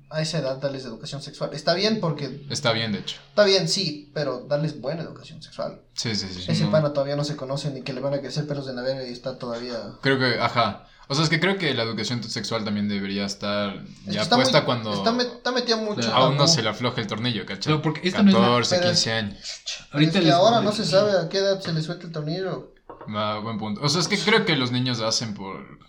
a 0.09 0.21
esa 0.21 0.39
edad 0.39 0.57
darles 0.57 0.85
educación 0.85 1.21
sexual. 1.21 1.51
Está 1.53 1.73
bien 1.73 1.99
porque, 1.99 2.45
Está 2.49 2.71
bien, 2.71 2.91
de 2.91 2.99
hecho. 2.99 3.17
está 3.29 3.43
bien, 3.43 3.67
sí, 3.67 4.09
pero 4.13 4.45
darles 4.47 4.79
buena 4.81 5.03
educación 5.03 5.41
sexual. 5.41 5.81
Sí, 5.93 6.15
sí, 6.15 6.27
sí. 6.29 6.45
Ese 6.51 6.65
no. 6.65 6.71
pana 6.71 6.93
todavía 6.93 7.15
no 7.15 7.23
se 7.23 7.35
conoce 7.35 7.69
ni 7.71 7.81
que 7.81 7.93
le 7.93 8.01
van 8.01 8.13
a 8.13 8.19
crecer 8.19 8.47
pelos 8.47 8.65
de 8.65 8.73
verga 8.73 9.03
y 9.07 9.11
está 9.11 9.37
todavía... 9.37 9.77
Creo 10.01 10.17
que, 10.17 10.39
ajá. 10.39 10.85
O 11.11 11.15
sea, 11.15 11.23
es 11.23 11.29
que 11.31 11.39
creo 11.39 11.57
que 11.57 11.73
la 11.73 11.81
educación 11.83 12.23
sexual 12.23 12.63
también 12.63 12.87
debería 12.87 13.25
estar 13.25 13.83
ya 14.05 14.21
está 14.21 14.35
puesta 14.35 14.59
muy- 14.59 14.65
cuando 14.65 14.93
Está, 14.93 15.11
met- 15.11 15.37
está 15.37 15.51
metida 15.51 15.77
mucho... 15.77 16.01
Claro. 16.01 16.15
a 16.15 16.27
uno 16.29 16.37
tabú. 16.37 16.47
se 16.49 16.61
le 16.61 16.69
afloja 16.69 17.01
el 17.01 17.07
tornillo, 17.07 17.45
¿cachai? 17.47 17.73
Pero 17.73 17.81
porque 17.81 18.07
esto 18.07 18.21
no 18.23 18.29
es 18.29 18.35
una- 18.35 18.45
14, 18.47 18.75
pero- 18.77 18.87
15 18.89 19.11
años. 19.11 19.37
Pero 19.65 19.87
Ahorita 19.93 20.09
es 20.11 20.17
que 20.19 20.21
les- 20.25 20.33
ahora 20.35 20.61
no 20.61 20.71
se 20.71 20.85
sabe 20.85 21.11
a 21.19 21.27
qué 21.29 21.39
edad 21.39 21.59
se 21.61 21.73
le 21.73 21.81
suelta 21.81 22.05
el 22.05 22.11
tornillo. 22.11 22.73
Va, 23.13 23.39
buen 23.39 23.57
punto. 23.57 23.81
O 23.83 23.89
sea, 23.89 24.01
es 24.01 24.07
que 24.07 24.19
creo 24.19 24.45
que 24.45 24.55
los 24.55 24.71
niños 24.71 25.01
hacen 25.01 25.33
por... 25.33 25.79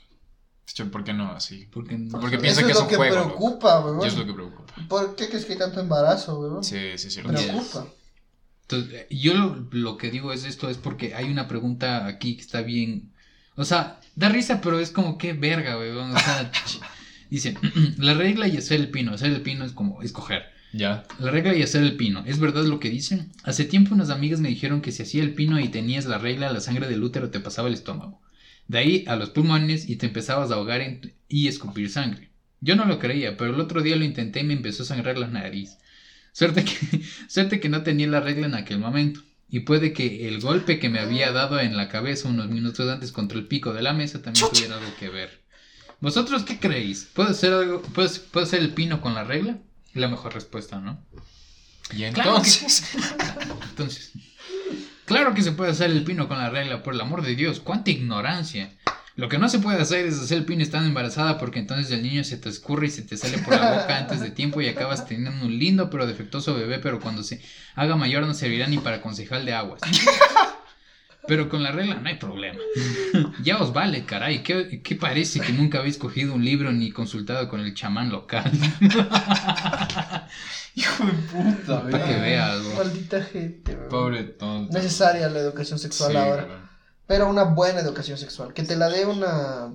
Che, 0.72 0.84
¿Por 0.86 1.04
qué 1.04 1.12
no 1.12 1.32
así? 1.32 1.68
Porque 1.70 1.98
no 1.98 2.20
Porque 2.20 2.36
sé. 2.36 2.42
piensa 2.42 2.60
Eso 2.60 2.66
que 2.66 2.72
es 2.72 2.78
es 2.78 2.82
lo 2.84 2.88
que 2.88 2.96
juego, 2.96 3.14
preocupa, 3.24 3.80
weón. 3.80 4.06
Es 4.06 4.16
lo 4.16 4.26
que 4.26 4.32
preocupa. 4.32 4.74
¿Por 4.88 5.16
qué 5.16 5.28
crees 5.28 5.44
que 5.44 5.52
hay 5.54 5.58
tanto 5.58 5.80
embarazo, 5.80 6.38
weón? 6.40 6.62
Sí, 6.64 6.76
sí, 6.96 7.08
es 7.08 7.14
cierto. 7.14 7.32
Preocupa. 7.32 7.86
Entonces, 8.62 8.92
eh, 8.92 9.06
yo 9.10 9.34
lo, 9.34 9.66
lo 9.72 9.96
que 9.96 10.10
digo 10.10 10.32
es 10.32 10.44
esto, 10.44 10.70
es 10.70 10.76
porque 10.76 11.14
hay 11.14 11.28
una 11.30 11.48
pregunta 11.48 12.06
aquí 12.06 12.36
que 12.36 12.42
está 12.42 12.62
bien. 12.62 13.12
O 13.56 13.64
sea, 13.64 14.00
da 14.14 14.28
risa, 14.28 14.60
pero 14.60 14.78
es 14.78 14.90
como 14.90 15.18
que 15.18 15.32
verga, 15.32 15.76
weón. 15.76 16.14
O 16.14 16.18
sea, 16.18 16.50
dice, 17.30 17.56
la 17.98 18.14
regla 18.14 18.46
y 18.46 18.56
hacer 18.56 18.80
el 18.80 18.90
pino. 18.90 19.12
Hacer 19.12 19.32
el 19.32 19.42
pino 19.42 19.64
es 19.64 19.72
como 19.72 20.02
escoger. 20.02 20.44
Ya. 20.72 21.02
La 21.18 21.32
regla 21.32 21.52
y 21.54 21.62
hacer 21.62 21.82
el 21.82 21.96
pino. 21.96 22.22
¿Es 22.26 22.38
verdad 22.38 22.62
lo 22.64 22.78
que 22.78 22.90
dicen? 22.90 23.32
Hace 23.42 23.64
tiempo 23.64 23.92
unas 23.92 24.10
amigas 24.10 24.38
me 24.38 24.48
dijeron 24.48 24.82
que 24.82 24.92
si 24.92 25.02
hacía 25.02 25.24
el 25.24 25.34
pino 25.34 25.58
y 25.58 25.68
tenías 25.68 26.06
la 26.06 26.18
regla, 26.18 26.52
la 26.52 26.60
sangre 26.60 26.86
del 26.88 27.02
útero 27.02 27.30
te 27.30 27.40
pasaba 27.40 27.66
el 27.66 27.74
estómago. 27.74 28.20
De 28.70 28.78
ahí 28.78 29.04
a 29.08 29.16
los 29.16 29.30
pulmones 29.30 29.88
y 29.88 29.96
te 29.96 30.06
empezabas 30.06 30.52
a 30.52 30.54
ahogar 30.54 30.80
en- 30.80 31.12
y 31.28 31.48
escupir 31.48 31.90
sangre. 31.90 32.30
Yo 32.60 32.76
no 32.76 32.84
lo 32.84 33.00
creía, 33.00 33.36
pero 33.36 33.52
el 33.52 33.60
otro 33.60 33.82
día 33.82 33.96
lo 33.96 34.04
intenté 34.04 34.40
y 34.40 34.44
me 34.44 34.54
empezó 34.54 34.84
a 34.84 34.86
sangrar 34.86 35.18
la 35.18 35.26
nariz. 35.26 35.78
Suerte 36.32 36.64
que, 36.64 36.70
suerte 37.28 37.58
que 37.58 37.68
no 37.68 37.82
tenía 37.82 38.06
la 38.06 38.20
regla 38.20 38.46
en 38.46 38.54
aquel 38.54 38.78
momento. 38.78 39.22
Y 39.48 39.60
puede 39.60 39.92
que 39.92 40.28
el 40.28 40.40
golpe 40.40 40.78
que 40.78 40.88
me 40.88 41.00
había 41.00 41.32
dado 41.32 41.58
en 41.58 41.76
la 41.76 41.88
cabeza 41.88 42.28
unos 42.28 42.48
minutos 42.48 42.88
antes 42.88 43.10
contra 43.10 43.38
el 43.38 43.48
pico 43.48 43.72
de 43.72 43.82
la 43.82 43.92
mesa 43.92 44.22
también 44.22 44.46
tuviera 44.52 44.76
algo 44.78 44.94
que 45.00 45.08
ver. 45.08 45.40
¿Vosotros 45.98 46.44
qué 46.44 46.60
creéis? 46.60 47.08
¿Puede 47.12 47.34
ser 47.34 47.52
algo, 47.52 47.82
puede, 47.82 48.08
puede 48.30 48.46
ser 48.46 48.60
el 48.60 48.70
pino 48.72 49.00
con 49.00 49.14
la 49.16 49.24
regla? 49.24 49.58
La 49.94 50.06
mejor 50.06 50.32
respuesta, 50.32 50.78
¿no? 50.78 51.04
Y 51.92 52.08
Claro 52.12 52.36
entonces... 52.36 52.84
Entonces, 53.70 54.12
claro 55.10 55.34
que 55.34 55.42
se 55.42 55.50
puede 55.50 55.72
hacer 55.72 55.90
el 55.90 56.04
pino 56.04 56.28
con 56.28 56.38
la 56.38 56.50
regla, 56.50 56.84
por 56.84 56.94
el 56.94 57.00
amor 57.00 57.22
de 57.22 57.34
Dios, 57.34 57.58
cuánta 57.58 57.90
ignorancia. 57.90 58.70
Lo 59.16 59.28
que 59.28 59.38
no 59.38 59.48
se 59.48 59.58
puede 59.58 59.82
hacer 59.82 60.06
es 60.06 60.20
hacer 60.20 60.38
el 60.38 60.44
pino 60.44 60.62
estando 60.62 60.86
embarazada 60.86 61.36
porque 61.36 61.58
entonces 61.58 61.90
el 61.90 62.04
niño 62.04 62.22
se 62.22 62.36
te 62.36 62.48
escurre 62.48 62.86
y 62.86 62.90
se 62.90 63.02
te 63.02 63.16
sale 63.16 63.38
por 63.38 63.54
la 63.54 63.72
boca 63.72 63.98
antes 63.98 64.20
de 64.20 64.30
tiempo 64.30 64.60
y 64.60 64.68
acabas 64.68 65.08
teniendo 65.08 65.44
un 65.44 65.58
lindo 65.58 65.90
pero 65.90 66.06
defectuoso 66.06 66.54
bebé, 66.54 66.78
pero 66.78 67.00
cuando 67.00 67.24
se 67.24 67.42
haga 67.74 67.96
mayor 67.96 68.24
no 68.24 68.34
servirá 68.34 68.68
ni 68.68 68.78
para 68.78 69.02
concejal 69.02 69.44
de 69.44 69.52
aguas. 69.52 69.80
Pero 71.26 71.48
con 71.48 71.62
la 71.62 71.70
regla 71.70 71.96
no 71.96 72.08
hay 72.08 72.16
problema. 72.16 72.58
Ya 73.42 73.58
os 73.58 73.72
vale, 73.72 74.04
caray. 74.04 74.42
¿Qué, 74.42 74.82
qué 74.82 74.96
parece 74.96 75.40
que 75.40 75.52
nunca 75.52 75.78
habéis 75.78 75.96
cogido 75.98 76.34
un 76.34 76.44
libro 76.44 76.72
ni 76.72 76.90
consultado 76.90 77.48
con 77.48 77.60
el 77.60 77.74
chamán 77.74 78.10
local? 78.10 78.50
Hijo 80.74 81.04
de 81.04 81.12
puta, 81.12 81.82
Para 81.90 82.04
que 82.04 82.14
veas, 82.20 82.64
bro. 82.64 82.74
Maldita 82.76 83.22
gente, 83.22 83.74
weón. 83.74 83.88
Pobre 83.88 84.24
tonto. 84.24 84.72
Necesaria 84.72 85.28
la 85.28 85.40
educación 85.40 85.78
sexual 85.78 86.12
Sí, 86.12 86.16
ahora. 86.16 86.70
Pero 87.06 87.28
una 87.28 87.44
buena 87.44 87.80
educación 87.80 88.18
sexual. 88.18 88.52
Que 88.54 88.62
te 88.62 88.76
la 88.76 88.88
dé 88.88 89.04
una. 89.06 89.72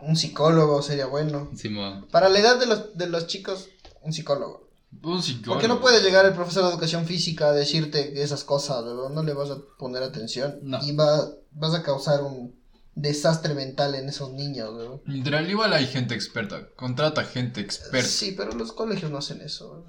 Un 0.00 0.16
psicólogo 0.16 0.80
sería 0.82 1.06
bueno. 1.06 1.50
Simón. 1.54 2.06
Para 2.10 2.28
la 2.28 2.38
edad 2.38 2.58
de 2.58 2.66
los, 2.66 2.96
de 2.96 3.08
los 3.08 3.26
chicos, 3.26 3.68
un 4.00 4.12
psicólogo. 4.12 4.69
Un 5.02 5.22
psicólogo. 5.22 5.52
Porque 5.54 5.68
no 5.68 5.80
puede 5.80 6.02
llegar 6.02 6.26
el 6.26 6.34
profesor 6.34 6.64
de 6.64 6.70
educación 6.70 7.06
física 7.06 7.48
a 7.48 7.52
decirte 7.52 8.22
esas 8.22 8.44
cosas, 8.44 8.82
weón. 8.84 9.14
No 9.14 9.22
le 9.22 9.32
vas 9.32 9.50
a 9.50 9.58
poner 9.78 10.02
atención. 10.02 10.58
No. 10.62 10.78
Y 10.84 10.92
va, 10.94 11.30
vas 11.52 11.74
a 11.74 11.82
causar 11.82 12.22
un 12.22 12.54
desastre 12.96 13.54
mental 13.54 13.94
en 13.94 14.08
esos 14.08 14.32
niños, 14.32 14.70
weón. 14.74 15.00
Literal, 15.06 15.48
igual 15.48 15.72
hay 15.72 15.86
gente 15.86 16.14
experta. 16.14 16.68
Contrata 16.76 17.24
gente 17.24 17.60
experta. 17.60 18.08
Sí, 18.08 18.34
pero 18.36 18.52
los 18.52 18.72
colegios 18.72 19.10
no 19.10 19.18
hacen 19.18 19.40
eso. 19.40 19.86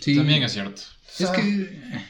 Sí. 0.00 0.16
También 0.16 0.42
es 0.42 0.52
cierto. 0.52 0.82
Es 1.18 1.28
Ah. 1.28 1.32
que. 1.32 1.40
eh, 1.42 2.06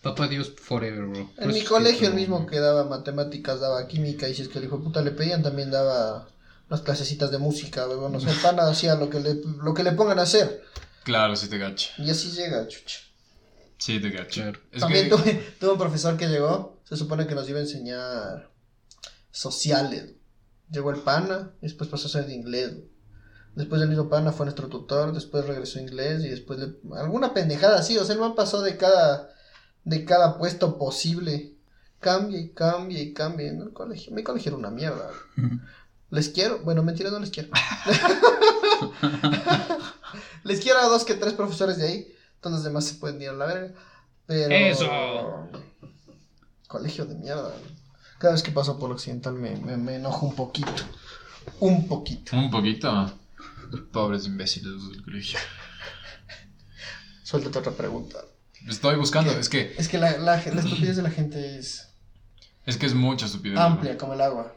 Papá 0.00 0.28
Dios 0.28 0.52
forever, 0.62 1.06
bro. 1.06 1.30
En 1.38 1.48
mi 1.50 1.64
colegio 1.64 2.08
el 2.08 2.14
mismo 2.14 2.44
que 2.46 2.60
daba 2.60 2.84
matemáticas 2.84 3.58
daba 3.60 3.86
química 3.88 4.28
y 4.28 4.34
si 4.34 4.42
es 4.42 4.48
que 4.48 4.58
el 4.58 4.66
hijo 4.66 4.76
de 4.76 4.84
puta 4.84 5.00
le 5.00 5.12
pedían 5.12 5.42
también 5.42 5.70
daba 5.70 6.28
unas 6.68 6.82
clasecitas 6.82 7.30
de 7.30 7.38
música, 7.38 7.88
weón. 7.88 8.14
O 8.14 8.20
sea, 8.20 8.30
el 8.32 8.38
pana 8.38 8.68
hacía 8.68 8.94
lo 8.96 9.08
que 9.10 9.20
le, 9.20 9.40
lo 9.62 9.72
que 9.74 9.82
le 9.82 9.92
pongan 9.92 10.18
a 10.18 10.22
hacer 10.22 10.62
Claro, 11.04 11.36
sí 11.36 11.48
te 11.48 11.58
gacho. 11.58 11.90
y 11.98 12.10
así 12.10 12.30
llega, 12.32 12.66
chucha. 12.66 12.98
Sí 13.78 14.00
te 14.00 14.10
gacho. 14.10 14.40
Claro. 14.42 14.60
También 14.78 15.08
que... 15.10 15.16
tuve, 15.16 15.54
tuve 15.60 15.72
un 15.72 15.78
profesor 15.78 16.16
que 16.16 16.26
llegó, 16.28 16.80
se 16.84 16.96
supone 16.96 17.26
que 17.26 17.34
nos 17.34 17.48
iba 17.48 17.58
a 17.58 17.62
enseñar 17.62 18.50
sociales. 19.30 20.12
Llegó 20.70 20.90
el 20.90 21.00
pana, 21.00 21.52
y 21.60 21.66
después 21.66 21.90
pasó 21.90 22.06
a 22.06 22.10
ser 22.10 22.26
de 22.26 22.34
inglés. 22.34 22.72
Después 23.54 23.80
el 23.82 23.88
mismo 23.88 24.08
pana 24.08 24.32
fue 24.32 24.46
nuestro 24.46 24.68
tutor, 24.68 25.12
después 25.12 25.44
regresó 25.46 25.78
a 25.78 25.82
inglés 25.82 26.24
y 26.24 26.28
después 26.28 26.58
le- 26.58 26.74
alguna 26.98 27.32
pendejada 27.34 27.78
así, 27.78 27.96
o 27.98 28.04
sea, 28.04 28.14
el 28.14 28.20
man 28.20 28.34
pasó 28.34 28.62
de 28.62 28.76
cada 28.76 29.30
de 29.84 30.04
cada 30.04 30.38
puesto 30.38 30.78
posible. 30.78 31.52
Cambia 32.00 32.38
y 32.40 32.50
cambia 32.50 33.00
y 33.00 33.12
cambia. 33.14 33.52
¿no? 33.52 33.64
El 33.64 33.72
colegio, 33.72 34.12
mi 34.12 34.22
colegio 34.22 34.50
era 34.50 34.58
una 34.58 34.70
mierda. 34.70 35.10
Les 36.10 36.28
quiero, 36.30 36.60
bueno, 36.60 36.82
mentira, 36.82 37.10
no 37.10 37.18
les 37.18 37.30
quiero. 37.30 37.50
les 40.44 40.60
quiero 40.60 40.78
a 40.80 40.86
dos 40.86 41.04
que 41.04 41.14
tres 41.14 41.34
profesores 41.34 41.78
de 41.78 41.86
ahí. 41.86 42.14
Todos 42.40 42.56
los 42.56 42.64
demás 42.64 42.84
se 42.86 42.94
pueden 42.94 43.20
ir 43.22 43.30
a 43.30 43.32
la 43.32 43.46
verga. 43.46 43.74
Pero. 44.26 44.54
¡Eso! 44.54 44.90
Colegio 46.68 47.04
de 47.06 47.14
mierda. 47.14 47.52
Cada 48.18 48.34
vez 48.34 48.42
que 48.42 48.50
paso 48.50 48.78
por 48.78 48.90
Occidental 48.90 49.34
me, 49.34 49.56
me, 49.56 49.76
me 49.76 49.96
enojo 49.96 50.26
un 50.26 50.34
poquito. 50.34 50.72
Un 51.60 51.86
poquito. 51.88 52.36
Un 52.36 52.50
poquito. 52.50 53.12
Pobres 53.92 54.26
imbéciles 54.26 54.88
del 54.90 55.02
colegio. 55.04 55.38
Suéltate 57.22 57.58
otra 57.58 57.72
pregunta. 57.72 58.18
Estoy 58.68 58.96
buscando, 58.96 59.30
es 59.32 59.48
que 59.48 59.74
Es 59.76 59.88
que 59.88 59.98
la, 59.98 60.12
la, 60.18 60.36
la 60.36 60.60
estupidez 60.60 60.96
de 60.96 61.02
la 61.02 61.10
gente 61.10 61.58
es 61.58 61.88
es 62.66 62.78
que 62.78 62.86
es 62.86 62.94
mucha 62.94 63.26
estupidez. 63.26 63.58
amplia 63.58 63.98
como 63.98 64.14
el 64.14 64.22
agua. 64.22 64.54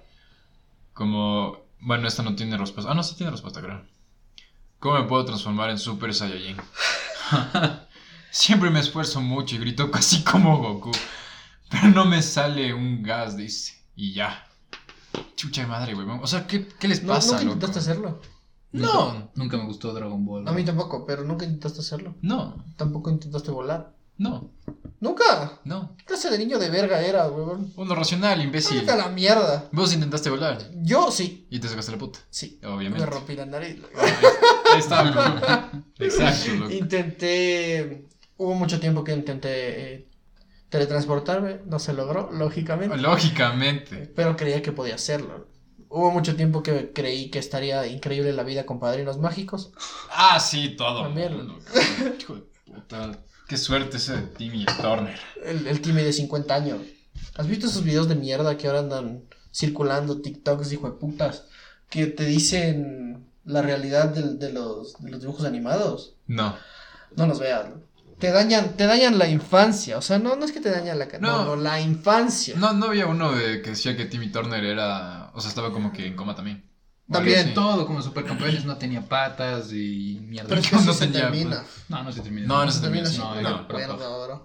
Como, 0.94 1.58
bueno, 1.82 2.08
esta 2.08 2.24
no 2.24 2.36
tiene 2.36 2.58
respuesta. 2.58 2.92
Ah, 2.92 2.96
no, 2.96 3.04
sí 3.04 3.16
tiene 3.16 3.32
respuesta, 3.32 3.62
creo. 3.62 3.86
¿Cómo 4.80 4.96
me 5.00 5.04
puedo 5.08 5.26
transformar 5.26 5.70
en 5.70 5.78
Super 5.78 6.14
Saiyajin? 6.14 6.58
Siempre 8.32 8.70
me 8.70 8.80
esfuerzo 8.80 9.22
mucho 9.22 9.56
y 9.56 9.60
grito 9.60 9.90
casi 9.90 10.24
como 10.24 10.58
Goku. 10.60 10.92
Pero 11.70 11.88
no 11.90 12.06
me 12.06 12.22
sale 12.22 12.74
un 12.74 13.02
gas, 13.04 13.36
dice. 13.36 13.74
Y 13.96 14.14
ya. 14.14 14.48
Chucha 15.36 15.62
de 15.62 15.68
madre, 15.68 15.94
güey. 15.96 16.08
O 16.22 16.28
sea, 16.28 16.46
¿qué, 16.48 16.68
qué 16.68 16.88
les 16.88 17.04
No, 17.04 17.14
pasa, 17.14 17.32
nunca 17.32 17.44
loco? 17.44 17.54
intentaste 17.56 17.80
hacerlo. 17.80 18.22
No. 18.72 19.14
Nunca, 19.14 19.30
nunca 19.36 19.58
me 19.58 19.66
gustó 19.66 19.94
Dragon 19.94 20.24
Ball. 20.26 20.48
A 20.48 20.52
mí 20.52 20.64
tampoco, 20.64 21.06
pero 21.06 21.24
nunca 21.24 21.46
intentaste 21.46 21.80
hacerlo. 21.80 22.16
No, 22.22 22.64
Tampoco 22.76 23.10
intentaste 23.10 23.50
volar. 23.52 23.96
No, 24.18 24.52
¡Nunca! 25.00 25.60
no. 25.64 25.96
¿Qué 25.98 26.06
clase 26.06 26.32
de 26.32 26.40
niño 26.40 26.58
de 26.58 26.70
verga 26.70 27.02
era, 27.02 27.28
weón? 27.28 27.72
Uno 27.76 27.94
racional, 27.94 28.42
imbécil. 28.42 28.80
Vete 28.80 28.92
a 28.92 28.96
la 28.96 29.10
mierda. 29.10 29.70
Vos 29.72 29.94
intentaste 29.94 30.32
volar 30.32 30.58
Yo 30.82 31.12
sí. 31.12 31.46
y 31.52 31.60
te 31.60 31.68
sacaste 31.68 31.92
la 31.92 32.00
puta. 32.00 32.20
Sí. 32.32 32.60
Obviamente. 32.64 33.06
Me 33.06 33.06
rompí 33.06 33.36
la 33.36 33.46
nariz. 33.46 33.78
Ahí 34.74 34.80
está. 34.80 35.72
Exacto, 36.00 36.56
loco. 36.56 36.72
Intenté. 36.72 38.08
Hubo 38.38 38.56
mucho 38.56 38.80
tiempo 38.80 39.04
que 39.04 39.14
intenté 39.14 39.94
eh, 39.94 40.10
teletransportarme. 40.70 41.62
No 41.66 41.78
se 41.78 41.94
logró, 41.94 42.32
lógicamente. 42.32 42.98
Lógicamente. 42.98 44.12
Pero 44.16 44.36
creía 44.36 44.64
que 44.64 44.72
podía 44.72 44.96
hacerlo. 44.96 45.48
Hubo 45.90 46.10
mucho 46.12 46.36
tiempo 46.36 46.64
que 46.64 46.92
creí 46.92 47.30
que 47.30 47.38
estaría 47.40 47.86
increíble 47.86 48.34
la 48.34 48.44
vida 48.44 48.66
con 48.66 48.80
padrinos 48.80 49.20
mágicos. 49.20 49.72
Ah, 50.10 50.40
sí, 50.40 50.76
todo. 50.76 51.04
También. 51.04 51.54
Hijo 52.20 52.36
de 52.36 52.42
puta. 52.66 53.12
Qué 53.48 53.58
suerte 53.58 53.98
ese 53.98 54.18
de 54.18 54.22
Timmy 54.24 54.66
Turner. 54.82 55.18
El, 55.44 55.68
el 55.68 55.82
Timmy 55.82 56.02
de 56.04 56.14
50 56.14 56.54
años. 56.54 56.80
¿Has 57.36 57.48
visto 57.48 57.68
esos 57.68 57.84
videos 57.84 58.08
de 58.10 58.16
mierda 58.16 58.58
que 58.58 58.68
ahora 58.68 58.80
andan 58.80 59.24
circulando 59.54 60.22
TikToks, 60.22 60.72
hijo 60.74 60.90
de 60.90 60.98
putas? 60.98 61.46
Que 61.90 62.08
te 62.08 62.26
dicen 62.26 63.26
la 63.46 63.62
realidad 63.62 64.10
del- 64.10 64.38
de, 64.40 64.52
los, 64.52 64.96
de 65.00 65.10
los 65.12 65.22
dibujos 65.22 65.46
animados. 65.46 66.16
No. 66.28 66.56
No 67.16 67.28
los 67.28 67.40
veas. 67.40 67.70
¿no? 67.70 67.76
Te 68.20 68.32
dañan, 68.32 68.76
te 68.76 68.86
dañan 68.86 69.18
la 69.18 69.30
infancia. 69.30 69.98
O 69.98 70.02
sea, 70.02 70.20
no, 70.20 70.36
no 70.36 70.44
es 70.44 70.52
que 70.52 70.60
te 70.60 70.72
dañan 70.72 71.00
la 71.00 71.08
no, 71.20 71.46
no, 71.46 71.56
la 71.56 71.80
infancia. 71.80 72.56
No, 72.58 72.74
no 72.74 72.88
había 72.88 73.06
uno 73.08 73.32
de 73.32 73.62
que 73.62 73.70
decía 73.72 73.96
que 73.96 74.06
Timmy 74.06 74.30
Turner 74.32 74.64
era. 74.66 75.32
O 75.36 75.40
sea, 75.40 75.50
estaba 75.50 75.72
como 75.72 75.94
que 75.94 76.08
en 76.08 76.16
coma 76.16 76.36
también. 76.36 76.64
También. 77.12 77.54
Todo, 77.54 77.86
como 77.86 78.02
supercampeones 78.02 78.66
no 78.66 78.78
tenía 78.78 79.02
patas 79.02 79.72
y 79.72 80.20
mierda. 80.24 80.50
Pero 80.50 80.62
es 80.62 80.70
que 80.70 80.76
No 80.76 80.94
se 80.94 81.08
termina. 81.08 81.64
No, 81.88 82.04
no 82.04 82.12
se 82.12 82.22
termina. 82.22 82.48
No, 82.48 82.66
no 82.66 82.72
Se 82.72 82.82
termina 82.82 83.10
no, 83.10 83.68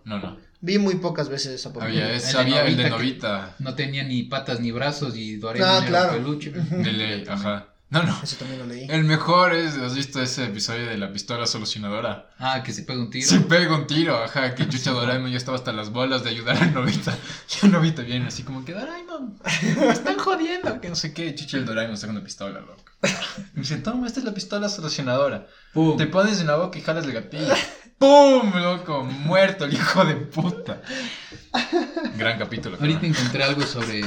No, 0.05 0.19
no. 0.19 0.19
No. 0.21 0.37
Vi 0.61 0.79
muy 0.79 0.95
pocas 0.95 1.29
veces 1.29 1.55
esa 1.55 1.73
porquería. 1.73 2.05
Había, 2.05 2.15
El 2.15 2.19
ese, 2.19 2.33
de 2.35 2.39
había 2.39 2.65
el 2.65 2.77
de 2.77 2.89
Novita 2.91 3.29
Novita. 3.29 3.57
No 3.59 3.75
tenía 3.75 4.05
ni 4.05 4.23
patas 4.23 4.61
ni 4.61 4.71
brazos 4.71 5.17
y 5.17 5.37
Doraemon 5.37 5.69
Ah, 5.69 5.85
claro. 5.85 6.13
peluche. 6.13 6.51
De 6.53 6.93
ley, 6.93 7.25
ajá. 7.29 7.67
No, 7.93 8.03
no. 8.05 8.19
Ese 8.23 8.37
también 8.37 8.59
lo 8.61 8.67
leí. 8.67 8.87
El 8.89 9.05
mejor 9.05 9.55
es, 9.55 9.77
¿has 9.77 9.95
visto 9.95 10.23
ese 10.23 10.45
episodio 10.47 10.87
de 10.87 10.97
la 10.97 11.13
pistola 11.13 11.47
solucionadora? 11.47 12.31
Ah, 12.39 12.63
que 12.65 12.73
se 12.73 12.85
pega 12.85 12.99
un 12.99 13.11
tiro. 13.11 13.29
Se 13.29 13.41
pega 13.41 13.75
un 13.77 13.87
tiro, 13.87 14.17
ajá, 14.17 14.55
que 14.55 14.67
chucha 14.67 14.91
Doraemon 14.99 15.31
ya 15.31 15.37
estaba 15.37 15.59
hasta 15.59 15.73
las 15.73 15.91
bolas 15.91 16.25
de 16.25 16.31
ayudar 16.31 16.57
al 16.57 16.73
Novita. 16.73 17.15
Y 17.63 17.67
el 17.67 17.73
Novita 17.73 18.01
viene 18.01 18.29
así 18.29 18.45
como 18.45 18.65
que, 18.65 18.73
Doraemon, 18.73 19.39
me 19.79 19.89
están 19.93 20.17
jodiendo, 20.17 20.81
que 20.81 20.89
no 20.89 20.95
sé 20.97 21.13
qué. 21.13 21.35
Chucha 21.35 21.59
el 21.59 21.67
Doraemon 21.67 21.99
saca 21.99 22.13
una 22.13 22.25
pistola, 22.25 22.61
loco. 22.61 22.83
Y 23.57 23.61
dice, 23.61 23.77
toma, 23.77 24.07
esta 24.07 24.21
es 24.21 24.25
la 24.25 24.33
pistola 24.33 24.71
solucionadora. 24.71 25.47
Pum. 25.75 25.99
Te 25.99 26.07
pones 26.07 26.41
en 26.41 26.47
la 26.47 26.57
boca 26.57 26.79
y 26.79 26.83
jalas 26.83 27.05
el 27.05 27.13
gatillo. 27.13 27.53
¡Pum! 27.99 28.53
Loco, 28.57 29.05
muerto 29.05 29.67
el 29.67 29.75
hijo 29.75 30.03
de 30.07 30.15
puta. 30.17 30.81
Gran 32.17 32.39
capítulo. 32.39 32.77
Ahorita 32.81 33.07
encontré 33.07 33.43
algo 33.45 33.63
sobre. 33.67 34.03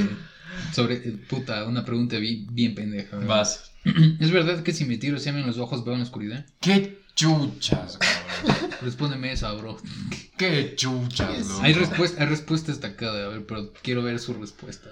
Sobre. 0.73 0.95
eh, 0.95 1.17
Puta, 1.29 1.63
una 1.65 1.85
pregunta 1.85 2.17
bien, 2.17 2.47
bien 2.51 2.73
pendeja. 2.75 3.17
¿verdad? 3.17 3.29
Vas. 3.29 3.71
¿Es 4.19 4.31
verdad 4.31 4.63
que 4.63 4.73
si 4.73 4.85
me 4.85 4.97
tiro 4.97 5.19
semen 5.19 5.41
en 5.41 5.47
los 5.47 5.57
ojos 5.57 5.83
veo 5.85 5.93
en 5.93 5.99
la 5.99 6.05
oscuridad? 6.05 6.45
¡Qué 6.59 6.99
chuchas, 7.15 7.97
cabrón! 7.97 8.71
Respóndeme 8.81 9.31
esa, 9.31 9.53
bro. 9.53 9.77
¡Qué 10.37 10.73
chuchas, 10.75 11.47
loco! 11.47 11.61
Hay 11.61 11.73
respuesta, 11.73 12.21
hay 12.21 12.27
respuesta 12.27 12.71
destacada, 12.71 13.25
a 13.25 13.29
ver, 13.29 13.45
pero 13.45 13.71
quiero 13.81 14.03
ver 14.03 14.19
su 14.19 14.33
respuesta. 14.33 14.89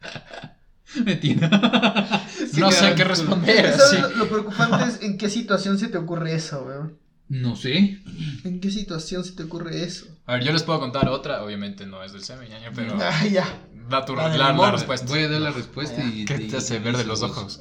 Mentira. 1.04 1.48
No 2.56 2.72
sé 2.72 2.94
qué 2.94 3.04
responder. 3.04 3.72
¿Sabes 3.72 3.90
sí. 3.90 3.96
lo, 4.00 4.08
lo 4.10 4.28
preocupante 4.28 4.84
es 4.88 5.02
en 5.02 5.18
qué 5.18 5.28
situación 5.28 5.78
se 5.78 5.88
te 5.88 5.98
ocurre 5.98 6.34
eso, 6.34 6.64
weón? 6.64 6.98
No 7.28 7.56
sé. 7.56 8.00
¿En 8.44 8.60
qué 8.60 8.70
situación 8.70 9.24
se 9.24 9.32
te 9.32 9.44
ocurre 9.44 9.82
eso? 9.84 10.06
A 10.26 10.34
ver, 10.34 10.44
yo 10.44 10.52
les 10.52 10.62
puedo 10.62 10.80
contar 10.80 11.08
otra, 11.08 11.42
obviamente 11.42 11.86
no 11.86 12.02
es 12.02 12.12
del 12.12 12.24
semen, 12.24 12.48
pero 12.74 12.96
Ah, 13.00 13.26
ya. 13.26 13.46
Da 13.88 14.04
tu 14.04 14.14
La 14.14 14.52
respuesta. 14.72 15.06
Voy 15.06 15.20
a 15.20 15.28
dar 15.28 15.40
la 15.40 15.50
respuesta 15.50 16.02
y. 16.04 16.24
¿Qué 16.24 16.38
te 16.38 16.56
hace 16.56 16.78
ver 16.78 16.96
de 16.96 17.04
los 17.04 17.22
ojos? 17.22 17.60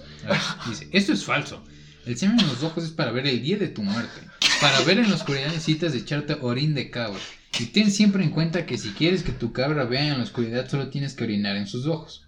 Dice: 0.68 0.90
Esto 0.92 1.14
es 1.14 1.24
falso. 1.24 1.64
El 2.06 2.18
semen 2.18 2.40
en 2.40 2.48
los 2.48 2.64
ojos 2.64 2.86
es 2.86 2.92
para 2.92 3.12
ver 3.12 3.28
el 3.28 3.42
día 3.42 3.58
de 3.58 3.68
tu 3.68 3.84
muerte. 3.84 4.22
Para 4.62 4.80
ver 4.82 4.98
en 5.00 5.10
la 5.10 5.16
oscuridad 5.16 5.48
necesitas 5.48 5.94
echarte 5.94 6.38
orín 6.42 6.74
de 6.74 6.90
cabra. 6.90 7.20
Y 7.60 7.66
ten 7.68 7.92
siempre 7.92 8.24
en 8.24 8.30
cuenta 8.30 8.66
que 8.66 8.78
si 8.78 8.92
quieres 8.92 9.24
que 9.24 9.32
tu 9.32 9.52
cabra 9.52 9.84
vea 9.86 10.08
en 10.08 10.18
la 10.18 10.24
oscuridad, 10.24 10.70
solo 10.70 10.90
tienes 10.90 11.14
que 11.16 11.24
orinar 11.26 11.56
en 11.58 11.68
sus 11.68 11.86
ojos. 11.86 12.26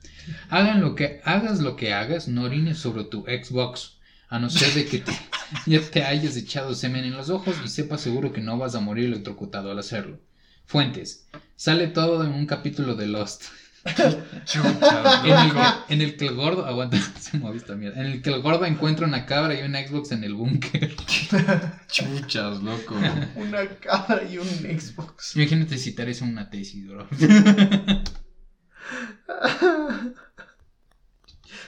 Hagan 0.49 0.81
lo 0.81 0.95
que, 0.95 1.21
hagas 1.23 1.59
lo 1.59 1.75
que 1.75 1.93
hagas, 1.93 2.27
no 2.27 2.43
orines 2.43 2.77
sobre 2.77 3.03
tu 3.05 3.21
Xbox. 3.23 3.97
A 4.27 4.37
no 4.37 4.49
ser 4.49 4.73
de 4.73 4.85
que 4.85 4.99
te- 4.99 5.17
ya 5.65 5.81
te 5.81 6.03
hayas 6.03 6.35
echado 6.35 6.75
semen 6.75 7.05
en 7.05 7.13
los 7.17 7.29
ojos 7.29 7.55
y 7.65 7.67
sepas 7.67 8.01
seguro 8.01 8.31
que 8.33 8.41
no 8.41 8.57
vas 8.57 8.75
a 8.75 8.79
morir 8.79 9.05
electrocutado 9.05 9.71
al 9.71 9.79
hacerlo. 9.79 10.19
Fuentes. 10.65 11.25
Sale 11.55 11.87
todo 11.87 12.23
en 12.23 12.31
un 12.33 12.45
capítulo 12.45 12.95
de 12.95 13.07
Lost. 13.07 13.45
Chuchas, 14.45 15.25
En 15.25 15.31
el, 15.31 15.51
en 15.89 16.01
el 16.01 16.17
que 16.17 16.27
el 16.27 16.35
gordo, 16.35 16.65
aguanta, 16.65 16.97
se 17.19 17.37
movió 17.37 17.59
esta 17.59 17.75
mierda. 17.75 17.99
En 17.99 18.07
el 18.07 18.21
que 18.21 18.29
el 18.29 18.41
gordo 18.41 18.65
encuentra 18.65 19.05
una 19.05 19.25
cabra 19.25 19.59
y 19.59 19.63
un 19.63 19.73
Xbox 19.73 20.11
en 20.11 20.23
el 20.23 20.33
búnker. 20.33 20.95
Chuchas, 21.87 22.61
loco. 22.61 22.95
Una 23.35 23.67
cámara 23.79 24.23
y 24.23 24.37
un 24.37 24.47
Xbox. 24.47 25.35
Imagínate 25.35 25.77
citar 25.77 26.09
eso 26.09 26.25
en 26.25 26.31
una 26.31 26.49
tesis, 26.49 26.87
bro. 26.87 27.07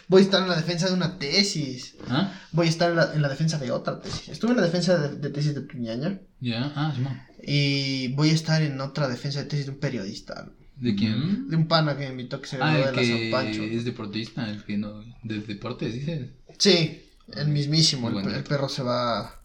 Voy 0.07 0.21
a 0.21 0.25
estar 0.25 0.41
en 0.41 0.49
la 0.49 0.57
defensa 0.57 0.87
de 0.87 0.93
una 0.93 1.17
tesis. 1.19 1.95
¿Ah? 2.09 2.33
Voy 2.51 2.67
a 2.67 2.69
estar 2.69 2.89
en 2.89 2.97
la, 2.97 3.13
en 3.13 3.21
la 3.21 3.29
defensa 3.29 3.57
de 3.57 3.71
otra 3.71 4.01
tesis. 4.01 4.27
Estuve 4.27 4.51
en 4.51 4.57
la 4.57 4.63
defensa 4.63 4.97
de, 4.97 5.15
de 5.15 5.29
tesis 5.29 5.55
de 5.55 5.61
tu 5.61 5.77
ñaña. 5.77 6.19
¿Ya? 6.41 6.71
Ah, 6.75 6.91
Simón. 6.93 7.21
Y 7.41 8.09
voy 8.09 8.31
a 8.31 8.33
estar 8.33 8.61
en 8.61 8.79
otra 8.81 9.07
defensa 9.07 9.39
de 9.39 9.45
tesis 9.45 9.67
de 9.67 9.71
un 9.71 9.79
periodista. 9.79 10.51
¿De 10.81 10.95
quién? 10.95 11.47
De 11.49 11.55
un 11.55 11.67
pana 11.67 11.95
que 11.95 12.05
me 12.05 12.11
invitó 12.11 12.41
que 12.41 12.47
se 12.47 12.57
Ah, 12.57 12.73
graduó 12.77 12.89
el 12.89 12.95
de 12.95 13.01
la 13.13 13.19
San 13.19 13.31
Pancho. 13.45 13.63
es 13.63 13.85
deportista, 13.85 14.49
el 14.49 14.63
que 14.65 14.77
no. 14.77 15.03
De 15.23 15.39
deportes, 15.39 15.93
dices. 15.93 16.27
Sí, 16.57 17.05
el 17.35 17.47
mismísimo. 17.49 18.09
El, 18.09 18.43
perro 18.43 18.67
se 18.67 18.81
va, 18.81 19.39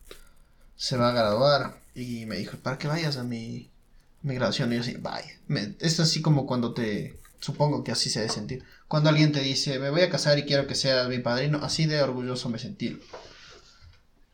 se 0.77 0.97
va 0.97 1.11
a 1.11 1.13
graduar. 1.13 1.79
Y 1.95 2.25
me 2.27 2.37
dijo, 2.37 2.57
para 2.59 2.79
que 2.79 2.89
vayas 2.89 3.17
a 3.19 3.23
mi, 3.23 3.69
mi 4.23 4.35
graduación. 4.35 4.73
Y 4.73 4.77
yo 4.77 4.81
así, 4.81 4.97
vaya. 4.99 5.31
Me- 5.47 5.75
es 5.79 6.01
así 6.01 6.23
como 6.23 6.47
cuando 6.47 6.73
te... 6.75 7.19
Supongo 7.39 7.85
que 7.85 7.93
así 7.93 8.09
se 8.09 8.21
debe 8.21 8.33
sentir. 8.33 8.65
Cuando 8.89 9.11
alguien 9.11 9.31
te 9.31 9.41
dice, 9.41 9.79
me 9.79 9.91
voy 9.91 10.01
a 10.01 10.09
casar 10.11 10.39
y 10.39 10.45
quiero 10.45 10.67
que 10.67 10.75
seas 10.75 11.07
mi 11.09 11.19
padrino. 11.19 11.59
Así 11.63 11.85
de 11.87 12.01
orgulloso 12.03 12.49
me 12.49 12.59
sentí. 12.59 12.99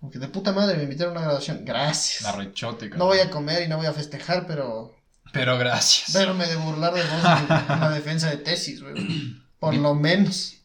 Porque 0.01 0.19
de 0.21 0.29
puta 0.29 0.53
madre 0.53 0.77
me 0.77 0.85
invitaron 0.85 1.15
a 1.17 1.19
una 1.19 1.27
graduación. 1.27 1.65
Gracias. 1.65 2.23
La 2.23 2.33
rechote, 2.33 2.89
No 2.91 3.07
voy 3.07 3.19
a 3.19 3.29
comer 3.31 3.65
y 3.65 3.69
no 3.69 3.77
voy 3.77 3.87
a 3.87 3.93
festejar, 3.93 4.47
pero... 4.47 4.95
Pero 5.33 5.57
gracias. 5.59 6.13
Verme 6.15 6.47
de 6.47 6.57
burlar 6.57 6.93
de 6.95 7.03
vos 7.03 7.25
en 7.25 7.77
una 7.77 7.91
defensa 7.91 8.29
de 8.31 8.37
tesis, 8.39 8.83
güey. 8.83 9.37
Por 9.59 9.75
lo 9.75 9.95
menos. 9.95 10.57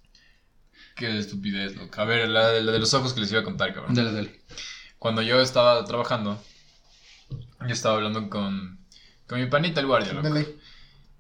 Qué 0.95 1.17
estupidez, 1.17 1.75
loco. 1.75 2.01
A 2.01 2.05
ver, 2.05 2.27
la, 2.27 2.49
de- 2.49 2.61
la 2.63 2.71
de 2.71 2.79
los 2.79 2.93
ojos 2.93 3.13
que 3.13 3.21
les 3.21 3.31
iba 3.31 3.41
a 3.41 3.43
contar, 3.43 3.73
cabrón. 3.73 3.93
Dale, 3.93 4.11
dale. 4.11 4.41
Cuando 4.99 5.21
yo 5.21 5.39
estaba 5.39 5.85
trabajando, 5.85 6.43
yo 7.29 7.67
estaba 7.67 7.95
hablando 7.95 8.29
con, 8.29 8.79
con 9.27 9.39
mi 9.39 9.45
panita, 9.45 9.79
el 9.79 9.85
guardia, 9.87 10.13
loco. 10.13 10.27
Dele. 10.27 10.55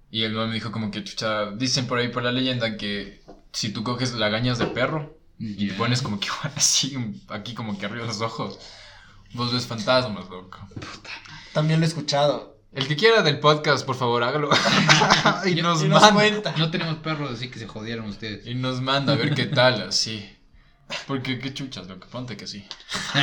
Y 0.09 0.23
el 0.23 0.33
me 0.33 0.51
dijo 0.53 0.71
como 0.71 0.89
que, 0.89 1.03
chucha, 1.03 1.51
dicen 1.51 1.85
por 1.85 1.99
ahí 1.99 2.07
por 2.07 2.23
la 2.23 2.31
leyenda 2.31 2.75
que 2.77 3.21
si 3.53 3.69
tú 3.69 3.83
coges 3.83 4.13
lagañas 4.13 4.57
de 4.57 4.65
perro 4.67 5.17
y 5.37 5.67
Ya. 5.69 5.77
pones 5.77 6.01
como 6.01 6.19
que 6.19 6.27
así, 6.55 6.97
aquí 7.29 7.53
como 7.53 7.77
que 7.77 7.85
arriba 7.85 8.01
de 8.01 8.07
los 8.07 8.21
ojos, 8.21 8.57
vos 9.35 9.53
ves 9.53 9.67
fantasmas, 9.67 10.27
loco. 10.29 10.57
También 11.53 11.79
lo 11.79 11.85
he 11.85 11.89
escuchado. 11.89 12.56
El 12.77 12.87
que 12.87 12.95
quiera 12.95 13.23
del 13.23 13.39
podcast, 13.39 13.85
por 13.85 13.95
favor, 13.95 14.23
hágalo. 14.23 14.49
y 15.45 15.55
nos 15.61 15.81
y 15.83 15.87
nos 15.87 15.99
manda. 16.01 16.13
cuenta. 16.13 16.53
No 16.57 16.69
tenemos 16.69 16.97
perros, 16.97 17.31
así 17.31 17.49
que 17.49 17.57
se 17.59 17.67
jodieron 17.67 18.05
ustedes. 18.05 18.45
Y 18.45 18.53
nos 18.53 18.81
manda 18.81 19.13
a 19.13 19.15
ver 19.15 19.33
qué 19.33 19.45
tal, 19.47 19.81
así. 19.89 20.29
Porque 21.07 21.39
qué 21.39 21.53
chuchas, 21.53 21.87
loco, 21.87 22.07
ponte 22.09 22.37
que 22.37 22.45
sí. 22.47 22.65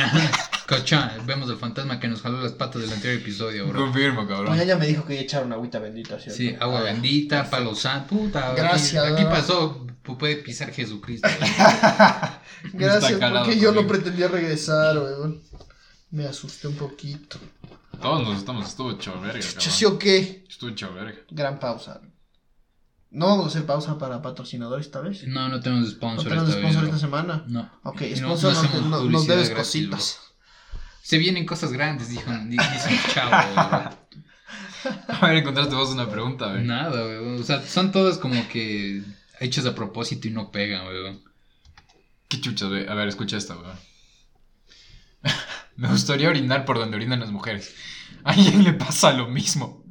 Cochón, 0.67 1.09
vemos 1.25 1.49
el 1.49 1.55
fantasma 1.57 1.99
que 1.99 2.07
nos 2.07 2.21
jaló 2.21 2.41
las 2.41 2.51
patas 2.51 2.81
del 2.81 2.91
anterior 2.91 3.21
episodio, 3.21 3.67
bro. 3.67 3.85
Confirmo, 3.85 4.27
cabrón. 4.27 4.47
Pues 4.47 4.61
ella 4.61 4.75
me 4.77 4.85
dijo 4.87 5.05
que 5.05 5.13
iba 5.13 5.21
a 5.21 5.23
echar 5.23 5.45
una 5.45 5.55
agüita 5.55 5.79
bendita, 5.79 6.19
¿cierto? 6.19 6.35
Sí, 6.37 6.55
agua 6.59 6.79
Ah, 6.81 6.83
bendita, 6.83 7.49
palo 7.49 7.73
santo, 7.73 8.15
puta. 8.15 8.51
aquí- 8.51 8.61
Gracias, 8.61 9.03
Aquí, 9.05 9.23
¿verdad? 9.23 9.31
pasó, 9.31 9.87
pu- 10.03 10.17
puede 10.17 10.35
pisar 10.35 10.71
Jesucristo. 10.73 11.27
Gracias, 12.73 13.19
porque 13.19 13.57
yo 13.57 13.71
no 13.71 13.87
pretendía 13.87 14.27
regresar, 14.27 14.97
weón. 14.97 15.41
Me 16.11 16.25
asusté 16.27 16.67
un 16.67 16.75
poquito. 16.75 17.39
Todos 18.01 18.23
nos 18.23 18.37
estamos, 18.37 18.67
estuvo 18.67 18.91
hecho 18.91 19.19
verga, 19.21 19.41
¿sí 19.41 19.85
o 19.85 19.97
qué? 19.99 20.45
Estuvo 20.49 20.69
hecho 20.69 20.93
verga. 20.93 21.19
Gran 21.29 21.59
pausa. 21.59 22.01
¿No 23.11 23.27
vamos 23.27 23.45
a 23.45 23.47
hacer 23.49 23.65
pausa 23.65 23.97
para 23.97 24.21
patrocinadores 24.21 24.87
esta 24.87 24.99
vez? 24.99 25.25
No, 25.27 25.47
no 25.47 25.59
tenemos 25.61 25.85
¿No 25.85 25.91
sponsor. 25.91 26.23
tenemos 26.29 26.49
esta 26.49 26.59
sponsor 26.61 26.81
vez, 26.85 26.93
esta 26.95 27.07
bro. 27.07 27.17
semana? 27.19 27.43
No. 27.47 27.71
Ok, 27.83 28.01
Y 28.01 28.19
no- 28.19 28.35
sponsor 28.37 28.69
no 28.81 28.89
nos, 28.89 29.03
nos- 29.09 29.27
debes 29.27 29.49
gratis, 29.49 29.67
cositas. 29.87 30.19
Se 31.01 31.17
vienen 31.17 31.45
cosas 31.45 31.71
grandes, 31.71 32.09
dijo, 32.09 32.29
di- 32.31 32.57
dice 32.57 32.89
el 32.89 32.99
chavo. 33.13 33.31
A 35.07 35.27
ver, 35.27 35.37
encontraste 35.37 35.73
vos 35.75 35.89
una 35.91 36.09
pregunta, 36.09 36.45
bro. 36.45 36.55
güey. 36.55 36.65
Nada, 36.67 37.03
weón. 37.05 37.39
O 37.39 37.43
sea, 37.43 37.61
son 37.65 37.91
todas 37.91 38.17
como 38.17 38.47
que 38.49 39.01
hechas 39.39 39.65
a 39.65 39.73
propósito 39.75 40.27
y 40.27 40.31
no 40.31 40.51
pegan, 40.51 40.85
weón. 40.87 41.23
Qué 42.27 42.41
chuchas, 42.41 42.69
güey. 42.69 42.87
A 42.87 42.93
ver, 42.95 43.07
escucha 43.07 43.37
esta, 43.37 43.53
güey. 43.55 43.71
Me 45.75 45.87
gustaría 45.89 46.29
orinar 46.29 46.65
por 46.65 46.77
donde 46.79 46.95
orinan 46.95 47.19
las 47.19 47.31
mujeres. 47.31 47.75
A 48.23 48.31
alguien 48.31 48.63
le 48.63 48.73
pasa 48.73 49.11
lo 49.13 49.27
mismo. 49.27 49.83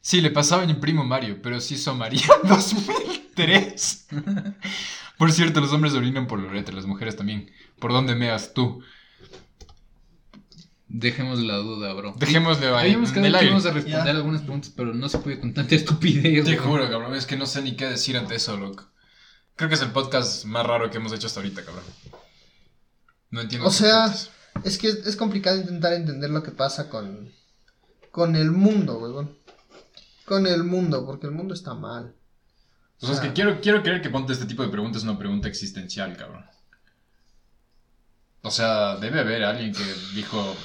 Sí, 0.00 0.20
le 0.20 0.30
pasaba 0.30 0.62
a 0.62 0.66
mi 0.66 0.74
primo 0.74 1.04
Mario, 1.04 1.40
pero 1.42 1.60
sí 1.60 1.74
hizo 1.74 1.94
María 1.94 2.26
2003. 2.44 4.06
Por 5.18 5.32
cierto, 5.32 5.60
los 5.60 5.72
hombres 5.72 5.92
orinan 5.94 6.26
por 6.26 6.38
los 6.40 6.50
retes, 6.50 6.74
las 6.74 6.86
mujeres 6.86 7.16
también. 7.16 7.50
¿Por 7.78 7.92
dónde 7.92 8.14
meas 8.14 8.54
tú? 8.54 8.82
Dejemos 10.90 11.40
la 11.40 11.56
duda, 11.56 11.92
bro. 11.92 12.14
Dejémosle 12.16 12.68
ahí, 12.68 12.86
Habíamos 12.94 13.12
quedado 13.12 13.38
que 13.38 13.44
íbamos 13.44 13.66
a 13.66 13.72
responder 13.72 14.04
Ya. 14.06 14.10
algunas 14.10 14.40
preguntas, 14.40 14.72
pero 14.74 14.94
no 14.94 15.08
se 15.10 15.18
puede 15.18 15.38
con 15.38 15.52
tanta 15.52 15.74
estupidez. 15.74 16.44
Te 16.44 16.52
weón. 16.52 16.64
juro, 16.64 16.90
cabrón, 16.90 17.14
es 17.14 17.26
que 17.26 17.36
no 17.36 17.44
sé 17.44 17.60
ni 17.60 17.76
qué 17.76 17.86
decir 17.86 18.16
ante 18.16 18.36
eso, 18.36 18.56
loco. 18.56 18.88
Creo 19.56 19.68
que 19.68 19.74
es 19.74 19.82
el 19.82 19.90
podcast 19.90 20.46
más 20.46 20.64
raro 20.64 20.90
que 20.90 20.96
hemos 20.96 21.12
hecho 21.12 21.26
hasta 21.26 21.40
ahorita, 21.40 21.62
cabrón. 21.64 21.84
No 23.30 23.42
entiendo. 23.42 23.66
O 23.68 23.70
sea, 23.70 24.04
putas. 24.06 24.30
Es 24.64 24.78
que 24.78 24.88
es, 24.88 25.06
es 25.06 25.16
complicado 25.16 25.58
intentar 25.60 25.92
entender 25.92 26.30
lo 26.30 26.42
que 26.42 26.50
pasa 26.50 26.88
con, 26.88 27.30
con 28.10 28.36
el 28.36 28.50
mundo, 28.52 28.98
weón. 28.98 29.36
Con 30.24 30.46
el 30.46 30.64
mundo, 30.64 31.06
porque 31.06 31.26
el 31.26 31.32
mundo 31.32 31.54
está 31.54 31.74
mal. 31.74 32.14
O 33.00 33.06
sea, 33.06 33.14
es 33.14 33.20
que 33.20 33.32
quiero, 33.32 33.60
quiero 33.60 33.82
creer 33.82 34.02
que 34.02 34.10
ponte 34.10 34.32
este 34.32 34.46
tipo 34.46 34.62
de 34.62 34.68
preguntas 34.68 35.02
es 35.02 35.08
una 35.08 35.18
pregunta 35.18 35.48
existencial, 35.48 36.16
cabrón. 36.16 36.44
O 38.42 38.50
sea, 38.50 38.96
debe 38.96 39.20
haber 39.20 39.44
alguien 39.44 39.72
que 39.72 39.84
dijo. 40.14 40.56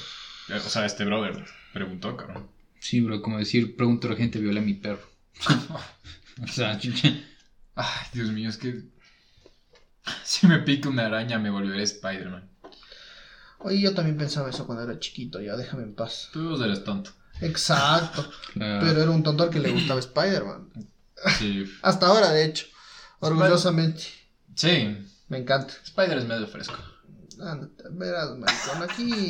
eh, 0.48 0.54
O 0.64 0.68
sea, 0.68 0.84
este 0.86 1.04
brother 1.04 1.44
preguntó, 1.72 2.16
cabrón. 2.16 2.48
Sí, 2.80 3.00
bro, 3.00 3.22
como 3.22 3.38
decir, 3.38 3.76
pregunto 3.76 4.06
a 4.06 4.10
la 4.10 4.16
gente, 4.16 4.38
violé 4.40 4.60
a 4.60 4.62
mi 4.62 4.74
perro. 4.74 5.08
o 6.42 6.46
sea, 6.46 6.78
chucha. 6.78 7.08
Ay, 7.74 8.06
Dios 8.12 8.30
mío, 8.30 8.48
es 8.48 8.56
que. 8.56 8.82
Si 10.24 10.46
me 10.46 10.58
pica 10.60 10.88
una 10.88 11.06
araña, 11.06 11.38
me 11.38 11.50
volveré 11.50 11.82
Spider-Man. 11.82 12.50
Oye, 13.64 13.80
yo 13.80 13.94
también 13.94 14.16
pensaba 14.16 14.50
eso 14.50 14.66
cuando 14.66 14.84
era 14.84 14.98
chiquito, 15.00 15.40
ya 15.40 15.56
déjame 15.56 15.82
en 15.82 15.94
paz. 15.94 16.28
Tú 16.32 16.62
eres 16.62 16.84
tonto. 16.84 17.10
Exacto. 17.40 18.30
Claro. 18.52 18.80
Pero 18.86 19.02
era 19.02 19.10
un 19.10 19.22
tonto 19.22 19.42
al 19.42 19.50
que 19.50 19.58
le 19.58 19.72
gustaba 19.72 19.98
Spider-Man. 20.00 20.68
Sí. 21.38 21.64
Hasta 21.82 22.06
ahora, 22.06 22.30
de 22.30 22.44
hecho. 22.44 22.66
Orgullosamente. 23.20 24.04
Sí. 24.54 24.96
Me 25.28 25.38
encanta. 25.38 25.72
Spider 25.84 26.18
es 26.18 26.26
medio 26.26 26.46
fresco. 26.46 26.76
Ah, 27.40 27.56
no 27.60 27.68
te- 27.68 27.84
verás, 27.90 28.30
maricón, 28.36 28.82
aquí, 28.88 29.28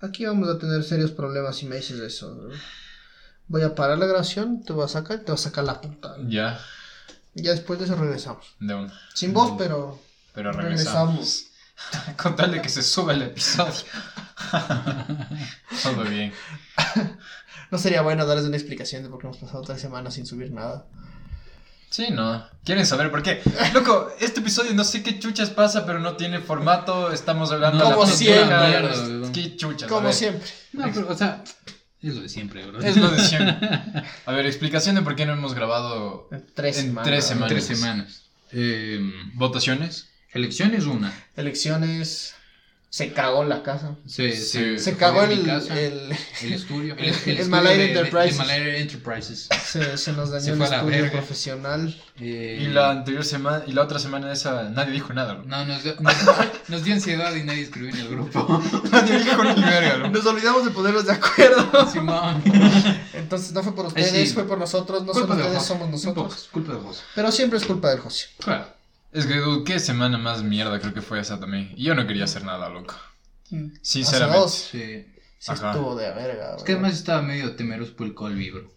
aquí 0.00 0.26
vamos 0.26 0.48
a 0.48 0.58
tener 0.58 0.82
serios 0.82 1.12
problemas 1.12 1.56
si 1.56 1.66
me 1.66 1.76
dices 1.76 1.98
eso. 2.00 2.34
¿no? 2.34 2.54
Voy 3.48 3.62
a 3.62 3.74
parar 3.74 3.96
la 3.98 4.06
grabación, 4.06 4.62
te 4.64 4.72
voy 4.72 4.84
a 4.84 4.88
sacar, 4.88 5.20
te 5.20 5.26
voy 5.26 5.34
a 5.34 5.38
sacar 5.38 5.64
la 5.64 5.80
puta. 5.80 6.16
Ya. 6.26 6.60
Ya 7.34 7.52
después 7.52 7.78
de 7.78 7.84
eso 7.86 7.94
regresamos. 7.94 8.44
De 8.60 8.74
una. 8.74 8.92
Sin 9.14 9.32
voz, 9.32 9.54
pero 9.56 10.02
Pero 10.34 10.52
regresamos. 10.52 11.10
regresamos. 11.14 11.44
Con 12.16 12.36
tal 12.36 12.52
de 12.52 12.62
que 12.62 12.68
se 12.68 12.82
suba 12.82 13.12
el 13.12 13.22
episodio. 13.22 13.72
Todo 15.82 16.04
bien. 16.04 16.32
No 17.68 17.78
sería 17.78 18.00
bueno 18.02 18.24
darles 18.26 18.46
una 18.46 18.56
explicación 18.56 19.02
de 19.02 19.08
por 19.08 19.18
qué 19.18 19.26
hemos 19.26 19.38
pasado 19.38 19.60
tres 19.62 19.80
semanas 19.80 20.14
sin 20.14 20.24
subir 20.24 20.52
nada. 20.52 20.86
Sí, 21.90 22.10
no. 22.12 22.46
¿Quieren 22.64 22.86
saber 22.86 23.10
por 23.10 23.24
qué? 23.24 23.42
Loco, 23.74 24.08
este 24.20 24.38
episodio 24.38 24.72
no 24.72 24.84
sé 24.84 25.02
qué 25.02 25.18
chuchas 25.18 25.50
pasa, 25.50 25.84
pero 25.84 25.98
no 25.98 26.14
tiene 26.14 26.38
formato. 26.38 27.10
Estamos 27.10 27.50
hablando 27.50 27.82
Como 27.82 28.04
de 28.04 28.10
la 28.12 28.16
siempre. 28.16 28.44
mierda, 28.46 28.68
Mierda, 28.68 29.32
Qué 29.32 29.56
chuchas. 29.56 29.88
Como 29.88 30.12
siempre. 30.12 30.48
No, 30.74 30.84
pero, 30.94 31.08
o 31.10 31.16
sea, 31.16 31.42
es 32.00 32.14
lo 32.14 32.20
de 32.22 32.28
siempre, 32.28 32.64
bro. 32.66 32.80
Es 32.80 32.96
lo 32.96 33.10
de 33.10 33.18
siempre. 33.20 33.68
A 34.26 34.32
ver, 34.32 34.46
explicación 34.46 34.94
de 34.94 35.02
por 35.02 35.16
qué 35.16 35.26
no 35.26 35.32
hemos 35.32 35.52
grabado 35.54 36.28
tres 36.54 36.78
En 36.78 36.84
semanas. 36.86 37.08
tres 37.08 37.24
semanas. 37.24 37.48
Tres 37.48 37.66
semanas. 37.66 38.22
Eh, 38.52 39.00
votaciones. 39.34 40.08
Elecciones 40.36 40.84
una. 40.84 41.12
Elecciones. 41.36 42.34
Se 42.88 43.12
cagó 43.12 43.44
la 43.44 43.62
casa. 43.62 43.96
Se, 44.06 44.32
Sí. 44.32 44.78
Se 44.78 44.96
cagó 44.96 45.22
el, 45.24 45.44
casa, 45.44 45.78
el, 45.78 46.12
el- 46.42 46.52
estudio. 46.52 46.94
El, 46.98 47.08
el 47.08 47.14
estudio 47.14 47.48
Malaria 47.48 47.72
de- 47.72 47.78
de- 47.78 47.98
Enterprises. 47.98 48.32
de 48.38 48.38
Malaria 48.44 48.76
Enterprises. 48.78 49.48
se, 49.66 49.98
se 49.98 50.12
nos 50.12 50.30
dañó 50.30 50.44
Se 50.44 50.50
el 50.52 50.62
estudio 50.62 51.10
profesional. 51.12 52.02
Eh, 52.20 52.58
Y 52.62 52.68
la 52.68 52.90
anterior 52.92 53.22
semana, 53.24 53.64
y 53.66 53.72
la 53.72 53.82
otra 53.82 53.98
semana 53.98 54.32
esa, 54.32 54.70
nadie 54.70 54.92
dijo 54.92 55.12
nada. 55.12 55.34
¿no? 55.34 55.42
No, 55.44 55.64
nos 55.66 55.82
dio, 55.82 55.94
nos, 56.00 56.14
nos 56.68 56.84
dio 56.84 56.94
ansiedad 56.94 57.34
y 57.34 57.42
nadie 57.42 57.62
escribió 57.62 57.90
en 57.90 57.98
el 58.00 58.08
grupo. 58.08 58.62
Nadie 58.90 59.18
dijo 59.18 59.44
ni 59.44 59.62
verga, 59.62 59.96
¿no? 59.98 60.08
Nos 60.10 60.24
olvidamos 60.24 60.64
de 60.64 60.70
ponernos 60.70 61.04
de 61.04 61.12
acuerdo. 61.12 61.90
Simón. 61.90 62.42
Entonces 63.12 63.52
no 63.52 63.62
fue 63.62 63.74
por 63.74 63.86
ustedes, 63.86 64.28
sí. 64.28 64.34
fue 64.34 64.44
por 64.46 64.58
nosotros. 64.58 65.04
No 65.04 65.12
Culpa 65.12 65.34
ustedes, 65.34 65.62
somos 65.64 65.90
nosotros. 65.90 66.34
poco, 66.34 66.52
culpa 66.52 66.72
de 66.74 66.80
José. 66.80 67.02
Pero 67.14 67.30
siempre 67.32 67.58
es 67.58 67.66
culpa 67.66 67.90
del 67.90 67.98
José. 67.98 68.26
Claro. 68.38 68.75
Es 69.12 69.26
que, 69.26 69.36
dude, 69.36 69.64
qué 69.64 69.78
semana 69.80 70.18
más 70.18 70.42
mierda 70.42 70.78
creo 70.80 70.92
que 70.92 71.02
fue 71.02 71.20
esa 71.20 71.40
también. 71.40 71.72
Y 71.76 71.84
yo 71.84 71.94
no 71.94 72.06
quería 72.06 72.24
hacer 72.24 72.44
nada, 72.44 72.68
loco. 72.68 72.94
Hace 73.46 73.70
Sinceramente. 73.82 74.40
dos. 74.40 74.52
Sí. 74.54 75.06
Sí 75.38 75.52
Ajá. 75.52 75.70
estuvo 75.70 75.94
de 75.94 76.10
verga. 76.12 76.56
Es 76.56 76.62
que 76.64 76.72
bro. 76.72 76.80
además 76.80 76.98
estaba 76.98 77.22
medio 77.22 77.54
temeroso 77.56 77.94
por 77.94 78.06
el 78.06 78.14
Colby, 78.14 78.50
bro. 78.50 78.70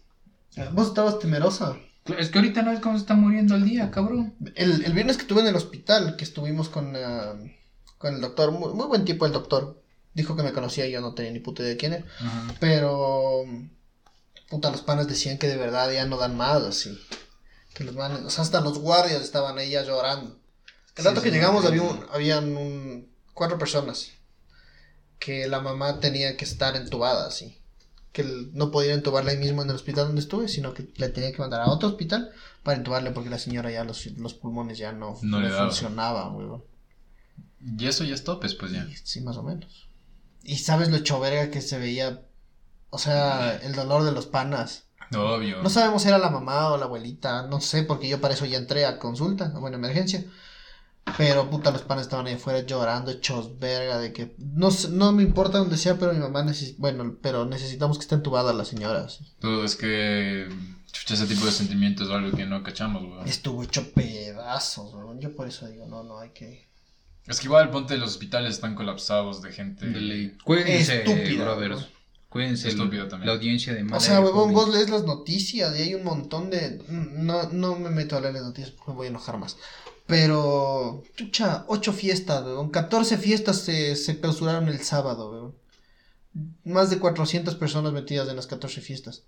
Vos 0.72 0.88
estabas 0.88 1.18
temerosa. 1.18 1.76
Es 2.18 2.28
que 2.30 2.38
ahorita 2.38 2.62
no 2.62 2.72
es 2.72 2.80
cómo 2.80 2.96
se 2.96 3.02
está 3.02 3.14
muriendo 3.14 3.54
al 3.54 3.64
día, 3.64 3.90
cabrón. 3.90 4.34
El, 4.54 4.84
el 4.84 4.92
viernes 4.92 5.16
que 5.16 5.22
estuve 5.22 5.40
en 5.42 5.48
el 5.48 5.56
hospital, 5.56 6.16
que 6.16 6.24
estuvimos 6.24 6.68
con, 6.68 6.94
ah, 6.96 7.34
con 7.98 8.14
el 8.14 8.20
doctor, 8.20 8.52
muy, 8.52 8.72
muy 8.72 8.86
buen 8.86 9.04
tipo 9.04 9.26
el 9.26 9.32
doctor. 9.32 9.82
Dijo 10.14 10.36
que 10.36 10.42
me 10.42 10.52
conocía 10.52 10.86
y 10.86 10.92
yo 10.92 11.00
no 11.00 11.14
tenía 11.14 11.32
ni 11.32 11.40
puta 11.40 11.62
idea 11.62 11.70
de 11.72 11.76
quién 11.76 11.92
era. 11.92 12.04
Ajá. 12.18 12.54
Pero, 12.58 13.44
puta, 14.48 14.70
los 14.70 14.82
panes 14.82 15.06
decían 15.08 15.38
que 15.38 15.46
de 15.48 15.56
verdad 15.56 15.90
ya 15.92 16.04
no 16.06 16.16
dan 16.16 16.36
más, 16.36 16.62
así. 16.62 16.98
Que 17.74 17.84
los 17.84 17.94
manes, 17.94 18.20
o 18.20 18.30
sea, 18.30 18.42
hasta 18.42 18.60
los 18.60 18.78
guardias 18.78 19.22
estaban 19.22 19.58
ahí 19.58 19.70
ya 19.70 19.84
llorando. 19.84 20.38
El 20.96 21.02
Sí, 21.04 21.08
rato 21.08 21.22
que 21.22 21.30
llegamos 21.30 21.64
había 21.64 21.82
un- 21.82 22.04
habían 22.12 22.56
un, 22.56 23.10
cuatro 23.34 23.58
personas. 23.58 24.10
Que 25.18 25.46
la 25.48 25.60
mamá 25.60 26.00
tenía 26.00 26.36
que 26.36 26.44
estar 26.44 26.76
entubada, 26.76 27.26
así. 27.28 27.58
Que 28.12 28.24
no 28.52 28.70
podía 28.70 28.94
entubarla 28.94 29.30
ahí 29.32 29.36
mismo 29.38 29.62
en 29.62 29.68
el 29.70 29.76
hospital 29.76 30.06
donde 30.06 30.20
estuve, 30.22 30.48
sino 30.48 30.74
que 30.74 30.88
la 30.96 31.12
tenía 31.12 31.30
que 31.30 31.38
mandar 31.38 31.60
a 31.60 31.68
otro 31.70 31.88
hospital 31.90 32.32
para 32.64 32.76
entubarle 32.78 33.12
porque 33.12 33.30
la 33.30 33.38
señora 33.38 33.70
ya 33.70 33.84
los, 33.84 34.04
los 34.06 34.34
pulmones 34.34 34.78
ya 34.78 34.92
no, 34.92 35.18
No 35.22 35.40
le 35.40 35.50
funcionaban, 35.50 36.34
weón. 36.34 36.64
Y 37.78 37.86
eso 37.86 38.04
ya 38.04 38.14
es 38.14 38.24
topes, 38.24 38.54
pues 38.54 38.72
ya. 38.72 38.84
Y 38.90 38.96
Sí, 38.96 39.20
más 39.20 39.36
o 39.36 39.42
menos. 39.42 39.88
Y 40.42 40.56
sabes 40.58 40.88
lo 40.88 40.96
hecho 40.96 41.20
verga 41.20 41.50
que 41.50 41.60
se 41.60 41.78
veía. 41.78 42.22
O 42.88 42.98
sea, 42.98 43.56
el 43.62 43.74
dolor 43.74 44.02
de 44.04 44.12
los 44.12 44.26
panas. 44.26 44.84
Obvio. 45.12 45.62
No 45.62 45.68
sabemos 45.70 46.02
si 46.02 46.08
era 46.08 46.18
la 46.18 46.30
mamá 46.30 46.68
o 46.70 46.76
la 46.76 46.84
abuelita, 46.84 47.46
no 47.46 47.60
sé, 47.60 47.82
porque 47.82 48.08
yo 48.08 48.20
para 48.20 48.34
eso 48.34 48.46
ya 48.46 48.58
entré 48.58 48.86
a 48.86 48.98
consulta, 48.98 49.48
bueno, 49.58 49.76
emergencia. 49.76 50.24
Pero 51.18 51.50
puta, 51.50 51.70
los 51.72 51.82
panes 51.82 52.02
estaban 52.04 52.26
ahí 52.26 52.34
afuera 52.34 52.60
llorando, 52.60 53.10
hechos 53.10 53.58
verga, 53.58 53.98
de 53.98 54.12
que 54.12 54.34
no 54.38 54.70
sé- 54.70 54.90
no 54.90 55.10
me 55.12 55.22
importa 55.24 55.58
donde 55.58 55.76
sea, 55.76 55.96
pero 55.98 56.12
mi 56.12 56.20
mamá 56.20 56.44
necesita, 56.44 56.76
bueno, 56.78 57.16
pero 57.20 57.44
necesitamos 57.46 57.98
que 57.98 58.02
esté 58.02 58.14
entubada 58.14 58.52
la 58.52 58.64
señora. 58.64 59.08
sí. 59.08 59.24
Todo 59.40 59.64
es 59.64 59.74
que. 59.76 60.48
Chucha, 60.92 61.14
ese 61.14 61.26
tipo 61.26 61.46
de 61.46 61.52
sentimientos 61.52 62.08
es 62.08 62.14
algo 62.14 62.36
que 62.36 62.46
no 62.46 62.62
cachamos, 62.62 63.02
weón. 63.02 63.26
Estuvo 63.26 63.62
hecho 63.64 63.92
pedazos, 63.92 64.92
weón. 64.94 65.20
Yo 65.20 65.34
por 65.34 65.48
eso 65.48 65.66
digo, 65.68 65.86
no, 65.86 66.02
no 66.04 66.18
hay 66.20 66.30
que. 66.30 66.68
Es 67.26 67.40
que 67.40 67.46
igual, 67.46 67.70
ponte, 67.70 67.96
los 67.96 68.10
hospitales 68.10 68.54
están 68.54 68.74
colapsados 68.74 69.40
de 69.42 69.52
gente. 69.52 69.86
De 69.86 70.00
ley. 70.00 70.36
Cuídense, 70.44 70.98
Estúpida, 71.04 71.44
brothers. 71.44 71.86
Cuídense. 72.30 72.68
Estúpido 72.68 73.08
también. 73.08 73.26
La 73.26 73.34
audiencia 73.34 73.74
de 73.74 73.82
O 73.82 73.86
Malaria 73.86 74.06
sea, 74.06 74.20
huevón, 74.20 74.52
vos 74.52 74.68
lees 74.68 74.88
las 74.88 75.02
noticias 75.02 75.76
y 75.76 75.82
hay 75.82 75.94
un 75.94 76.04
montón 76.04 76.48
de... 76.48 76.80
No, 76.88 77.50
no 77.50 77.76
me 77.76 77.90
meto 77.90 78.16
a 78.16 78.20
leer 78.20 78.34
las 78.34 78.44
noticias 78.44 78.70
porque 78.70 78.92
me 78.92 78.96
voy 78.98 79.06
a 79.08 79.10
enojar 79.10 79.36
más. 79.36 79.56
Pero, 80.06 81.02
chucha, 81.16 81.64
ocho 81.66 81.92
fiestas, 81.92 82.44
weón. 82.44 82.70
14 82.70 83.18
fiestas 83.18 83.58
se, 83.62 83.96
se 83.96 84.20
clausuraron 84.20 84.68
el 84.68 84.80
sábado, 84.80 85.30
weón. 85.32 85.54
Más 86.62 86.88
de 86.88 87.00
400 87.00 87.56
personas 87.56 87.92
metidas 87.92 88.28
en 88.28 88.36
las 88.36 88.46
14 88.46 88.80
fiestas. 88.80 89.24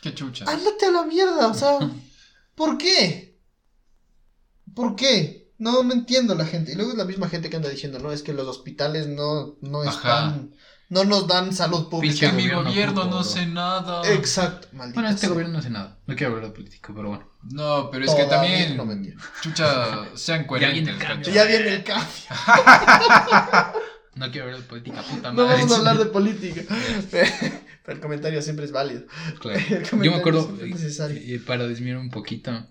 Qué 0.00 0.14
chuchas. 0.14 0.46
Ándate 0.46 0.86
a 0.86 0.92
la 0.92 1.02
mierda, 1.02 1.48
o 1.48 1.54
sea, 1.54 1.78
¿por 2.54 2.78
qué? 2.78 3.36
¿Por 4.74 4.94
qué? 4.94 5.50
No, 5.58 5.82
no 5.82 5.92
entiendo 5.92 6.36
la 6.36 6.46
gente. 6.46 6.70
Y 6.70 6.74
luego 6.76 6.92
es 6.92 6.98
la 6.98 7.04
misma 7.04 7.28
gente 7.28 7.50
que 7.50 7.56
anda 7.56 7.68
diciendo, 7.68 7.98
no, 7.98 8.12
es 8.12 8.22
que 8.22 8.32
los 8.32 8.46
hospitales 8.46 9.08
no, 9.08 9.56
no 9.60 9.82
Ajá. 9.82 9.90
están... 9.90 10.54
No 10.88 11.04
nos 11.04 11.26
dan 11.26 11.52
salud 11.52 11.88
Pinche 12.00 12.28
pública. 12.28 12.32
mi 12.32 12.48
gobierno 12.48 13.06
no 13.06 13.24
sé 13.24 13.46
nada. 13.46 14.02
Exacto, 14.12 14.68
maldita 14.72 14.94
Bueno, 15.00 15.08
este 15.08 15.20
sea. 15.22 15.28
gobierno 15.30 15.52
no 15.54 15.58
hace 15.58 15.70
nada. 15.70 15.98
No 16.06 16.14
quiero 16.14 16.34
hablar 16.34 16.50
de 16.50 16.54
política, 16.54 16.92
pero 16.94 17.08
bueno. 17.08 17.28
No, 17.42 17.90
pero 17.90 18.04
es 18.04 18.14
que 18.14 18.24
también. 18.24 18.76
no 18.76 18.84
me 18.86 19.14
chucha, 19.42 20.06
sean 20.16 20.44
coherentes. 20.44 20.84
viene 20.84 20.92
el 20.92 20.98
cambio. 20.98 21.24
cacho. 21.24 21.30
Ya 21.34 21.44
viene 21.44 21.74
el 21.74 21.82
cambio. 21.84 22.06
No 24.16 24.30
quiero 24.30 24.46
hablar 24.46 24.62
de 24.62 24.66
política, 24.66 25.02
puta 25.02 25.30
No 25.30 25.44
madre. 25.44 25.58
vamos 25.58 25.72
a 25.72 25.76
hablar 25.76 25.98
de 25.98 26.06
política. 26.16 26.62
Pero 27.10 27.26
el 27.88 28.00
comentario 28.00 28.40
siempre 28.40 28.64
es 28.64 28.72
válido. 28.72 29.02
Claro. 29.40 29.60
Yo 29.90 29.96
me 30.10 30.14
acuerdo, 30.16 30.56
eh, 30.62 31.40
para 31.46 31.68
desviar 31.68 31.98
un 31.98 32.08
poquito, 32.10 32.66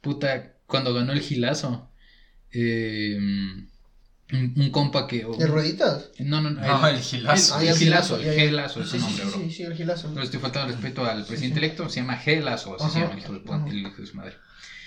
puta, 0.00 0.54
cuando 0.66 0.94
ganó 0.94 1.12
el 1.12 1.20
gilazo, 1.20 1.90
eh, 2.50 3.18
un, 4.32 4.54
un 4.56 4.70
compa 4.70 5.06
que... 5.06 5.24
¿De 5.38 5.46
rueditas? 5.46 6.10
No, 6.18 6.40
no, 6.40 6.50
no. 6.50 6.60
No, 6.60 6.86
el 6.86 7.00
gilazo. 7.00 7.54
Ah, 7.56 7.60
El, 7.60 7.66
ya, 7.66 7.72
el 7.72 7.78
gilazo, 7.78 8.16
el 8.18 8.24
ya. 8.24 8.32
gilazo 8.46 8.82
es 8.82 8.88
su 8.90 8.98
nombre, 8.98 9.24
sí, 9.24 9.30
bro. 9.30 9.38
sí, 9.40 9.50
sí, 9.50 9.62
el 9.64 9.74
gilazo. 9.74 10.08
No 10.10 10.18
le 10.20 10.24
estoy 10.24 10.40
faltando 10.40 10.68
el 10.68 10.74
respeto 10.74 11.04
al 11.04 11.24
presidente 11.26 11.58
sí. 11.60 11.64
electo, 11.64 11.88
se 11.88 12.00
llama 12.00 12.16
Gelazo, 12.16 12.74
así 12.76 12.84
Ajá, 12.84 12.92
se 12.92 13.00
llama 13.00 13.12
el 13.14 13.18
hijo, 13.20 13.32
de, 13.32 13.40
ajá. 13.52 13.66
el 13.68 13.78
hijo 13.78 14.00
de 14.02 14.06
su 14.06 14.16
madre. 14.16 14.34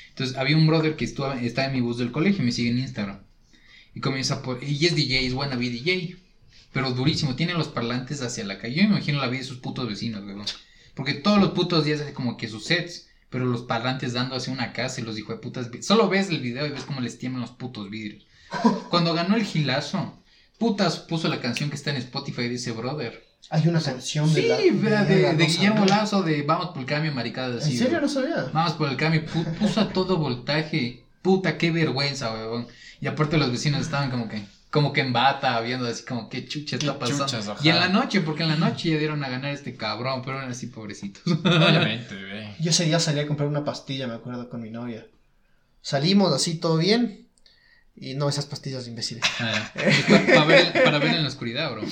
Entonces 0.09 0.37
había 0.37 0.55
un 0.57 0.67
brother 0.67 0.95
que 0.95 1.05
estuvo, 1.05 1.31
está 1.33 1.65
en 1.65 1.73
mi 1.73 1.81
bus 1.81 1.97
del 1.97 2.11
colegio 2.11 2.43
y 2.43 2.45
me 2.45 2.51
sigue 2.51 2.69
en 2.69 2.79
Instagram. 2.79 3.19
Y 3.95 3.99
comienza 3.99 4.41
por. 4.41 4.63
Y 4.63 4.85
es 4.85 4.95
DJ, 4.95 5.25
es 5.27 5.33
buena 5.33 5.55
vida 5.55 5.71
DJ. 5.71 6.17
Pero 6.71 6.91
durísimo, 6.91 7.35
tiene 7.35 7.53
los 7.53 7.67
parlantes 7.67 8.21
hacia 8.21 8.43
la 8.45 8.57
calle. 8.59 8.75
Yo 8.75 8.81
me 8.83 8.89
imagino 8.95 9.19
la 9.19 9.27
vida 9.27 9.41
de 9.41 9.47
sus 9.47 9.57
putos 9.59 9.87
vecinos, 9.87 10.23
weón. 10.23 10.45
Porque 10.95 11.13
todos 11.13 11.39
los 11.39 11.51
putos 11.51 11.85
días 11.85 12.01
hace 12.01 12.13
como 12.13 12.37
que 12.37 12.47
sus 12.47 12.65
sets. 12.65 13.07
Pero 13.29 13.45
los 13.45 13.63
parlantes 13.63 14.13
dando 14.13 14.35
hacia 14.35 14.53
una 14.53 14.73
casa 14.73 15.01
y 15.01 15.03
los 15.03 15.17
hijo 15.17 15.31
de 15.33 15.39
putas. 15.39 15.69
Solo 15.81 16.07
ves 16.09 16.29
el 16.29 16.39
video 16.39 16.65
y 16.67 16.69
ves 16.71 16.83
cómo 16.83 17.01
les 17.01 17.17
tiemblan 17.17 17.41
los 17.41 17.51
putos 17.51 17.89
vidrios. 17.89 18.25
Cuando 18.89 19.13
ganó 19.13 19.35
el 19.35 19.43
gilazo, 19.43 20.13
putas 20.57 20.97
puso 20.99 21.27
la 21.27 21.39
canción 21.41 21.69
que 21.69 21.75
está 21.75 21.91
en 21.91 21.97
Spotify 21.97 22.47
de 22.49 22.55
ese 22.55 22.71
brother. 22.71 23.23
Hay 23.49 23.67
una 23.67 23.81
canción 23.81 24.33
de 24.33 24.41
Sí, 24.41 24.47
la. 24.47 24.57
de, 24.57 24.71
verga, 24.71 25.03
de 25.33 25.45
Guillermo. 25.45 25.85
Lazo 25.85 26.23
de 26.23 26.41
Vamos 26.43 26.67
por 26.69 26.79
el 26.79 26.85
cambio, 26.85 27.11
maricadas 27.11 27.65
¿En 27.65 27.73
serio 27.73 27.91
bro. 27.97 28.01
no 28.01 28.07
sabía? 28.09 28.49
Vamos 28.53 28.73
por 28.73 28.89
el 28.89 28.95
cambio, 28.95 29.25
pu- 29.25 29.45
puso 29.57 29.81
a 29.81 29.89
todo 29.89 30.17
voltaje. 30.17 31.03
Puta, 31.21 31.57
qué 31.57 31.69
vergüenza, 31.71 32.31
weón. 32.33 32.67
Y 33.01 33.07
aparte 33.07 33.37
los 33.37 33.51
vecinos 33.51 33.81
estaban 33.81 34.09
como 34.11 34.29
que, 34.29 34.43
como 34.69 34.93
que 34.93 35.01
en 35.01 35.11
bata, 35.13 35.59
viendo 35.61 35.85
así 35.87 36.03
como 36.05 36.29
qué 36.29 36.47
chucha 36.47 36.77
está 36.77 36.97
pasando. 36.97 37.25
chuchas, 37.25 37.63
y 37.63 37.69
en 37.69 37.79
la 37.79 37.89
noche, 37.89 38.21
porque 38.21 38.43
en 38.43 38.49
la 38.49 38.55
noche 38.55 38.89
ya 38.91 38.97
dieron 38.97 39.23
a 39.25 39.29
ganar 39.29 39.51
a 39.51 39.53
este 39.53 39.75
cabrón, 39.75 40.21
pero 40.23 40.37
eran 40.37 40.51
así 40.51 40.67
pobrecitos. 40.67 41.21
Obviamente, 41.27 42.15
ve. 42.15 42.55
Yo 42.59 42.69
ese 42.71 42.85
día 42.85 42.99
salí 42.99 43.19
a 43.19 43.27
comprar 43.27 43.49
una 43.49 43.65
pastilla, 43.65 44.07
me 44.07 44.13
acuerdo, 44.15 44.49
con 44.49 44.61
mi 44.61 44.69
novia. 44.69 45.05
Salimos 45.81 46.33
así 46.33 46.55
todo 46.55 46.77
bien. 46.77 47.27
Y 47.95 48.15
no 48.15 48.27
esas 48.27 48.45
pastillas 48.45 48.87
imbéciles. 48.87 49.23
Ah, 49.39 49.71
pa- 49.75 50.25
para, 50.33 50.45
ver, 50.45 50.83
para 50.83 50.99
ver 50.99 51.13
en 51.15 51.21
la 51.23 51.27
oscuridad, 51.29 51.71
bro. 51.71 51.83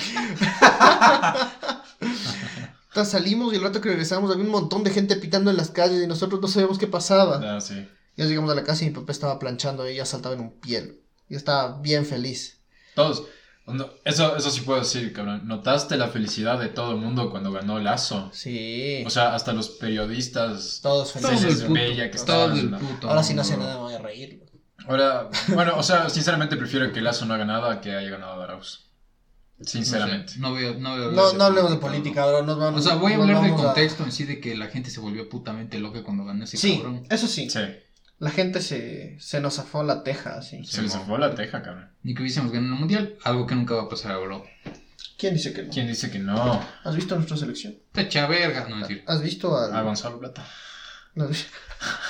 Entonces 2.89 3.12
salimos 3.12 3.54
y 3.54 3.56
el 3.58 3.62
rato 3.64 3.80
que 3.80 3.89
regresamos 3.89 4.32
había 4.32 4.43
un 4.43 4.52
montón 4.52 4.84
de 4.84 4.91
gente 4.91 5.16
pitando 5.16 5.49
en 5.49 5.58
las 5.58 5.70
calles 5.72 6.04
y 6.04 6.08
nosotros 6.08 6.41
no 6.41 6.47
sabíamos 6.47 6.78
qué 6.78 6.88
pasaba. 6.88 7.39
Ah, 7.56 7.62
sí. 7.62 7.88
Y 8.18 8.22
Ya 8.22 8.26
llegamos 8.28 8.52
a 8.52 8.56
la 8.56 8.64
casa 8.64 8.84
y 8.84 8.88
mi 8.89 8.93
papá 8.95 9.12
estaba 9.14 9.39
planchando 9.39 9.88
y 9.88 9.93
ella 9.93 10.06
saltaba 10.06 10.36
en 10.36 10.41
un 10.41 10.60
piel. 10.60 10.99
Y 11.30 11.36
estaba 11.36 11.80
bien 11.80 12.06
feliz. 12.06 12.60
Todos. 12.95 13.24
no, 13.68 13.89
eso, 14.04 14.36
eso 14.36 14.52
sí 14.52 14.62
puedo 14.62 14.80
decir, 14.80 15.14
cabrón. 15.14 15.47
¿Notaste 15.47 15.95
la 15.95 16.10
felicidad 16.10 16.60
de 16.60 16.68
todo 16.68 16.91
el 16.91 16.97
mundo 16.97 17.30
cuando 17.32 17.54
ganó 17.54 17.80
Lazo? 17.80 18.30
Sí. 18.34 19.04
O 19.06 19.10
sea, 19.10 19.34
hasta 19.36 19.54
los 19.54 19.70
periodistas. 19.70 20.80
Todos 20.84 21.14
Todo 21.14 21.30
felices. 21.30 21.62
El 21.62 21.68
puto, 21.68 21.74
Bella 21.80 22.04
que 22.12 22.18
todo 22.18 22.22
estaban 22.26 22.52
el 22.58 22.66
en 22.66 22.72
la- 22.72 22.80
puto. 22.80 23.08
Ahora 23.10 23.24
sí 23.24 23.34
no 23.34 23.45
sé 23.45 23.56
bro. 23.56 23.64
nada, 23.64 23.76
me 23.76 23.82
voy 23.84 23.93
a 23.93 23.99
reír. 23.99 24.43
Ahora, 24.88 25.30
bueno, 25.50 25.74
o 25.78 25.84
sea, 25.84 26.10
sinceramente 26.10 26.58
prefiero 26.58 26.92
que 26.92 27.02
Lazo 27.02 27.26
no 27.26 27.34
haga 27.34 27.46
nada 27.46 27.72
a 27.74 27.82
que 27.82 27.96
haya 27.96 28.10
ganado 28.10 28.42
Arauz. 28.42 28.88
Sinceramente. 29.64 30.34
No, 30.38 30.38
sé, 30.38 30.40
no 30.40 30.54
veo, 30.54 30.80
no 30.80 30.96
veo 30.98 31.12
No, 31.12 31.34
no 31.34 31.44
hablemos 31.44 31.70
de 31.72 31.78
política, 31.78 32.26
bro. 32.26 32.42
Nos 32.44 32.58
vamos, 32.58 32.82
O 32.82 32.84
sea, 32.84 32.96
voy 32.96 33.14
a 33.14 33.18
nos 33.18 33.28
hablar 33.30 33.44
del 33.44 33.54
a- 33.54 33.56
contexto 33.56 34.04
en 34.04 34.12
sí 34.12 34.24
de 34.26 34.40
que 34.40 34.56
la 34.56 34.68
gente 34.68 34.90
se 34.90 35.00
volvió 35.00 35.30
putamente 35.30 35.80
loca 35.80 36.04
cuando 36.04 36.26
ganó 36.26 36.44
ese 36.44 36.58
Sí, 36.58 36.78
cabrón. 36.78 37.06
eso 37.10 37.28
sí. 37.28 37.48
Sí, 37.50 37.60
La 38.18 38.32
gente 38.32 38.60
se, 38.62 39.18
se 39.20 39.40
nos 39.40 39.56
zafó 39.56 39.84
la 39.84 40.04
teja, 40.04 40.38
así. 40.38 40.64
se 40.66 40.82
les 40.82 40.96
fue 40.96 41.20
la 41.20 41.36
teja, 41.36 41.62
cabrón. 41.62 41.92
Ni 42.02 42.16
que 42.16 42.22
hubiésemos 42.24 42.52
ganado 42.52 42.74
el 42.74 42.80
mundial, 42.80 43.16
algo 43.24 43.46
que 43.46 43.54
nunca 43.56 43.76
va 43.76 43.84
a 43.84 43.90
pasar, 43.90 44.20
bro. 44.20 44.44
¿Quién 45.18 45.36
dice 45.36 45.54
que 45.54 45.62
no? 45.64 45.72
¿Quién 45.72 45.88
dice 45.88 46.10
que 46.10 46.18
no? 46.20 46.60
¿Has 46.84 46.96
visto 46.96 47.14
nuestra 47.16 47.38
selección? 47.38 47.76
Te 47.92 48.02
echa 48.02 48.26
verga, 48.26 48.68
no 48.68 48.80
decir. 48.80 49.04
¿Has 49.08 49.22
visto 49.22 49.56
al... 49.56 49.76
A 49.76 49.82
Gonzalo 49.84 50.20
Plata. 50.20 50.44
¿La 51.14 51.26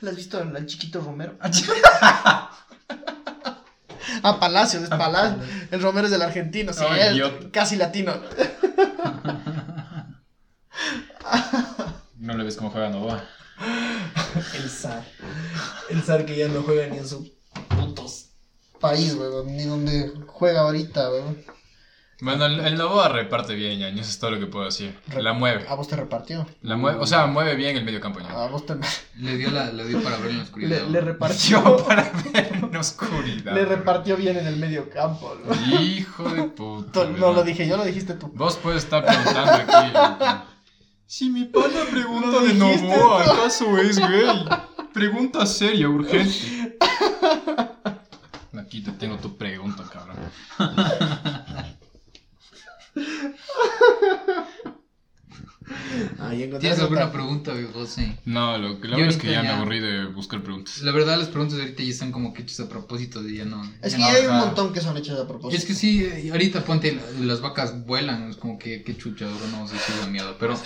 has 0.00 0.02
¿La 0.02 0.10
has 0.10 0.16
visto 0.16 0.38
al 0.38 0.66
chiquito 0.66 1.00
Romero? 1.00 1.36
Ah, 4.22 4.38
Palacios, 4.40 4.82
es 4.82 4.88
Palacios. 4.88 5.46
El 5.70 5.80
Romero 5.80 6.06
es 6.06 6.10
del 6.10 6.22
argentino, 6.22 6.72
sí, 6.72 6.84
Ay, 6.86 7.00
es 7.00 7.12
idiota. 7.12 7.50
casi 7.52 7.76
latino. 7.76 8.12
No 12.18 12.36
le 12.36 12.44
ves 12.44 12.56
cómo 12.56 12.70
juega 12.70 12.90
Novoa. 12.90 13.24
El 14.54 14.68
zar. 14.68 15.04
El 15.88 16.02
zar 16.02 16.26
que 16.26 16.36
ya 16.36 16.48
no 16.48 16.62
juega 16.62 16.86
ni 16.88 16.98
en 16.98 17.06
su 17.08 17.30
putos 17.68 18.30
país, 18.80 19.14
weón. 19.14 19.56
Ni 19.56 19.64
donde 19.64 20.12
juega 20.26 20.62
ahorita, 20.62 21.10
weón. 21.10 21.38
Bueno, 22.22 22.44
el, 22.44 22.60
el 22.60 22.76
Novoa 22.76 23.08
reparte 23.08 23.54
bien, 23.54 23.78
ya, 23.78 23.88
eso 23.88 24.00
es 24.00 24.18
todo 24.18 24.30
lo 24.32 24.38
que 24.38 24.46
puedo 24.46 24.66
decir. 24.66 24.98
La 25.16 25.32
mueve. 25.32 25.66
A 25.68 25.74
vos 25.74 25.88
te 25.88 25.96
repartió. 25.96 26.46
La 26.62 26.76
mueve, 26.76 26.98
o 27.00 27.06
sea, 27.06 27.26
mueve 27.26 27.54
bien 27.54 27.76
el 27.76 27.84
medio 27.84 28.00
campo, 28.00 28.20
ya. 28.20 28.30
A 28.30 28.48
vos 28.48 28.66
te... 28.66 28.74
Le 29.16 29.36
dio, 29.36 29.50
la, 29.50 29.72
le 29.72 29.86
dio 29.86 30.02
para 30.02 30.18
ver 30.18 30.30
en 30.30 30.38
la 30.38 30.42
oscuridad. 30.44 30.86
Le, 30.86 31.00
repartió. 31.00 31.76
para 31.86 32.10
ver 32.32 32.60
en 32.62 32.76
oscuridad. 32.76 33.54
Le 33.54 33.64
repartió 33.64 34.16
bien 34.16 34.36
en 34.36 34.46
el 34.46 34.56
medio 34.56 34.90
campo, 34.90 35.34
¿no? 35.44 35.80
Hijo 35.80 36.28
de 36.28 36.42
puta. 36.56 37.04
No 37.04 37.12
¿verdad? 37.12 37.34
lo 37.34 37.42
dije 37.44 37.66
yo, 37.66 37.76
lo 37.76 37.84
dijiste 37.84 38.14
tú. 38.14 38.30
Vos 38.34 38.56
puedes 38.56 38.84
estar 38.84 39.04
preguntando 39.04 39.52
aquí. 39.52 40.44
Si 41.06 41.28
mi 41.28 41.44
pana 41.44 41.84
pregunta 41.90 42.40
de 42.40 42.54
Novoa. 42.54 43.24
¿acaso 43.24 43.78
es 43.78 43.98
gay? 43.98 44.46
Pregunta 44.92 45.46
seria, 45.46 45.88
urgente. 45.88 46.78
Aquí 48.56 48.80
te 48.80 48.92
tengo 48.92 49.16
tu 49.16 49.36
pregunta, 49.36 49.84
cabrón. 49.92 50.16
¿Tienes 56.58 56.78
alguna 56.80 57.02
ta- 57.02 57.12
pregunta, 57.12 57.52
José? 57.72 58.18
No, 58.24 58.58
lo 58.58 58.80
que 58.80 58.88
lo 58.88 58.98
Yo 58.98 59.04
es 59.06 59.16
que 59.16 59.30
ya 59.30 59.42
me 59.42 59.48
ya- 59.48 59.56
aburrí 59.58 59.80
de 59.80 60.06
buscar 60.06 60.42
preguntas. 60.42 60.82
La 60.82 60.92
verdad, 60.92 61.18
las 61.18 61.28
preguntas 61.28 61.56
de 61.56 61.62
ahorita 61.64 61.82
ya 61.82 61.90
están 61.90 62.10
como 62.12 62.32
que 62.34 62.42
hechas 62.42 62.60
a 62.60 62.68
propósito 62.68 63.22
de 63.22 63.34
ya 63.36 63.44
no. 63.44 63.62
Es 63.82 63.92
ya 63.92 63.98
que 63.98 64.02
no- 64.02 64.08
ya 64.12 64.14
hay 64.18 64.26
un 64.26 64.36
montón 64.38 64.72
que 64.72 64.80
son 64.80 64.96
hechos 64.96 65.18
a 65.20 65.26
propósito. 65.28 65.56
Es 65.56 65.64
que 65.66 65.74
sí, 65.74 66.28
ahorita 66.30 66.64
ponte, 66.64 66.92
la- 66.92 67.26
las 67.26 67.40
vacas 67.40 67.84
vuelan, 67.86 68.30
es 68.30 68.36
como 68.36 68.58
que, 68.58 68.82
que 68.82 68.96
chucha, 68.96 69.26
bro, 69.26 69.46
no 69.48 69.68
sé 69.68 69.76
si 69.78 69.92
da 70.00 70.06
miedo, 70.06 70.36
pero 70.38 70.58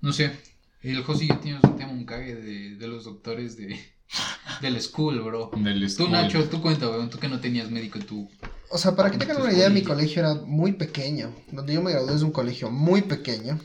no 0.00 0.12
sé. 0.12 0.38
El 0.82 1.02
José 1.02 1.24
y 1.24 1.28
yo 1.28 1.38
teníamos 1.38 1.64
un 1.64 1.76
tema, 1.76 1.92
un 1.92 2.04
cague 2.04 2.34
de, 2.34 2.76
de 2.76 2.86
los 2.88 3.04
doctores 3.04 3.56
de, 3.56 3.80
del 4.60 4.80
school, 4.82 5.20
bro. 5.22 5.50
Del 5.56 5.80
Tú, 5.80 5.88
school. 5.88 6.10
Nacho, 6.12 6.44
tú 6.44 6.60
cuenta, 6.60 6.88
weón, 6.90 7.08
tú 7.08 7.18
que 7.18 7.28
no 7.28 7.40
tenías 7.40 7.70
médico, 7.70 7.98
tú. 8.00 8.30
O 8.70 8.76
sea, 8.78 8.94
para 8.96 9.10
que 9.10 9.16
tengan 9.18 9.40
una 9.40 9.52
idea, 9.52 9.70
mi 9.70 9.82
colegio 9.82 10.20
era 10.20 10.34
muy 10.34 10.72
pequeño. 10.72 11.32
Donde 11.52 11.72
yo 11.74 11.80
me 11.82 11.92
gradué 11.92 12.14
es 12.14 12.22
un 12.22 12.32
colegio 12.32 12.70
muy 12.70 13.02
pequeño. 13.02 13.58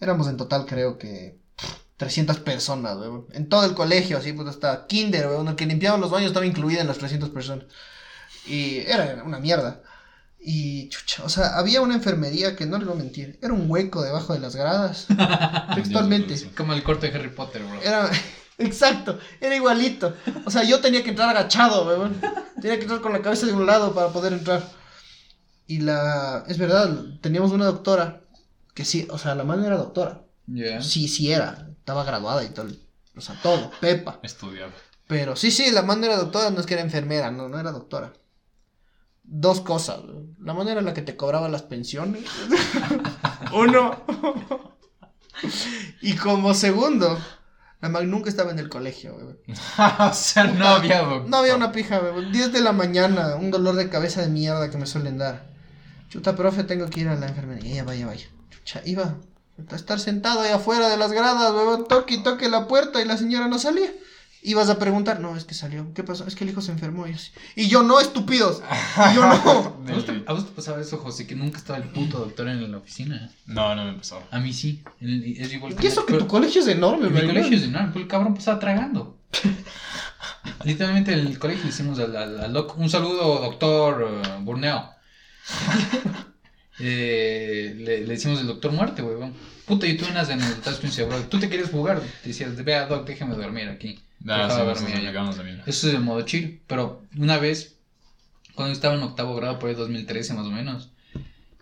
Éramos 0.00 0.28
en 0.28 0.36
total, 0.36 0.66
creo 0.66 0.98
que 0.98 1.38
300 1.96 2.40
personas, 2.40 2.96
weón. 2.96 3.26
En 3.32 3.48
todo 3.48 3.64
el 3.64 3.74
colegio, 3.74 4.18
así, 4.18 4.32
pues 4.32 4.48
hasta 4.48 4.86
kinder, 4.86 5.28
weón. 5.28 5.48
El 5.48 5.56
que 5.56 5.66
limpiaba 5.66 5.98
los 5.98 6.10
baños 6.10 6.28
estaba 6.28 6.46
incluida 6.46 6.80
en 6.80 6.86
las 6.86 6.98
300 6.98 7.30
personas. 7.30 7.66
Y 8.46 8.78
era 8.78 9.22
una 9.24 9.38
mierda. 9.38 9.82
Y, 10.38 10.88
chucha, 10.90 11.24
o 11.24 11.28
sea, 11.28 11.56
había 11.56 11.80
una 11.80 11.94
enfermería 11.94 12.54
que 12.54 12.66
no 12.66 12.78
les 12.78 12.86
voy 12.86 12.96
a 12.96 13.02
mentir. 13.02 13.38
Era 13.42 13.52
un 13.52 13.68
hueco 13.70 14.02
debajo 14.02 14.34
de 14.34 14.40
las 14.40 14.54
gradas. 14.54 15.06
textualmente. 15.74 16.50
Como 16.56 16.72
el 16.74 16.82
corto 16.82 17.06
de 17.06 17.14
Harry 17.14 17.30
Potter, 17.30 17.62
bro. 17.64 17.80
Era, 17.82 18.10
exacto, 18.58 19.18
era 19.40 19.56
igualito. 19.56 20.14
O 20.44 20.50
sea, 20.50 20.62
yo 20.64 20.80
tenía 20.80 21.02
que 21.02 21.10
entrar 21.10 21.30
agachado, 21.30 21.86
weón. 21.86 22.20
Tenía 22.60 22.76
que 22.76 22.82
entrar 22.82 23.00
con 23.00 23.12
la 23.12 23.22
cabeza 23.22 23.46
de 23.46 23.54
un 23.54 23.66
lado 23.66 23.94
para 23.94 24.10
poder 24.10 24.34
entrar. 24.34 24.62
Y 25.66 25.80
la, 25.80 26.44
es 26.46 26.58
verdad, 26.58 26.94
teníamos 27.22 27.50
una 27.50 27.64
doctora 27.64 28.20
que 28.76 28.84
sí, 28.84 29.08
o 29.10 29.16
sea, 29.16 29.34
la 29.34 29.42
mano 29.42 29.64
era 29.66 29.78
doctora. 29.78 30.20
Sí, 30.82 31.08
sí 31.08 31.32
era, 31.32 31.70
estaba 31.78 32.04
graduada 32.04 32.44
y 32.44 32.50
todo. 32.50 32.68
O 33.16 33.22
sea, 33.22 33.34
todo, 33.42 33.70
Pepa. 33.80 34.20
Estudiaba. 34.22 34.70
Pero 35.08 35.34
sí, 35.34 35.50
sí, 35.50 35.70
la 35.72 35.80
mano 35.80 36.04
era 36.04 36.18
doctora, 36.18 36.50
no 36.50 36.60
es 36.60 36.66
que 36.66 36.74
era 36.74 36.82
enfermera, 36.82 37.30
no, 37.30 37.48
no 37.48 37.58
era 37.58 37.72
doctora. 37.72 38.12
Dos 39.24 39.62
cosas. 39.62 40.00
La 40.40 40.52
mano 40.52 40.68
era 40.68 40.82
la 40.82 40.92
que 40.92 41.00
te 41.00 41.16
cobraba 41.16 41.48
las 41.48 41.62
pensiones. 41.62 42.24
Uno. 43.54 44.04
y 46.02 46.14
como 46.16 46.52
segundo, 46.52 47.18
la 47.80 47.88
man 47.88 48.10
nunca 48.10 48.28
estaba 48.28 48.50
en 48.50 48.58
el 48.58 48.68
colegio, 48.68 49.16
o 49.98 50.12
sea, 50.12 50.44
no 50.44 50.68
había 50.68 51.00
doctor. 51.00 51.30
No 51.30 51.38
había 51.38 51.56
una 51.56 51.72
pija, 51.72 51.98
weón. 51.98 52.30
10 52.30 52.52
de 52.52 52.60
la 52.60 52.72
mañana, 52.72 53.36
un 53.36 53.50
dolor 53.50 53.74
de 53.76 53.88
cabeza 53.88 54.20
de 54.20 54.28
mierda 54.28 54.70
que 54.70 54.76
me 54.76 54.86
suelen 54.86 55.16
dar. 55.16 55.46
Chuta, 56.10 56.36
profe, 56.36 56.62
tengo 56.62 56.90
que 56.90 57.00
ir 57.00 57.08
a 57.08 57.16
la 57.16 57.28
enfermería. 57.28 57.76
Ya, 57.76 57.84
vaya, 57.84 58.06
vaya. 58.06 58.35
Chucha, 58.66 58.82
iba 58.84 59.14
a 59.70 59.74
estar 59.76 59.98
sentado 60.00 60.40
ahí 60.40 60.50
afuera 60.52 60.88
de 60.88 60.96
las 60.98 61.12
gradas, 61.12 61.52
weón. 61.54 61.86
Toque 61.88 62.14
y 62.14 62.22
toque 62.22 62.48
la 62.50 62.66
puerta 62.66 63.00
y 63.00 63.04
la 63.06 63.16
señora 63.16 63.48
no 63.48 63.58
salía. 63.58 63.90
Ibas 64.42 64.68
a 64.68 64.78
preguntar, 64.78 65.18
no, 65.18 65.36
es 65.36 65.44
que 65.44 65.54
salió. 65.54 65.92
¿Qué 65.94 66.04
pasó? 66.04 66.24
Es 66.26 66.34
que 66.36 66.44
el 66.44 66.50
hijo 66.50 66.60
se 66.60 66.70
enfermó. 66.70 67.06
Y 67.08 67.12
yo, 67.12 67.18
sí. 67.18 67.30
Y 67.56 67.68
yo 67.68 67.82
no, 67.82 67.98
estúpidos. 67.98 68.62
Y 69.10 69.14
yo 69.14 69.22
no. 69.26 69.32
¿A 69.88 69.92
vos, 69.92 70.04
te, 70.06 70.22
a 70.26 70.32
vos 70.32 70.46
te 70.46 70.52
pasaba 70.52 70.80
eso, 70.80 70.98
José, 70.98 71.26
que 71.26 71.34
nunca 71.34 71.58
estaba 71.58 71.78
el 71.78 71.88
puto 71.88 72.18
doctor 72.18 72.48
en 72.48 72.70
la 72.70 72.78
oficina? 72.78 73.32
No, 73.46 73.74
no 73.74 73.84
me 73.84 73.90
empezó. 73.90 74.22
A 74.30 74.38
mí 74.38 74.52
sí. 74.52 74.84
El- 75.00 75.36
es 75.40 75.52
igual 75.52 75.74
¿Qué 75.74 75.88
eso 75.88 76.04
que 76.06 76.14
tu 76.14 76.26
colegio 76.28 76.60
es 76.60 76.68
enorme, 76.68 77.08
Mi 77.08 77.26
colegio 77.26 77.56
es 77.56 77.64
enorme, 77.64 77.88
pero 77.92 78.02
el 78.04 78.08
cabrón 78.08 78.34
pasaba 78.34 78.58
tragando. 78.60 79.18
Literalmente 80.64 81.12
el 81.12 81.38
colegio 81.38 81.64
le 81.64 81.70
hicimos 81.70 81.98
al, 81.98 82.14
al- 82.16 82.40
al 82.40 82.52
doc- 82.52 82.76
un 82.78 82.88
saludo, 82.90 83.40
doctor 83.40 84.22
eh, 84.24 84.28
Burneo. 84.42 84.90
Eh, 86.78 87.74
le, 87.78 88.06
le 88.06 88.14
hicimos 88.14 88.40
el 88.40 88.46
doctor 88.46 88.72
muerte, 88.72 89.02
weón. 89.02 89.34
Puta, 89.66 89.86
yo 89.86 89.96
tuve 89.96 90.10
unas 90.10 90.30
anécdotas 90.30 90.82
ese 90.84 91.04
bro. 91.04 91.18
Tú 91.24 91.40
te 91.40 91.48
quieres 91.48 91.70
jugar, 91.70 92.00
te 92.22 92.28
decías, 92.28 92.54
vea, 92.64 92.86
doc, 92.86 93.06
déjame 93.06 93.34
dormir 93.34 93.68
aquí. 93.68 93.98
Ah, 94.28 94.48
sí, 94.50 94.56
dormir 94.58 95.02
llegamos 95.02 95.36
también. 95.36 95.62
Eso 95.66 95.88
es 95.88 95.94
el 95.94 96.00
modo 96.00 96.22
chill. 96.22 96.60
Pero 96.66 97.02
una 97.16 97.38
vez, 97.38 97.76
cuando 98.54 98.72
estaba 98.72 98.94
en 98.94 99.02
octavo 99.02 99.34
grado, 99.34 99.58
por 99.58 99.70
el 99.70 99.76
2013 99.76 100.34
más 100.34 100.46
o 100.46 100.50
menos, 100.50 100.90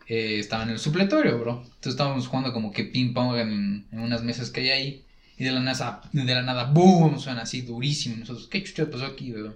eh, 0.07 0.39
estaba 0.39 0.65
en 0.65 0.71
el 0.71 0.79
supletorio, 0.79 1.39
bro. 1.39 1.63
Entonces 1.65 1.93
estábamos 1.93 2.29
jugando 2.29 2.53
como 2.53 2.73
que 2.73 2.85
ping 2.85 3.15
pong 3.15 3.37
en, 3.37 3.87
en 3.91 3.99
unas 4.01 4.23
mesas 4.23 4.51
que 4.51 4.61
hay 4.61 4.71
ahí. 4.71 5.05
Y 5.37 5.45
de 5.45 5.53
la 5.53 5.61
nada, 5.61 6.03
de 6.13 6.35
la 6.35 6.43
nada, 6.43 6.65
boom, 6.65 7.19
suena 7.19 7.43
así 7.43 7.63
durísimo. 7.63 8.17
Y 8.17 8.19
Nosotros, 8.21 8.49
¿qué 8.49 8.63
chucha 8.63 8.91
pasó 8.91 9.07
aquí, 9.07 9.33
bro? 9.33 9.55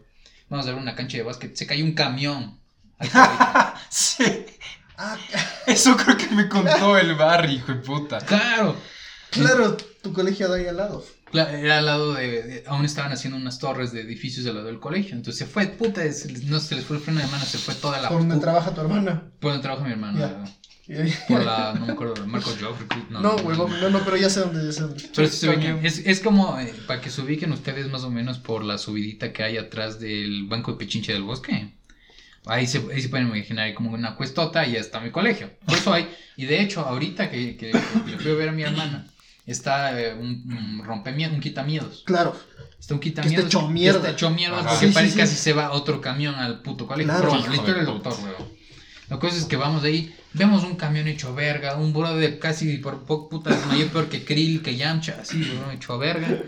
Vamos 0.48 0.66
a 0.66 0.70
ver 0.70 0.80
una 0.80 0.94
cancha 0.94 1.18
de 1.18 1.22
básquet. 1.22 1.54
Se 1.54 1.66
cayó 1.66 1.84
un 1.84 1.92
camión. 1.92 2.58
Sí, 3.90 4.24
Ah, 4.98 5.16
eso 5.66 5.96
creo 5.96 6.16
que 6.16 6.28
me 6.34 6.48
contó 6.48 6.98
el 6.98 7.14
Barry, 7.14 7.54
hijo 7.54 7.72
de 7.72 7.78
puta. 7.78 8.18
claro. 8.18 8.76
claro, 9.30 9.76
tu 10.02 10.12
colegio 10.12 10.48
de 10.50 10.60
ahí 10.62 10.66
al 10.66 10.76
lado. 10.76 11.04
Cla- 11.32 11.50
Era 11.52 11.78
al 11.78 11.86
lado 11.86 12.14
de, 12.14 12.42
de- 12.42 12.64
Aún 12.66 12.84
estaban 12.84 13.12
haciendo 13.12 13.36
unas 13.38 13.58
torres 13.58 13.92
de 13.92 14.00
edificios 14.00 14.46
al 14.46 14.54
lado 14.54 14.66
del 14.66 14.80
colegio. 14.80 15.14
Entonces 15.14 15.38
se 15.38 15.46
fue, 15.46 15.66
puta, 15.66 16.02
es- 16.04 16.42
no 16.44 16.58
se 16.58 16.74
les 16.74 16.84
fue 16.84 16.96
el 16.96 17.02
freno 17.02 17.20
de 17.20 17.26
mano, 17.26 17.44
se 17.44 17.58
fue 17.58 17.74
toda 17.74 18.00
la. 18.00 18.08
Por 18.08 18.18
donde 18.20 18.38
trabaja 18.38 18.72
tu 18.74 18.80
hermana. 18.80 19.30
Por 19.40 19.52
donde 19.52 19.62
trabaja 19.62 19.84
mi. 19.84 19.94
Y- 20.88 21.12
Por 21.28 21.44
la. 21.44 21.74
No 21.78 21.84
me 21.86 21.92
acuerdo, 21.92 22.26
Marco 22.26 22.50
Joffrey. 22.58 22.88
No, 23.10 23.20
No, 23.20 23.36
huevón, 23.36 23.78
no, 23.78 23.90
no, 23.90 24.00
pero 24.04 24.16
ya 24.16 24.30
sé 24.30 24.40
dónde, 24.40 24.64
ya 24.64 24.72
sé 24.72 24.80
dónde. 24.80 25.04
Pero 25.14 25.28
sí 25.28 25.36
se 25.90 26.10
es 26.10 26.20
como 26.20 26.58
eh, 26.58 26.72
para 26.86 27.00
que 27.02 27.10
se 27.10 27.20
ubiquen 27.20 27.52
ustedes 27.52 27.88
más 27.90 28.04
o 28.04 28.10
menos 28.10 28.38
por 28.38 28.64
la 28.64 28.78
subidita 28.78 29.32
que 29.34 29.42
hay 29.42 29.58
atrás 29.58 30.00
del 30.00 30.46
banco 30.48 30.72
de 30.72 30.78
Pechinche 30.78 31.12
del 31.12 31.24
Bosque. 31.24 31.77
Ahí 32.46 32.66
se, 32.66 32.78
ahí 32.92 33.02
se 33.02 33.08
pueden 33.08 33.28
imaginar 33.28 33.72
como 33.74 33.92
una 33.92 34.16
cuestota 34.16 34.66
y 34.66 34.72
ya 34.72 34.80
está 34.80 35.00
mi 35.00 35.10
colegio. 35.10 35.50
Por 35.66 35.76
eso 35.76 35.92
hay. 35.92 36.08
Y 36.36 36.46
de 36.46 36.62
hecho, 36.62 36.80
ahorita 36.80 37.30
que, 37.30 37.56
que, 37.56 37.70
que 37.70 38.10
le 38.10 38.18
fui 38.18 38.30
a 38.30 38.34
ver 38.34 38.48
a 38.48 38.52
mi 38.52 38.62
hermana, 38.62 39.06
está 39.46 40.00
eh, 40.00 40.14
un, 40.14 40.44
un 40.50 40.84
rompemiedos, 40.84 41.34
un 41.34 41.40
quitamiedos. 41.40 42.02
Claro. 42.06 42.34
Está 42.78 42.94
un 42.94 43.00
quitamiedos. 43.00 43.42
Que 43.42 43.46
está 43.48 43.58
hecho 43.58 43.66
que 43.66 43.72
mierda. 43.72 43.98
Está 43.98 44.10
hecho 44.12 44.30
mierda 44.30 44.58
Ajá. 44.60 44.68
porque 44.68 44.86
Sí, 44.86 44.88
sí, 44.88 44.94
parece 44.94 45.12
sí. 45.12 45.18
casi 45.18 45.34
se 45.36 45.52
va 45.52 45.72
otro 45.72 46.00
camión 46.00 46.34
al 46.36 46.62
puto 46.62 46.86
colegio. 46.86 47.12
Claro. 47.12 47.28
Pero 47.28 47.32
bueno, 47.38 47.48
la 47.48 47.54
historia 47.56 47.74
de 47.74 47.86
del 47.86 47.86
doctor, 47.86 48.14
weón. 48.22 48.58
La 49.08 49.18
cosa 49.18 49.36
es 49.36 49.44
que 49.46 49.56
vamos 49.56 49.82
de 49.82 49.88
ahí, 49.88 50.14
vemos 50.34 50.64
un 50.64 50.76
camión 50.76 51.08
hecho 51.08 51.34
verga, 51.34 51.76
un 51.76 51.94
brother 51.94 52.38
casi 52.38 52.76
por 52.76 53.04
poco 53.04 53.30
puta 53.30 53.50
desmayó 53.50 53.88
peor 53.88 54.08
que 54.10 54.22
Krill, 54.22 54.60
que 54.62 54.76
Yamcha, 54.76 55.18
así, 55.22 55.40
weón, 55.40 55.72
hecho 55.74 55.96
verga. 55.98 56.42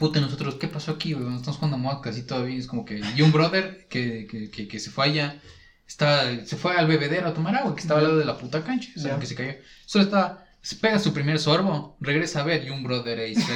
Puta, 0.00 0.18
nosotros, 0.20 0.56
¿qué 0.56 0.66
pasó 0.68 0.92
aquí, 0.92 1.12
güey? 1.12 1.36
Estamos 1.36 1.58
jugando 1.58 1.76
mod 1.78 2.00
casi 2.00 2.24
todavía. 2.24 2.58
Es 2.58 2.66
como 2.66 2.84
que. 2.86 2.98
Y 3.14 3.20
un 3.22 3.32
brother 3.32 3.76
que, 3.88 4.26
que, 4.26 4.48
que, 4.50 4.66
que 4.66 4.78
se 4.80 4.90
fue 4.90 5.06
allá. 5.06 5.38
Estaba, 5.86 6.24
se 6.44 6.56
fue 6.56 6.76
al 6.76 6.86
bebedero 6.86 7.28
a 7.28 7.32
tomar 7.34 7.54
agua, 7.56 7.74
que 7.74 7.80
estaba 7.82 7.98
al 8.00 8.04
lado 8.04 8.18
de 8.18 8.24
la 8.24 8.36
puta 8.38 8.62
cancha. 8.64 8.90
O 8.96 9.00
sea, 9.00 9.18
que 9.18 9.26
se 9.26 9.34
cayó. 9.34 9.54
Solo 9.86 10.04
estaba. 10.04 10.42
Se 10.62 10.76
pega 10.76 10.98
su 10.98 11.14
primer 11.14 11.38
sorbo, 11.38 11.96
regresa 12.00 12.40
a 12.40 12.44
ver 12.44 12.64
y 12.66 12.70
un 12.70 12.82
brother 12.82 13.18
ahí 13.18 13.32
güey. 13.34 13.46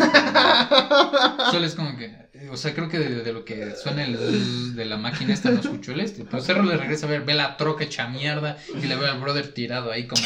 Solo 1.51 1.67
es 1.67 1.75
como 1.75 1.97
que. 1.99 2.07
eh, 2.33 2.49
O 2.51 2.57
sea, 2.57 2.75
creo 2.75 2.89
que 2.89 2.99
de, 2.99 3.23
de 3.23 3.33
lo 3.33 3.45
que 3.45 3.75
suena 3.77 4.05
el 4.05 4.75
de 4.75 4.85
la 4.87 4.97
máquina 4.97 5.35
esta 5.35 5.51
no 5.51 5.61
escuchó 5.61 5.93
el 5.93 6.01
este. 6.01 6.25
Pero 6.25 6.43
Cerro 6.43 6.63
le 6.63 6.77
regresa 6.79 7.05
a 7.07 7.11
ver, 7.11 7.23
ve 7.25 7.35
la 7.35 7.57
troca 7.59 7.85
hecha 7.85 8.09
mierda 8.09 8.57
y 8.83 8.87
le 8.87 8.97
ve 8.97 9.07
al 9.07 9.21
brother 9.21 9.53
tirado 9.53 9.93
ahí 9.93 10.07
como. 10.07 10.23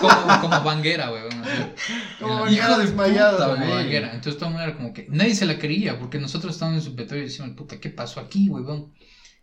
Como, 0.00 0.40
como 0.42 0.62
banguera, 0.62 1.08
güey. 1.08 1.22
Como 2.20 2.44
puta, 2.44 3.46
como 3.46 3.56
güey. 3.56 3.70
banguera. 3.70 4.08
Entonces 4.12 4.36
todo 4.36 4.46
el 4.50 4.52
mundo 4.54 4.68
era 4.68 4.76
como 4.76 4.92
que 4.92 5.06
nadie 5.08 5.34
se 5.34 5.46
la 5.46 5.58
creía 5.58 5.98
porque 5.98 6.18
nosotros 6.18 6.52
estábamos 6.54 6.84
en 6.84 6.90
su 6.90 6.94
petróleo 6.96 7.24
y 7.24 7.28
decíamos, 7.28 7.56
puta, 7.56 7.80
¿qué 7.80 7.88
pasó 7.88 8.20
aquí, 8.20 8.48
weón? 8.50 8.92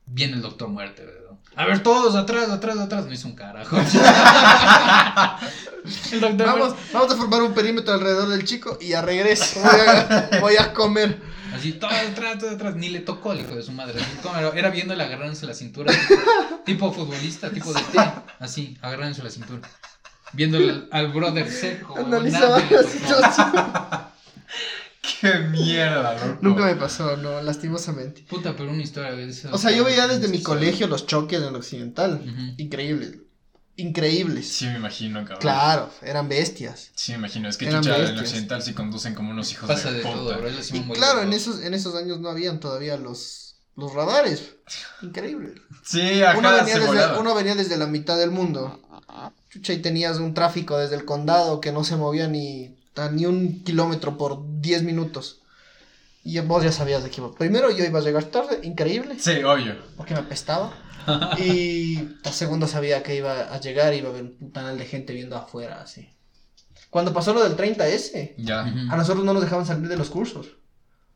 Viene 0.06 0.34
el 0.34 0.42
doctor 0.42 0.70
muerte, 0.70 1.04
weón. 1.04 1.23
A 1.56 1.66
ver, 1.66 1.84
todos 1.84 2.16
atrás, 2.16 2.50
atrás, 2.50 2.80
atrás. 2.80 3.06
No 3.06 3.14
hizo 3.14 3.28
un 3.28 3.36
carajo. 3.36 3.78
el 6.12 6.20
Vamos, 6.38 6.74
vamos 6.92 7.14
a 7.14 7.18
formar 7.18 7.44
un 7.44 7.54
perímetro 7.54 7.94
alrededor 7.94 8.30
del 8.30 8.44
chico 8.44 8.78
y 8.82 8.94
a 8.94 9.02
regreso. 9.02 9.60
Voy 9.62 9.80
a, 9.80 10.30
voy 10.42 10.56
a 10.58 10.74
comer. 10.74 11.22
Así, 11.54 11.74
todos 11.74 11.94
atrás, 11.94 12.40
todos 12.40 12.54
atrás. 12.54 12.76
Ni 12.76 12.90
le 12.90 13.02
tocó 13.02 13.32
al 13.32 13.42
hijo 13.42 13.56
de 13.56 13.62
su 13.62 13.72
madre. 13.72 14.02
Era, 14.56 14.72
viéndole 14.72 15.04
agarrándose 15.04 15.46
la 15.46 15.54
cintura. 15.54 15.94
Tipo 16.66 16.92
futbolista, 16.92 17.52
tipo 17.52 17.72
de 17.72 17.82
té. 17.82 18.00
Así, 18.40 18.78
agarrándose 18.82 19.22
la 19.22 19.30
cintura. 19.30 19.62
Viéndole 20.32 20.72
al, 20.72 20.90
al 20.92 21.12
brother 21.12 21.52
seco. 21.52 21.96
Analizaba 21.98 22.60
la 22.60 22.84
situación. 22.84 23.52
Qué 25.04 25.34
mierda, 25.40 26.14
loco. 26.14 26.38
Nunca 26.42 26.64
me 26.66 26.76
pasó, 26.76 27.18
no, 27.18 27.42
lastimosamente. 27.42 28.22
Puta, 28.30 28.56
pero 28.56 28.72
una 28.72 28.82
historia 28.82 29.12
de 29.12 29.28
esa. 29.30 29.54
O 29.54 29.58
sea, 29.58 29.72
yo 29.72 29.84
veía 29.84 30.08
desde 30.08 30.30
mi 30.30 30.42
colegio 30.42 30.88
los 30.88 31.06
choques 31.06 31.42
en 31.42 31.48
el 31.50 31.56
occidental. 31.56 32.22
Ujú. 32.24 32.54
Increíbles. 32.58 33.18
Increíbles. 33.76 34.48
Sí, 34.48 34.68
me 34.68 34.76
imagino, 34.76 35.20
cabrón. 35.22 35.40
Claro, 35.42 35.90
eran 36.04 36.30
bestias. 36.30 36.92
Sí, 36.96 37.12
me 37.14 37.18
imagino. 37.18 37.50
Es 37.50 37.58
que 37.58 37.68
Eran 37.68 37.82
chucha, 37.82 37.98
en 37.98 38.06
el 38.06 38.20
occidental 38.20 38.62
sí 38.62 38.74
conducen 38.74 39.14
como 39.14 39.32
unos 39.32 39.52
hijos 39.52 39.68
Pasa 39.68 39.92
de, 39.92 39.98
de 39.98 40.04
puta. 40.04 40.38
todo, 40.38 40.50
Y 40.74 40.82
claro, 40.92 41.22
en 41.24 41.34
esos, 41.34 41.62
en 41.64 41.74
esos 41.74 41.96
años 41.96 42.20
no 42.20 42.30
habían 42.30 42.60
todavía 42.60 42.96
los, 42.98 43.56
los 43.76 43.94
radares. 43.94 44.54
Increíble. 45.02 45.56
Sí, 45.84 46.22
ajá, 46.24 46.38
Uno 46.38 46.52
venía, 46.54 46.76
se 46.76 46.80
desde, 46.80 47.20
uno 47.20 47.36
venía 47.36 47.56
desde 47.56 47.78
la 47.78 47.88
mitad 47.88 48.18
del 48.18 48.32
mundo. 48.32 48.80
Chucha, 49.50 49.74
y 49.74 49.82
tenías 49.82 50.18
un 50.20 50.34
tráfico 50.34 50.78
desde 50.78 50.96
el 50.96 51.04
condado 51.04 51.60
que 51.60 51.72
no 51.72 51.84
se 51.84 51.96
movía 51.98 52.28
ni, 52.28 52.78
a 52.96 53.10
ni 53.10 53.26
un 53.26 53.64
kilómetro 53.64 54.18
por 54.18 54.42
10 54.62 54.84
minutos. 54.84 55.40
Y 56.24 56.40
vos 56.40 56.64
ya 56.64 56.72
sabías 56.72 57.04
de 57.04 57.10
qué 57.10 57.20
iba. 57.22 57.34
Primero 57.36 57.70
yo 57.70 57.84
iba 57.84 58.00
a 58.00 58.02
llegar 58.02 58.24
tarde, 58.26 58.60
increíble, 58.64 59.18
Sí, 59.20 59.44
obvio. 59.44 59.76
porque 59.98 60.14
me 60.14 60.22
apestaba. 60.22 60.72
Y 61.38 62.00
a 62.24 62.32
segundo 62.32 62.66
sabía 62.68 63.04
que 63.04 63.16
iba 63.16 63.54
a 63.54 63.60
llegar 63.60 63.94
y 63.94 63.98
iba 63.98 64.08
a 64.08 64.12
haber 64.12 64.24
un 64.24 64.38
putanal 64.38 64.78
de 64.78 64.86
gente 64.86 65.14
viendo 65.14 65.36
afuera, 65.36 65.82
así. 65.82 66.10
Cuando 66.90 67.14
pasó 67.14 67.34
lo 67.34 67.44
del 67.44 67.58
30S, 67.58 68.36
Ya. 68.38 68.62
A 68.62 68.96
nosotros 68.96 69.26
no 69.26 69.34
nos 69.34 69.44
dejaban 69.44 69.66
salir 69.66 69.88
de 69.90 69.98
los 69.98 70.10
cursos. 70.10 70.48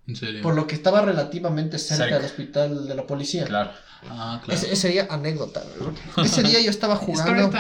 En 0.08 0.16
serio. 0.16 0.42
Por 0.42 0.56
lo 0.56 0.68
que 0.68 0.76
estaba 0.76 1.02
relativamente 1.02 1.78
cerca 1.80 2.04
Cerca. 2.06 2.16
del 2.18 2.26
hospital 2.26 2.88
de 2.88 2.96
la 2.96 3.06
policía. 3.06 3.46
Claro. 3.46 3.72
Ah, 4.10 4.42
claro. 4.44 4.60
Ese, 4.60 4.74
ese 4.74 4.90
día, 4.90 5.08
anécdota. 5.10 5.64
¿verdad? 5.78 5.94
Ese 6.26 6.44
día 6.44 6.60
yo 6.62 6.70
estaba 6.70 6.96
Story 6.96 7.14
jugando. 7.14 7.58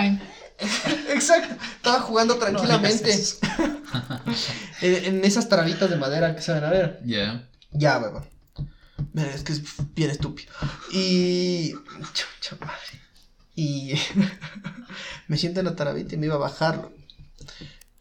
Exacto. 1.09 1.55
Estaba 1.75 1.99
jugando 2.01 2.37
tranquilamente 2.37 3.11
en, 4.81 5.05
en 5.05 5.25
esas 5.25 5.49
tarabitas 5.49 5.89
de 5.89 5.97
madera 5.97 6.35
que 6.35 6.41
saben 6.41 6.63
a 6.63 6.69
ver. 6.69 6.99
Ya. 7.05 7.47
Ya, 7.71 7.99
weón. 7.99 8.25
Mira, 9.13 9.33
es 9.33 9.43
que 9.43 9.53
es 9.53 9.61
bien 9.93 10.09
estúpido. 10.09 10.51
Y. 10.91 11.73
Chucha 12.13 12.57
madre. 12.59 13.01
Y. 13.55 13.93
me 15.27 15.37
siento 15.37 15.59
en 15.59 15.67
la 15.67 15.75
tarabita 15.75 16.15
y 16.15 16.17
me 16.17 16.25
iba 16.25 16.35
a 16.35 16.39
bajarlo. 16.39 16.91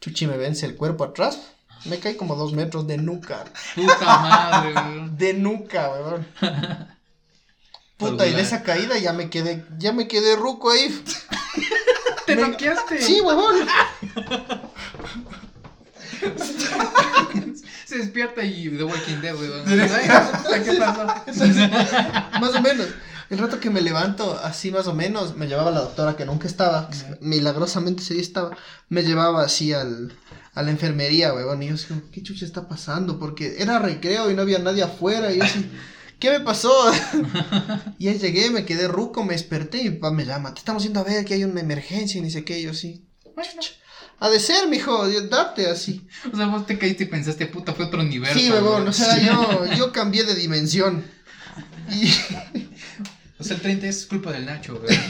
Chuchi 0.01 0.27
me 0.27 0.37
vence 0.37 0.67
el 0.67 0.77
cuerpo 0.77 1.05
atrás. 1.05 1.39
Me 1.85 1.99
caí 1.99 2.17
como 2.17 2.37
dos 2.37 2.53
metros 2.55 2.87
de 2.87 2.97
nuca. 2.97 3.45
Puta 3.75 4.05
madre, 4.05 4.73
weón. 4.75 5.19
De 5.19 5.35
nuca, 5.35 5.91
weón. 5.91 6.27
Puta, 7.99 8.27
y 8.27 8.33
de 8.33 8.43
esa 8.43 8.63
caída 8.63 8.99
ya 8.99 9.13
me 9.13 9.31
quedé, 9.31 9.65
ya 9.79 9.93
me 9.93 10.07
quedé 10.07 10.37
ruco 10.37 10.71
ahí. 10.71 11.03
¿Te 12.37 12.43
Me- 12.43 12.49
noqueaste? 12.49 13.03
Sí, 13.03 13.20
huevón. 13.20 13.57
Se 17.84 17.99
despierta 17.99 18.43
y 18.45 18.68
The 18.70 18.84
Walking 18.84 19.20
Dead, 19.20 19.34
weón. 19.34 19.64
¿Qué 20.64 20.72
pasó? 20.74 21.07
Más 22.41 22.55
o 22.55 22.61
menos. 22.62 22.87
El 23.28 23.39
rato 23.39 23.59
que 23.59 23.70
me 23.70 23.80
levanto, 23.80 24.39
así 24.45 24.70
más 24.70 24.87
o 24.87 24.95
menos, 24.95 25.37
me 25.37 25.49
llevaba 25.49 25.72
la 25.72 25.80
doctora 25.80 26.14
que 26.16 26.24
nunca 26.24 26.47
estaba, 26.47 26.89
milagrosamente 27.20 28.01
ese 28.05 28.14
día 28.14 28.22
estaba, 28.22 28.57
me 28.89 29.03
llevaba 29.03 29.43
así 29.43 29.72
al, 29.72 30.12
a 30.55 30.62
la 30.62 30.70
enfermería, 30.70 31.34
weón, 31.34 31.61
y 31.61 31.66
yo 31.70 31.74
así 31.74 31.89
¿qué 32.12 32.22
chucha 32.22 32.45
está 32.45 32.68
pasando? 32.68 33.18
Porque 33.18 33.57
era 33.59 33.80
recreo 33.80 34.30
y 34.30 34.34
no 34.34 34.43
había 34.43 34.61
nadie 34.61 34.84
afuera, 34.84 35.32
y 35.32 35.39
yo 35.39 35.43
así, 35.45 35.68
¿qué 36.19 36.31
me 36.31 36.41
pasó? 36.41 36.73
y 37.99 38.09
ahí 38.09 38.19
llegué, 38.19 38.51
me 38.51 38.64
quedé 38.64 38.89
ruco, 38.89 39.25
me 39.25 39.35
desperté 39.35 39.79
y 39.83 39.91
mi 39.91 39.97
papá 39.97 40.14
me 40.14 40.25
llama, 40.25 40.55
te 40.55 40.61
estamos 40.61 40.83
yendo 40.83 41.01
a 41.01 41.05
ver 41.05 41.25
que 41.25 41.35
hay 41.35 41.45
una 41.45 41.61
emergencia 41.61 42.19
y 42.19 42.23
ni 42.23 42.31
sé 42.31 42.45
qué, 42.45 42.61
yo 42.62 42.71
así, 42.71 43.07
bueno, 43.35 43.51
ha 44.19 44.31
de 44.31 44.41
ser, 44.41 44.67
mijo, 44.69 45.09
date 45.29 45.69
así. 45.69 46.07
O 46.33 46.37
sea, 46.37 46.47
vos 46.47 46.67
te 46.67 46.79
caíste 46.79 47.05
y 47.05 47.07
pensaste, 47.07 47.47
puta, 47.47 47.75
fue 47.75 47.87
otro 47.87 48.01
universo. 48.01 48.39
Sí, 48.39 48.51
weón. 48.51 48.89
o 48.89 48.93
sea, 48.93 49.19
yo, 49.19 49.67
yo 49.77 49.93
cambié 49.93 50.25
de 50.25 50.35
dimensión. 50.35 51.05
Y... 51.93 52.11
O 53.39 53.45
sea, 53.45 53.57
el 53.57 53.62
30 53.62 53.87
es 53.87 54.07
culpa 54.07 54.33
del 54.33 54.47
Nacho, 54.47 54.81
weón. 54.83 55.01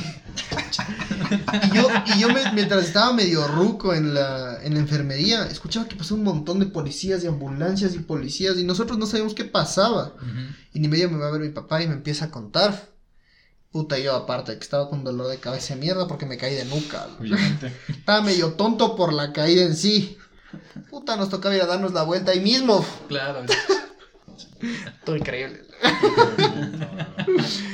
Y 1.70 1.76
yo, 1.76 1.89
y 2.14 2.20
yo 2.20 2.28
me- 2.28 2.53
mientras 2.53 2.84
estaba 2.84 3.12
medio 3.12 3.47
ruco 3.49 3.95
en 3.95 4.14
la, 4.14 4.62
en 4.62 4.74
la 4.74 4.80
enfermería, 4.80 5.47
escuchaba 5.47 5.87
que 5.89 5.97
pasó 5.97 6.14
un 6.14 6.22
montón 6.24 6.59
de 6.61 6.66
policías 6.66 7.24
y 7.24 7.26
ambulancias 7.26 7.95
y 7.95 7.99
policías 8.01 8.57
y 8.59 8.64
nosotros 8.64 8.99
no 8.99 9.07
sabíamos 9.07 9.34
qué 9.34 9.45
pasaba. 9.45 10.12
Y 10.72 10.80
ni 10.80 10.89
medio 10.89 11.11
me 11.11 11.18
va 11.18 11.28
a 11.28 11.32
ver 11.32 11.41
mi 11.41 11.49
papá 11.51 11.82
y 11.82 11.89
me 11.89 11.95
empieza 11.95 12.26
a 12.26 12.30
contar. 12.30 12.91
Puta, 13.72 13.99
yo 13.99 14.14
aparte 14.14 14.55
que 14.57 14.62
estaba 14.64 14.89
con 14.89 15.05
dolor 15.05 15.28
de 15.28 15.39
cabeza 15.39 15.74
de 15.74 15.80
mierda 15.80 16.07
porque 16.07 16.24
me 16.26 16.37
caí 16.39 16.55
de 16.55 16.64
nuca. 16.64 17.07
Estaba 17.89 18.22
medio 18.22 18.53
tonto 18.53 18.97
por 18.97 19.12
la 19.12 19.32
caída 19.32 19.62
en 19.62 19.76
sí. 19.76 20.16
Puta, 20.91 21.16
nos 21.16 21.28
tocaba 21.28 21.55
ir 21.57 21.62
a 21.62 21.66
darnos 21.66 21.93
la 21.93 22.03
vuelta 22.05 22.30
ahí 22.32 22.41
mismo. 22.41 22.84
Claro. 23.09 23.41
Todo 25.05 25.16
increíble. 25.16 25.62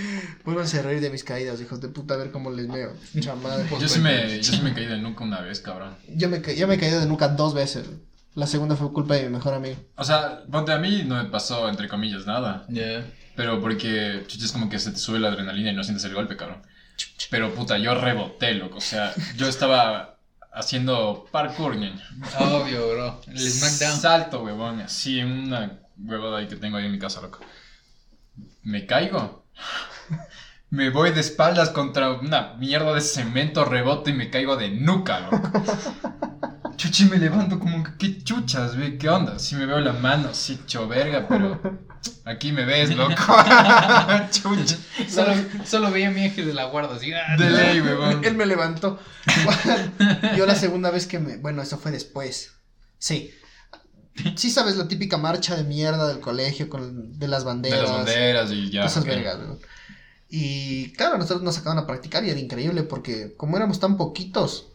Pónganse 0.45 0.81
a 0.81 0.83
reír 0.83 1.01
de 1.01 1.11
mis 1.11 1.23
caídas, 1.23 1.61
hijos 1.61 1.81
de 1.81 1.89
puta, 1.89 2.15
a 2.15 2.17
ver 2.17 2.33
cómo 2.33 2.51
les 2.51 2.69
veo. 2.69 2.95
Pucha 3.13 3.35
madre. 3.37 3.67
Yo 3.81 3.89
sí 3.89 4.01
me, 4.01 4.41
yo 4.41 4.53
sí 4.53 4.61
me 4.63 4.75
caí 4.75 4.87
de 4.87 4.99
nunca 4.99 5.25
una 5.25 5.41
vez, 5.41 5.61
cabrón. 5.61 5.95
Yo 6.09 6.29
me, 6.29 6.43
yo 6.57 6.67
me 6.67 6.79
caí 6.79 6.91
de 6.91 7.07
nuca 7.07 7.29
dos 7.29 7.55
veces. 7.55 7.87
La 8.35 8.47
segunda 8.47 8.77
fue 8.77 8.93
culpa 8.93 9.15
de 9.15 9.25
mi 9.25 9.29
mejor 9.29 9.55
amigo. 9.55 9.77
O 9.97 10.05
sea, 10.05 10.43
ponte 10.51 10.73
a 10.73 10.79
mí 10.79 11.05
no 11.07 11.23
me 11.23 11.29
pasó, 11.29 11.69
entre 11.69 11.87
comillas, 11.87 12.27
nada. 12.27 12.65
Ya. 12.69 13.05
Pero 13.37 13.61
porque, 13.61 14.25
chucha, 14.27 14.47
es 14.47 14.53
como 14.53 14.69
que 14.69 14.79
se 14.79 14.91
te 14.91 14.99
sube 14.99 15.19
la 15.19 15.29
adrenalina 15.29 15.71
y 15.71 15.75
no 15.75 15.85
sientes 15.85 16.05
el 16.05 16.15
golpe, 16.15 16.37
cabrón. 16.37 16.63
Pero 17.31 17.55
puta, 17.55 17.79
yo 17.79 17.95
reboté, 17.95 18.55
loco. 18.55 18.79
O 18.79 18.81
sea, 18.81 19.15
yo 19.37 19.49
estaba 19.49 20.19
haciendo 20.53 21.27
parkour, 21.31 21.77
ñaño. 21.77 22.03
Obvio, 22.41 22.91
bro. 22.91 23.21
El 23.27 23.39
SmackDown. 23.39 24.01
Salto, 24.01 24.43
huevón. 24.43 24.81
Así, 24.81 25.23
una 25.23 25.79
huevada 25.99 26.39
ahí 26.39 26.49
que 26.49 26.57
tengo 26.57 26.77
ahí 26.77 26.87
en 26.87 26.93
mi 26.93 26.99
casa, 26.99 27.21
loco. 27.21 27.41
Me 28.63 28.87
caigo. 28.87 29.45
Me 30.71 30.89
voy 30.91 31.11
de 31.13 31.21
espaldas 31.21 31.69
contra 31.71 32.13
una 32.13 32.55
mierda 32.55 32.95
de 32.95 33.01
cemento, 33.01 33.65
reboto 33.65 34.09
y 34.11 34.15
me 34.15 34.31
caigo 34.31 34.57
de 34.57 34.71
nuca, 34.71 35.21
loco. 35.21 35.41
Chuchi, 36.77 37.05
me 37.05 37.19
levanto 37.19 37.59
como 37.59 37.85
que, 37.85 37.97
¿qué 37.99 38.25
chuchas, 38.25 38.77
ve? 38.77 38.97
¿Qué 38.97 39.09
onda? 39.09 39.39
Si 39.39 39.55
me 39.55 39.67
veo 39.67 39.79
la 39.81 39.93
mano, 39.93 40.33
sí, 40.33 40.59
hecho 40.63 40.89
verga, 40.89 41.27
pero 41.29 41.61
aquí 42.25 42.51
me 42.51 42.65
ves, 42.65 42.97
loco. 42.97 43.13
Chucha. 44.31 44.77
Solo, 45.09 45.35
solo 45.65 45.91
veía 45.93 46.09
a 46.09 46.11
mi 46.11 46.25
ángel 46.25 46.47
de 46.47 46.55
la 46.55 46.65
guarda, 46.65 46.97
así. 46.97 47.13
ah, 47.13 47.37
De 47.37 47.51
ley, 47.51 47.81
huevón. 47.81 48.25
Él 48.25 48.35
me 48.35 48.47
levantó. 48.47 48.99
Yo 50.37 50.47
la 50.47 50.55
segunda 50.57 50.91
vez 50.91 51.07
que 51.07 51.19
me... 51.19 51.37
Bueno, 51.37 51.63
eso 51.63 51.79
fue 51.79 51.93
después. 51.93 52.55
Sí. 52.99 53.33
Sí 54.37 54.51
sabes 54.51 54.77
la 54.77 54.89
típica 54.89 55.17
marcha 55.17 55.57
de 55.57 55.65
mierda 55.65 56.09
del 56.09 56.21
colegio 56.21 56.69
con 56.69 57.19
de 57.19 57.29
las 57.29 57.43
De 57.43 57.47
banderas. 57.47 57.81
las 57.83 57.91
banderas 57.91 58.51
y 58.53 58.71
ya. 58.71 58.85
Esas 58.85 59.03
ok. 59.05 59.09
vergas, 59.09 59.39
weón. 59.39 59.59
Y 60.29 60.93
claro, 60.93 61.19
nosotros 61.19 61.43
nos 61.43 61.55
sacaban 61.55 61.79
a 61.79 61.87
practicar 61.87 62.25
y 62.25 62.31
era 62.31 62.41
increíble 62.41 62.83
porque 62.85 63.35
como 63.37 63.57
éramos 63.57 63.81
tan 63.81 63.97
poquitos, 63.97 64.69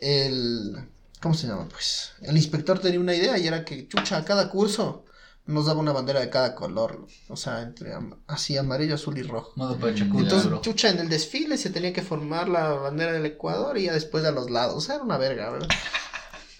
el... 0.00 0.88
¿Cómo 1.20 1.34
se 1.34 1.46
llama? 1.46 1.68
Pues 1.68 2.12
el 2.22 2.36
inspector 2.36 2.78
tenía 2.80 2.98
una 2.98 3.14
idea 3.14 3.38
y 3.38 3.46
era 3.46 3.64
que, 3.64 3.86
chucha, 3.86 4.16
a 4.16 4.24
cada 4.24 4.50
curso 4.50 5.04
nos 5.46 5.66
daba 5.66 5.80
una 5.80 5.92
bandera 5.92 6.20
de 6.20 6.30
cada 6.30 6.54
color. 6.54 7.06
O 7.28 7.36
sea, 7.36 7.62
entre 7.62 7.94
am- 7.94 8.16
así 8.26 8.56
amarillo, 8.56 8.96
azul 8.96 9.16
y 9.18 9.22
rojo. 9.22 9.52
Modo 9.56 9.78
Entonces, 9.88 10.50
chucha, 10.62 10.88
en 10.90 10.98
el 10.98 11.08
desfile 11.08 11.56
se 11.58 11.70
tenía 11.70 11.92
que 11.92 12.02
formar 12.02 12.48
la 12.48 12.68
bandera 12.70 13.12
del 13.12 13.24
Ecuador 13.26 13.78
y 13.78 13.84
ya 13.84 13.92
después 13.92 14.24
a 14.24 14.32
los 14.32 14.50
lados. 14.50 14.74
O 14.76 14.80
sea, 14.80 14.96
era 14.96 15.04
una 15.04 15.16
verga, 15.16 15.50
¿verdad? 15.50 15.68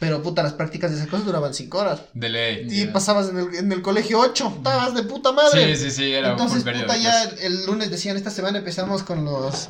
Pero 0.03 0.21
puta, 0.21 0.43
las 0.43 0.55
prácticas 0.55 0.91
de 0.91 0.97
esas 0.97 1.09
cosas 1.09 1.25
duraban 1.25 1.55
cinco 1.55 1.79
horas. 1.79 2.01
De 2.13 2.29
ley. 2.29 2.67
Y 2.69 2.87
pasabas 2.87 3.29
en 3.29 3.39
el, 3.39 3.55
en 3.55 3.71
el 3.71 3.83
colegio 3.83 4.19
ocho, 4.19 4.53
estabas 4.57 4.97
de 4.97 5.05
puta 5.05 5.31
madre. 5.31 5.77
Sí, 5.77 5.85
sí, 5.85 5.91
sí, 5.93 6.13
era 6.13 6.33
Entonces, 6.33 6.65
periodo 6.65 6.87
puta, 6.87 6.97
ya 6.97 7.29
clase. 7.29 7.47
el 7.47 7.67
lunes 7.67 7.89
decían, 7.89 8.17
esta 8.17 8.31
semana 8.31 8.59
empezamos 8.59 9.05
con 9.05 9.25
los... 9.25 9.69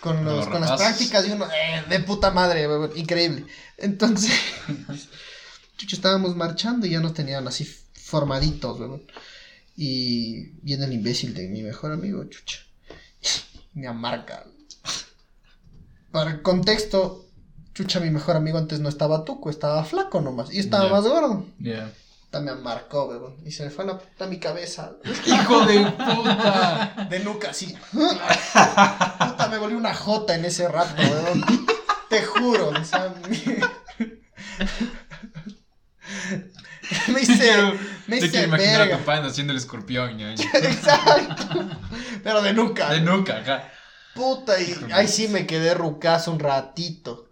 Con, 0.00 0.22
los, 0.22 0.36
los 0.36 0.48
con 0.48 0.60
las 0.60 0.72
prácticas 0.72 1.26
y 1.26 1.30
uno, 1.30 1.46
eh, 1.46 1.82
de 1.88 1.98
puta 2.00 2.30
madre, 2.30 2.68
increíble. 2.94 3.46
Entonces, 3.78 4.38
chucho, 5.78 5.96
estábamos 5.96 6.36
marchando 6.36 6.86
y 6.86 6.90
ya 6.90 7.00
nos 7.00 7.14
tenían 7.14 7.48
así 7.48 7.64
formaditos, 7.94 8.78
weón. 8.78 9.02
Y 9.78 10.58
viene 10.60 10.84
el 10.84 10.92
imbécil 10.92 11.32
de 11.32 11.48
mi 11.48 11.62
mejor 11.62 11.92
amigo, 11.92 12.22
chucha. 12.24 12.58
Me 13.72 13.86
amarca. 13.86 14.44
Para 16.12 16.32
el 16.32 16.42
contexto, 16.42 17.24
chucha, 17.74 18.00
mi 18.00 18.10
mejor 18.10 18.36
amigo 18.36 18.56
antes 18.56 18.80
no 18.80 18.88
estaba 18.88 19.24
tuco, 19.24 19.50
estaba 19.50 19.84
flaco 19.84 20.20
nomás. 20.20 20.52
Y 20.54 20.60
estaba 20.60 20.88
más 20.88 21.04
gordo. 21.04 21.44
Ya. 21.58 21.90
Puta, 22.26 22.40
me 22.40 22.54
marcó, 22.54 23.06
weón. 23.06 23.36
Y 23.44 23.50
se 23.50 23.64
me 23.64 23.70
fue 23.70 23.84
a 23.84 23.88
la 23.88 23.98
puta 23.98 24.26
mi 24.26 24.38
cabeza. 24.38 24.92
¡Hijo 25.26 25.66
de 25.66 25.80
puta! 25.84 27.08
De 27.10 27.20
nuca, 27.20 27.50
así. 27.50 27.76
Puta, 27.92 29.48
me 29.50 29.58
volví 29.58 29.74
una 29.74 29.94
jota 29.94 30.34
en 30.34 30.44
ese 30.44 30.68
rato, 30.68 31.02
weón. 31.02 31.44
Te 32.08 32.22
juro, 32.24 32.68
o 32.68 32.84
sea, 32.84 33.12
me... 33.28 33.60
me 37.12 37.20
hice, 37.20 37.50
me 38.06 38.18
Te 38.18 38.26
hice 38.26 38.30
quiero 38.30 38.46
imaginar 38.48 38.74
a 38.74 38.78
verga. 38.84 38.98
tu 38.98 39.04
pan 39.04 39.24
haciendo 39.24 39.52
el 39.52 39.58
escorpión, 39.58 40.16
ñaño. 40.16 40.44
Exacto. 40.54 41.66
Pero 42.22 42.40
de 42.42 42.52
nuca. 42.52 42.90
De 42.90 43.00
nuca, 43.00 43.38
acá. 43.38 43.72
Puta, 44.14 44.60
y 44.60 44.76
ahí 44.92 45.08
sí 45.08 45.26
me 45.26 45.44
quedé 45.44 45.74
rucazo 45.74 46.30
un 46.30 46.38
ratito. 46.38 47.23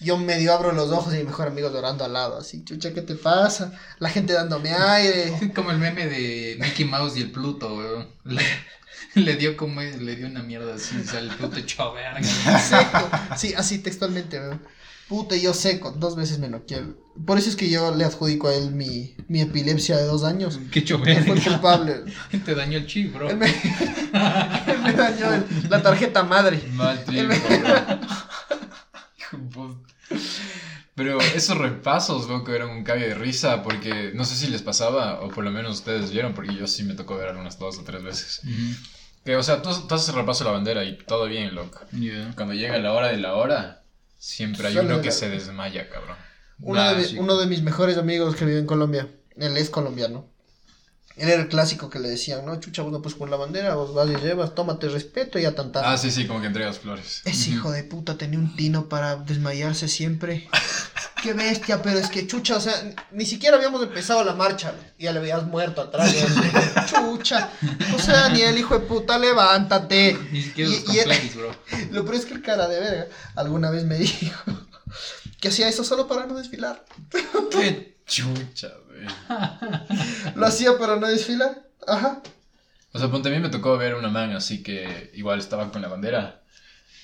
Yo 0.00 0.16
medio 0.16 0.52
abro 0.54 0.72
los 0.72 0.90
ojos 0.90 1.12
y 1.14 1.18
mi 1.18 1.24
mejor 1.24 1.48
amigo 1.48 1.70
llorando 1.70 2.04
al 2.04 2.12
lado, 2.14 2.38
así, 2.38 2.64
chucha, 2.64 2.94
¿qué 2.94 3.02
te 3.02 3.14
pasa? 3.14 3.72
La 3.98 4.08
gente 4.08 4.32
dándome 4.32 4.72
aire. 4.72 5.32
Como 5.54 5.70
el 5.70 5.78
meme 5.78 6.06
de 6.06 6.56
Mickey 6.60 6.86
Mouse 6.86 7.16
y 7.18 7.22
el 7.22 7.30
Pluto, 7.30 7.74
weón. 7.76 8.08
Le, 8.24 9.22
le 9.22 9.34
dio 9.36 9.56
como 9.56 9.80
le 9.80 10.14
dio 10.16 10.26
una 10.28 10.42
mierda 10.42 10.74
así, 10.74 10.96
o 10.96 11.04
sea, 11.04 11.18
el 11.20 11.28
Pluto 11.30 11.56
echó 11.58 11.92
verga. 11.92 12.22
Seco. 12.22 13.10
Sí, 13.36 13.54
así 13.54 13.78
textualmente, 13.78 14.38
weón. 14.38 14.62
Puta, 15.08 15.34
yo 15.36 15.52
seco, 15.54 15.90
dos 15.90 16.14
veces 16.14 16.38
me 16.38 16.48
noqueé. 16.48 16.84
Por 17.26 17.36
eso 17.36 17.50
es 17.50 17.56
que 17.56 17.68
yo 17.68 17.92
le 17.92 18.04
adjudico 18.04 18.46
a 18.46 18.54
él 18.54 18.70
mi, 18.70 19.16
mi 19.26 19.40
epilepsia 19.40 19.96
de 19.96 20.04
dos 20.04 20.22
años. 20.22 20.60
Qué 20.70 20.78
Él 20.80 21.24
fue 21.24 21.40
culpable. 21.40 22.04
Te 22.44 22.54
dañó 22.54 22.78
el 22.78 22.86
chip, 22.86 23.12
bro. 23.12 23.28
Él 23.28 23.36
me, 23.36 23.46
él 23.48 24.78
me 24.84 24.92
dañó 24.92 25.34
el- 25.34 25.44
la 25.68 25.82
tarjeta 25.82 26.22
madre. 26.22 26.62
Mal 26.74 27.02
trip, 27.04 27.18
Él 27.18 27.26
me- 27.26 27.40
Pero 31.00 31.18
esos 31.18 31.56
repasos, 31.56 32.28
loco, 32.28 32.52
eran 32.52 32.68
un 32.68 32.84
cague 32.84 33.08
de 33.08 33.14
risa 33.14 33.62
porque 33.62 34.10
no 34.12 34.26
sé 34.26 34.36
si 34.36 34.48
les 34.48 34.60
pasaba 34.60 35.22
o 35.22 35.30
por 35.30 35.42
lo 35.42 35.50
menos 35.50 35.78
ustedes 35.78 36.10
vieron 36.10 36.34
porque 36.34 36.54
yo 36.54 36.66
sí 36.66 36.84
me 36.84 36.92
tocó 36.92 37.16
ver 37.16 37.28
algunas 37.28 37.58
dos 37.58 37.78
o 37.78 37.84
tres 37.84 38.02
veces. 38.02 38.42
Que, 39.24 39.34
o 39.34 39.42
sea, 39.42 39.62
tú, 39.62 39.70
tú 39.88 39.94
haces 39.94 40.10
el 40.10 40.16
repaso 40.16 40.44
de 40.44 40.50
la 40.50 40.56
bandera 40.56 40.84
y 40.84 40.98
todo 40.98 41.24
bien, 41.24 41.54
loco. 41.54 41.80
Cuando 42.36 42.52
llega 42.52 42.76
la 42.76 42.92
hora 42.92 43.08
de 43.08 43.16
la 43.16 43.34
hora, 43.34 43.82
siempre 44.18 44.68
hay 44.68 44.76
uno 44.76 45.00
que 45.00 45.10
se 45.10 45.30
desmaya, 45.30 45.88
cabrón. 45.88 46.18
Uno, 46.60 46.94
de, 46.94 47.18
uno 47.18 47.38
de 47.38 47.46
mis 47.46 47.62
mejores 47.62 47.96
amigos 47.96 48.36
que 48.36 48.44
vive 48.44 48.58
en 48.58 48.66
Colombia, 48.66 49.08
él 49.38 49.56
es 49.56 49.70
colombiano. 49.70 50.28
Él 51.20 51.28
era 51.28 51.42
el 51.42 51.48
clásico 51.48 51.90
que 51.90 51.98
le 51.98 52.08
decían, 52.08 52.46
no, 52.46 52.58
chucha, 52.58 52.80
vos 52.82 52.90
no 52.92 53.02
puedes 53.02 53.18
con 53.18 53.30
la 53.30 53.36
bandera, 53.36 53.74
vos 53.74 53.92
vas 53.94 54.08
y 54.08 54.16
llevas, 54.16 54.54
tómate 54.54 54.88
respeto 54.88 55.38
y 55.38 55.44
a 55.44 55.54
tantar. 55.54 55.84
Ah, 55.86 55.98
sí, 55.98 56.10
sí, 56.10 56.26
como 56.26 56.40
que 56.40 56.46
entregas 56.46 56.78
flores. 56.78 57.20
Ese 57.26 57.50
hijo 57.50 57.70
de 57.70 57.84
puta 57.84 58.16
tenía 58.16 58.38
un 58.38 58.56
tino 58.56 58.88
para 58.88 59.16
desmayarse 59.16 59.86
siempre. 59.88 60.48
Qué 61.22 61.34
bestia, 61.34 61.82
pero 61.82 61.98
es 61.98 62.08
que 62.08 62.26
chucha, 62.26 62.56
o 62.56 62.60
sea, 62.60 62.72
ni 63.12 63.26
siquiera 63.26 63.58
habíamos 63.58 63.82
empezado 63.82 64.24
la 64.24 64.32
marcha 64.34 64.72
y 64.96 65.04
ya 65.04 65.12
le 65.12 65.18
habías 65.18 65.44
muerto 65.44 65.82
atrás. 65.82 66.10
ya. 66.14 66.86
Chucha, 66.86 67.50
o 67.94 67.98
sea, 67.98 68.30
ni 68.30 68.40
el 68.40 68.56
hijo 68.56 68.78
de 68.78 68.86
puta, 68.86 69.18
levántate. 69.18 70.16
Ni 70.32 70.40
siquiera 70.42 70.70
Y- 70.70 71.08
los 71.08 71.24
y 71.24 71.28
bro. 71.36 71.50
Lo 71.90 72.04
peor 72.04 72.14
es 72.14 72.24
que 72.24 72.32
el 72.32 72.40
cara 72.40 72.66
de 72.68 72.80
verga 72.80 73.06
alguna 73.36 73.68
vez 73.70 73.84
me 73.84 73.96
dijo 73.98 74.42
que 75.38 75.48
hacía 75.48 75.68
eso 75.68 75.84
solo 75.84 76.08
para 76.08 76.24
no 76.24 76.34
desfilar. 76.38 76.84
Qué 77.50 77.99
chucha, 78.10 78.72
güey. 78.88 79.06
Lo 80.34 80.46
hacía 80.46 80.76
para 80.78 80.96
no 80.96 81.06
desfilar. 81.06 81.62
Ajá. 81.86 82.20
O 82.92 82.98
sea, 82.98 83.08
ponte, 83.10 83.28
a 83.28 83.32
mí 83.32 83.38
me 83.38 83.48
tocó 83.48 83.78
ver 83.78 83.94
una 83.94 84.08
man 84.08 84.32
así 84.32 84.62
que 84.62 85.10
igual 85.14 85.38
estaba 85.38 85.70
con 85.70 85.80
la 85.80 85.88
bandera. 85.88 86.42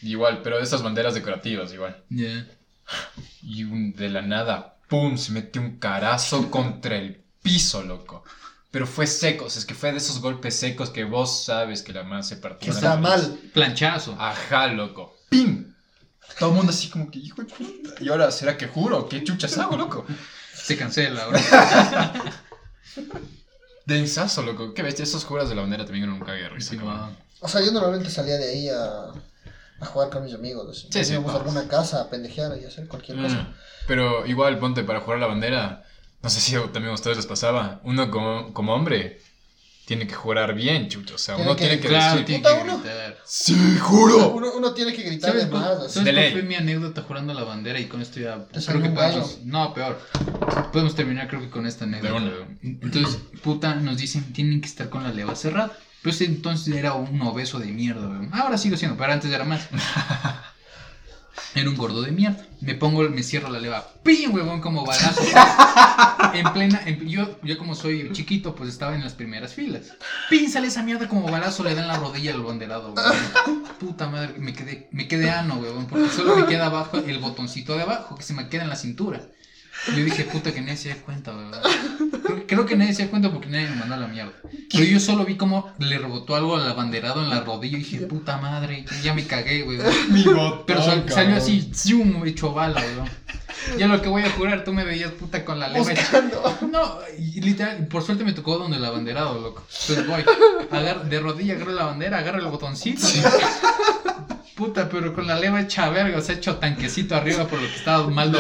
Igual, 0.03 0.43
pero 0.43 0.59
de 0.59 0.65
esas 0.65 0.83
banderas 0.83 1.15
decorativas, 1.15 1.73
igual. 1.73 2.03
Ya. 2.11 2.47
Y 3.43 3.65
un- 3.65 3.93
de 3.95 4.09
la 4.11 4.23
nada, 4.23 4.77
¡pum! 4.89 5.17
Se 5.17 5.33
metió 5.33 5.63
un 5.63 5.79
carazo 5.79 6.51
contra 6.51 6.97
el 6.97 7.23
piso, 7.43 7.83
loco. 7.83 8.25
Pero 8.71 8.87
fue 8.87 9.07
seco, 9.07 9.47
o 9.47 9.51
sea, 9.51 9.61
es 9.61 9.65
que 9.65 9.75
fue 9.75 9.93
de 9.93 9.99
esos 9.99 10.21
golpes 10.21 10.57
secos 10.57 10.91
que 10.91 11.05
vos 11.05 11.45
sabes 11.45 11.83
que 11.83 11.93
la 11.93 12.03
man 12.03 12.23
se 12.25 12.37
partió. 12.37 12.67
Que 12.67 12.73
la 12.73 12.75
está 12.75 12.97
mal. 12.97 13.39
Planchazo. 13.55 14.17
Ajá, 14.19 14.67
loco. 14.67 15.17
¡Pim! 15.31 15.73
Todo 16.39 16.51
el 16.51 16.57
mundo 16.57 16.71
así 16.73 16.89
como 16.91 17.11
que, 17.11 17.21
hijo 17.21 17.43
de 17.43 17.55
puta. 17.55 17.91
Y 18.01 18.09
ahora, 18.11 18.31
¿será 18.33 18.59
que 18.59 18.67
juro? 18.67 19.09
¿Qué 19.09 19.25
chuchas 19.25 19.57
hago, 19.59 19.77
loco? 19.77 20.05
Se 20.67 20.77
cancela, 20.77 21.27
bro. 21.29 21.39
Densazo, 23.87 24.43
loco. 24.43 24.75
Qué 24.75 24.83
bestia, 24.83 25.05
esos 25.05 25.25
juras 25.25 25.49
de 25.49 25.55
la 25.55 25.61
bandera 25.63 25.85
también 25.85 26.05
eran 26.05 26.17
un 26.17 26.27
cague 26.27 26.43
de 26.43 26.49
risa. 26.49 26.71
Sí, 26.73 26.77
cabrón. 26.77 26.97
va. 26.97 27.11
O 27.39 27.47
sea, 27.47 27.61
yo 27.61 27.71
normalmente 27.71 28.11
salía 28.11 28.37
de 28.37 28.49
ahí 28.49 28.69
a, 28.69 29.13
a 29.81 29.87
jugar 29.87 30.11
con 30.11 30.25
mis 30.25 30.35
amigos. 30.35 30.69
Así. 30.69 30.89
Sí, 30.91 31.05
sí, 31.05 31.13
Íbamos 31.13 31.33
a 31.35 31.37
alguna 31.37 31.69
casa 31.69 32.01
a 32.01 32.11
pendejear 32.11 32.59
y 32.59 32.65
hacer 32.65 32.89
cualquier 32.89 33.23
cosa. 33.23 33.37
Mm. 33.37 33.55
Pero 33.87 34.27
igual, 34.27 34.59
ponte, 34.59 34.83
para 34.83 35.01
jugar 35.03 35.21
la 35.21 35.29
bandera, 35.29 35.85
no 36.21 36.31
sé 36.31 36.41
si 36.41 36.57
también 36.73 36.89
a 36.89 36.95
ustedes 36.95 37.17
les 37.17 37.27
pasaba, 37.27 37.81
uno 37.85 38.11
como, 38.11 38.53
como 38.53 38.75
hombre 38.75 39.21
tiene 39.87 40.07
que 40.07 40.15
jurar 40.15 40.53
bien, 40.55 40.89
chucho. 40.89 41.15
O 41.15 41.19
sea, 41.19 41.37
Tiene 41.37 41.49
uno 41.51 41.57
que- 41.57 41.65
tiene 41.67 41.81
que 41.81 41.89
Claro, 41.89 42.11
decir, 42.13 42.27
tiene 42.27 42.43
puta, 42.43 42.57
que 42.57 42.63
uno. 42.65 42.79
gritar. 42.81 43.19
¡Sí, 43.25 43.79
juro! 43.81 44.29
Uno, 44.31 44.53
uno 44.57 44.75
tiene 44.75 44.93
que 44.93 45.03
gritar 45.03 45.31
¿Sabes, 45.31 45.45
de 45.45 45.51
cuál, 45.51 45.63
más. 45.63 45.71
así. 45.71 45.95
¿sabes 45.95 46.05
De 46.07 46.13
cuál 46.13 46.15
ley. 46.17 46.33
fue 46.33 46.43
mi 46.43 46.55
anécdota 46.57 47.03
jurando 47.03 47.33
la 47.33 47.45
bandera? 47.45 47.79
Y 47.81 47.87
con 47.87 48.03
esto 48.03 48.21
ya 48.21 48.45
Te 48.49 48.61
creo 48.65 48.83
que 48.83 48.91
podemos... 48.91 49.39
No, 49.45 49.73
peor. 49.73 49.99
Podemos 50.73 50.95
terminar 50.95 51.29
creo 51.29 51.41
que 51.41 51.49
con 51.51 51.67
esta 51.67 51.85
anécdota. 51.85 52.15
una. 52.15 52.31
Entonces, 52.63 53.19
puta, 53.43 53.77
nos 53.77 53.97
dicen, 53.97 54.33
tienen 54.33 54.61
que 54.61 54.67
estar 54.67 54.89
con 54.91 55.05
la 55.05 55.13
leva 55.13 55.35
cerrada. 55.37 55.73
Pero 56.03 56.15
ese 56.15 56.25
entonces 56.27 56.75
era 56.75 56.93
un 56.95 57.21
obeso 57.23 57.59
de 57.59 57.67
mierda, 57.67 58.09
weón. 58.09 58.31
Ahora 58.33 58.59
sigo 58.59 58.77
siendo, 58.77 58.97
pero 58.97 59.13
antes 59.13 59.33
era 59.33 59.45
más. 59.45 59.69
Era 61.55 61.69
un 61.71 61.77
gordo 61.77 62.03
de 62.03 62.13
mierda. 62.13 62.47
Me 62.61 62.75
pongo, 62.75 63.03
me 63.09 63.23
cierro 63.23 63.49
la 63.51 63.61
leva. 63.61 63.87
¡Pim, 64.03 64.35
huevón! 64.35 64.61
Como 64.61 64.85
balazo. 64.85 65.23
en 66.35 66.53
plena. 66.53 66.81
en- 66.87 67.07
yo, 67.09 67.39
yo, 67.43 67.59
como 67.59 67.75
soy 67.75 68.11
chiquito, 68.13 68.55
pues 68.55 68.71
estaba 68.71 68.95
en 68.95 69.03
las 69.03 69.15
primeras 69.15 69.55
filas. 69.55 69.95
¡Pim! 70.31 70.49
Sale 70.51 70.69
esa 70.69 70.83
mierda 70.83 71.09
como 71.09 71.31
balazo, 71.31 71.65
le 71.65 71.75
dan 71.75 71.89
la 71.89 71.97
rodilla 71.99 72.33
al 72.35 72.43
banderado, 72.43 72.93
huevón. 72.93 73.65
Puta 73.81 74.09
madre, 74.09 74.35
me 74.39 74.53
quedé, 74.53 74.89
me 74.93 75.09
quedé 75.09 75.31
ano, 75.31 75.57
huevón. 75.57 75.87
Porque 75.87 76.09
solo 76.09 76.37
me 76.37 76.47
queda 76.47 76.67
abajo 76.67 76.99
el 76.99 77.19
botoncito 77.19 77.77
de 77.77 77.83
abajo, 77.83 78.17
que 78.17 78.23
se 78.23 78.35
me 78.35 78.49
queda 78.49 78.63
en 78.65 78.71
la 78.71 78.77
cintura. 78.77 79.21
Yo 79.89 80.05
dije, 80.05 80.25
puta, 80.25 80.53
que 80.53 80.61
nadie 80.61 80.77
se 80.77 80.89
dé 80.89 80.97
cuenta, 80.97 81.35
huevón. 81.35 81.53
Creo, 82.25 82.47
creo 82.47 82.67
que 82.67 82.77
nadie 82.77 82.93
se 82.93 83.05
da 83.05 83.11
cuenta 83.11 83.31
porque 83.31 83.49
nadie 83.49 83.69
me 83.69 83.77
mandó 83.77 83.95
a 83.95 83.99
la 83.99 84.07
mierda. 84.09 84.33
Pero 84.73 84.85
yo 84.85 84.99
solo 84.99 85.25
vi 85.25 85.37
como 85.37 85.73
le 85.79 85.99
rebotó 85.99 86.35
algo 86.35 86.57
al 86.57 86.69
abanderado 86.69 87.23
en 87.23 87.31
la 87.31 87.41
rodilla 87.41 87.77
y 87.77 87.83
dije, 87.83 88.01
puta 88.01 88.37
madre, 88.39 88.85
ya 89.03 89.13
me 89.15 89.25
cagué, 89.27 89.63
botón, 89.63 89.93
Pero 90.67 90.83
sal- 90.83 91.05
salió 91.09 91.37
así, 91.37 91.71
zoom, 91.75 92.25
hecho 92.27 92.53
bala, 92.53 92.81
weón. 92.81 93.09
Ya 93.79 93.87
lo 93.89 94.01
que 94.01 94.09
voy 94.09 94.23
a 94.23 94.31
jurar, 94.31 94.65
tú 94.65 94.73
me 94.73 94.85
veías 94.85 95.11
puta 95.13 95.45
con 95.45 95.59
la 95.59 95.69
Buscando. 95.69 96.59
No, 96.71 96.99
y 97.19 97.41
literal, 97.41 97.87
por 97.87 98.03
suerte 98.03 98.23
me 98.25 98.33
tocó 98.33 98.59
donde 98.59 98.77
el 98.77 98.85
abanderado, 98.85 99.41
loco. 99.41 99.65
Entonces 99.89 100.07
voy, 100.07 100.25
de 101.09 101.21
rodilla 101.21 101.55
agarro 101.55 101.73
la 101.73 101.85
bandera, 101.85 102.19
agarro 102.19 102.39
el 102.41 102.47
botoncito. 102.47 103.07
Puta, 104.57 104.89
pero 104.89 105.13
con 105.13 105.27
la 105.27 105.39
leva 105.39 105.61
hecha 105.61 105.91
verga, 105.91 106.17
o 106.17 106.21
sea, 106.23 106.35
hecho 106.35 106.57
tanquecito 106.57 107.15
arriba 107.15 107.47
por 107.47 107.61
lo 107.61 107.69
que 107.69 107.77
estaba 107.77 108.09
mal, 108.09 108.33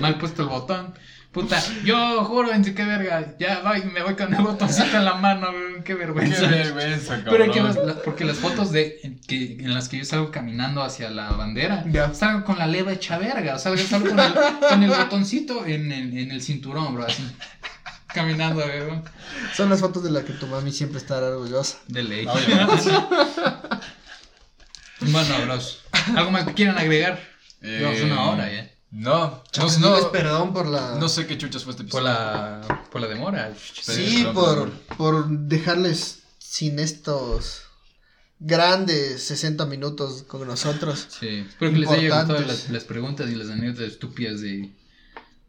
mal 0.00 0.18
puesto 0.18 0.42
el 0.42 0.48
botón. 0.48 0.94
Puta, 1.32 1.60
yo 1.84 2.24
juro 2.24 2.52
en 2.52 2.62
qué 2.62 2.84
verga, 2.84 3.34
ya 3.40 3.60
voy, 3.64 3.82
me 3.82 4.04
voy 4.04 4.14
con 4.14 4.32
el 4.32 4.40
botoncito 4.40 4.96
en 4.96 5.04
la 5.04 5.14
mano, 5.14 5.50
weón, 5.50 5.74
qué 5.78 5.82
Qué 5.82 5.94
vergüenza. 5.94 6.46
vergüenza, 6.46 7.24
cabrón. 7.24 7.50
Pero 7.52 7.52
que 7.52 7.92
porque 8.04 8.24
las 8.24 8.36
fotos 8.36 8.70
de 8.70 9.00
en, 9.02 9.18
que, 9.18 9.54
en 9.58 9.74
las 9.74 9.88
que 9.88 9.98
yo 9.98 10.04
salgo 10.04 10.30
caminando 10.30 10.80
hacia 10.84 11.10
la 11.10 11.32
bandera, 11.32 11.84
salgo 12.14 12.44
con 12.44 12.56
la 12.56 12.68
leva 12.68 12.92
hecha 12.92 13.18
verga, 13.18 13.58
salgo, 13.58 13.82
salgo 13.82 14.10
con, 14.10 14.20
el, 14.20 14.32
con 14.68 14.82
el 14.84 14.90
botoncito 14.90 15.66
en 15.66 15.90
el, 15.90 16.16
en 16.16 16.30
el 16.30 16.40
cinturón, 16.40 16.94
bro, 16.94 17.04
así. 17.04 17.24
Caminando, 18.14 18.64
weón. 18.64 19.02
Son 19.56 19.68
las 19.68 19.80
fotos 19.80 20.04
de 20.04 20.12
las 20.12 20.22
que 20.22 20.34
tu 20.34 20.46
mami 20.46 20.70
siempre 20.70 20.98
estará 20.98 21.30
orgullosa. 21.30 21.78
De 21.88 22.04
ley. 22.04 22.26
Obviamente. 22.28 22.90
Bueno, 25.10 25.34
bros. 25.44 25.78
¿Algo 26.16 26.30
más 26.30 26.44
que 26.46 26.54
quieran 26.54 26.78
agregar? 26.78 27.20
Eh, 27.60 27.78
Llevamos 27.78 28.00
una 28.02 28.30
hora 28.30 28.52
ya. 28.52 28.70
No, 28.90 29.42
no, 29.58 29.78
no, 29.80 30.12
perdón 30.12 30.52
por 30.52 30.66
la. 30.66 30.94
no 31.00 31.08
sé 31.08 31.26
qué 31.26 31.36
chuchas 31.36 31.64
fue 31.64 31.72
este 31.72 31.82
Por 31.84 32.02
episodio. 32.02 32.04
la, 32.04 32.84
por 32.92 33.00
la 33.00 33.08
demora. 33.08 33.52
Sí, 33.82 34.24
por, 34.32 34.70
por 34.96 35.28
dejarles 35.28 36.20
sin 36.38 36.78
estos 36.78 37.62
grandes 38.38 39.22
60 39.24 39.66
minutos 39.66 40.22
con 40.22 40.46
nosotros. 40.46 41.08
Sí. 41.18 41.44
Espero 41.48 41.72
que 41.72 41.78
les 41.78 41.90
haya 41.90 42.22
gustado 42.22 42.40
las, 42.42 42.70
las 42.70 42.84
preguntas 42.84 43.28
y 43.30 43.34
las 43.34 43.50
anécdotas 43.50 43.88
estúpidas 43.88 44.40
de, 44.40 44.70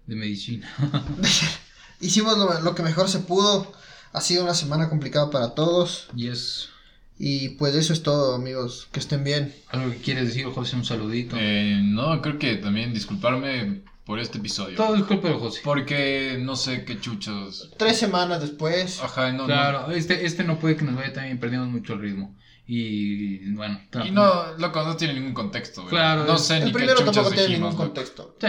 de 0.07 0.15
medicina. 0.15 0.67
Hicimos 1.99 2.37
lo, 2.39 2.59
lo 2.61 2.73
que 2.75 2.81
mejor 2.83 3.09
se 3.09 3.19
pudo. 3.19 3.71
Ha 4.11 4.21
sido 4.21 4.43
una 4.43 4.55
semana 4.55 4.89
complicada 4.89 5.29
para 5.29 5.53
todos. 5.53 6.07
y 6.15 6.29
es 6.29 6.69
Y 7.17 7.49
pues 7.49 7.75
eso 7.75 7.93
es 7.93 8.03
todo, 8.03 8.35
amigos. 8.35 8.87
Que 8.91 8.99
estén 8.99 9.23
bien. 9.23 9.55
algo 9.69 9.89
que 9.91 9.97
quieres 9.97 10.27
decir, 10.27 10.45
José, 10.47 10.75
un 10.75 10.83
saludito. 10.85 11.37
Eh, 11.39 11.79
no, 11.83 12.21
creo 12.21 12.37
que 12.37 12.55
también 12.57 12.93
disculparme 12.93 13.83
por 14.05 14.19
este 14.19 14.37
episodio. 14.39 14.75
Todo 14.75 14.95
es 14.97 15.03
culpa 15.03 15.29
de 15.29 15.35
José. 15.35 15.61
Porque 15.63 16.37
no 16.41 16.55
sé 16.57 16.83
qué 16.83 16.99
chuchos. 16.99 17.71
Tres 17.77 17.97
semanas 17.97 18.41
después. 18.41 19.01
Ajá, 19.01 19.31
no, 19.31 19.45
Claro, 19.45 19.91
este, 19.91 20.25
este 20.25 20.43
no 20.43 20.59
puede 20.59 20.75
que 20.75 20.83
nos 20.83 20.95
vaya 20.95 21.13
también, 21.13 21.39
perdimos 21.39 21.69
mucho 21.69 21.93
el 21.93 22.01
ritmo. 22.01 22.35
Y 22.67 23.51
bueno, 23.53 23.79
no. 23.93 24.05
Y 24.05 24.11
no, 24.11 24.57
loco, 24.57 24.83
no 24.83 24.97
tiene 24.97 25.13
ningún 25.13 25.33
contexto. 25.33 25.81
güey. 25.83 25.91
Claro, 25.91 26.25
no 26.25 26.37
sé 26.37 26.57
El 26.57 26.65
ni 26.65 26.71
qué 26.71 26.77
primero 26.79 27.03
tampoco 27.03 27.29
tiene 27.29 27.47
dijimos, 27.47 27.71
ningún 27.71 27.85
contexto. 27.87 28.35
Sí. 28.41 28.47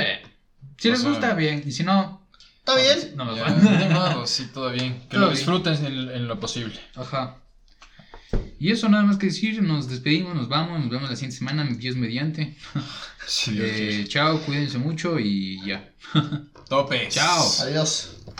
Si 0.78 0.88
O 0.88 0.92
les 0.92 1.00
sea- 1.00 1.10
gusta, 1.10 1.34
bien. 1.34 1.62
Y 1.64 1.70
si 1.72 1.84
no, 1.84 2.26
¿Está 2.58 2.74
bien? 2.76 3.16
no 3.16 3.26
van. 3.36 3.78
de 3.78 3.88
modo, 3.94 4.26
sí, 4.26 4.48
todo 4.52 4.70
bien. 4.72 5.02
Que 5.08 5.16
Todo 5.16 5.26
lo 5.26 5.30
disfruten 5.30 5.74
en, 5.86 6.08
en 6.10 6.26
lo 6.28 6.40
posible. 6.40 6.80
Ajá. 6.96 7.36
Y 8.58 8.72
eso 8.72 8.88
nada 8.88 9.04
más 9.04 9.18
que 9.18 9.26
decir, 9.26 9.62
nos 9.62 9.88
despedimos, 9.88 10.34
nos 10.34 10.48
vamos, 10.48 10.80
nos 10.80 10.90
vemos 10.90 11.10
la 11.10 11.16
siguiente 11.16 11.36
semana, 11.36 11.64
Dios 11.64 11.96
mediante. 11.96 12.56
Sí, 13.26 13.52
Dios 13.52 13.68
Eh, 13.70 14.04
chao, 14.08 14.40
cuídense 14.40 14.78
mucho 14.78 15.18
y 15.18 15.60
ya. 15.66 15.92
Topes. 16.68 17.14
Chao. 17.14 17.52
Adiós. 17.60 18.15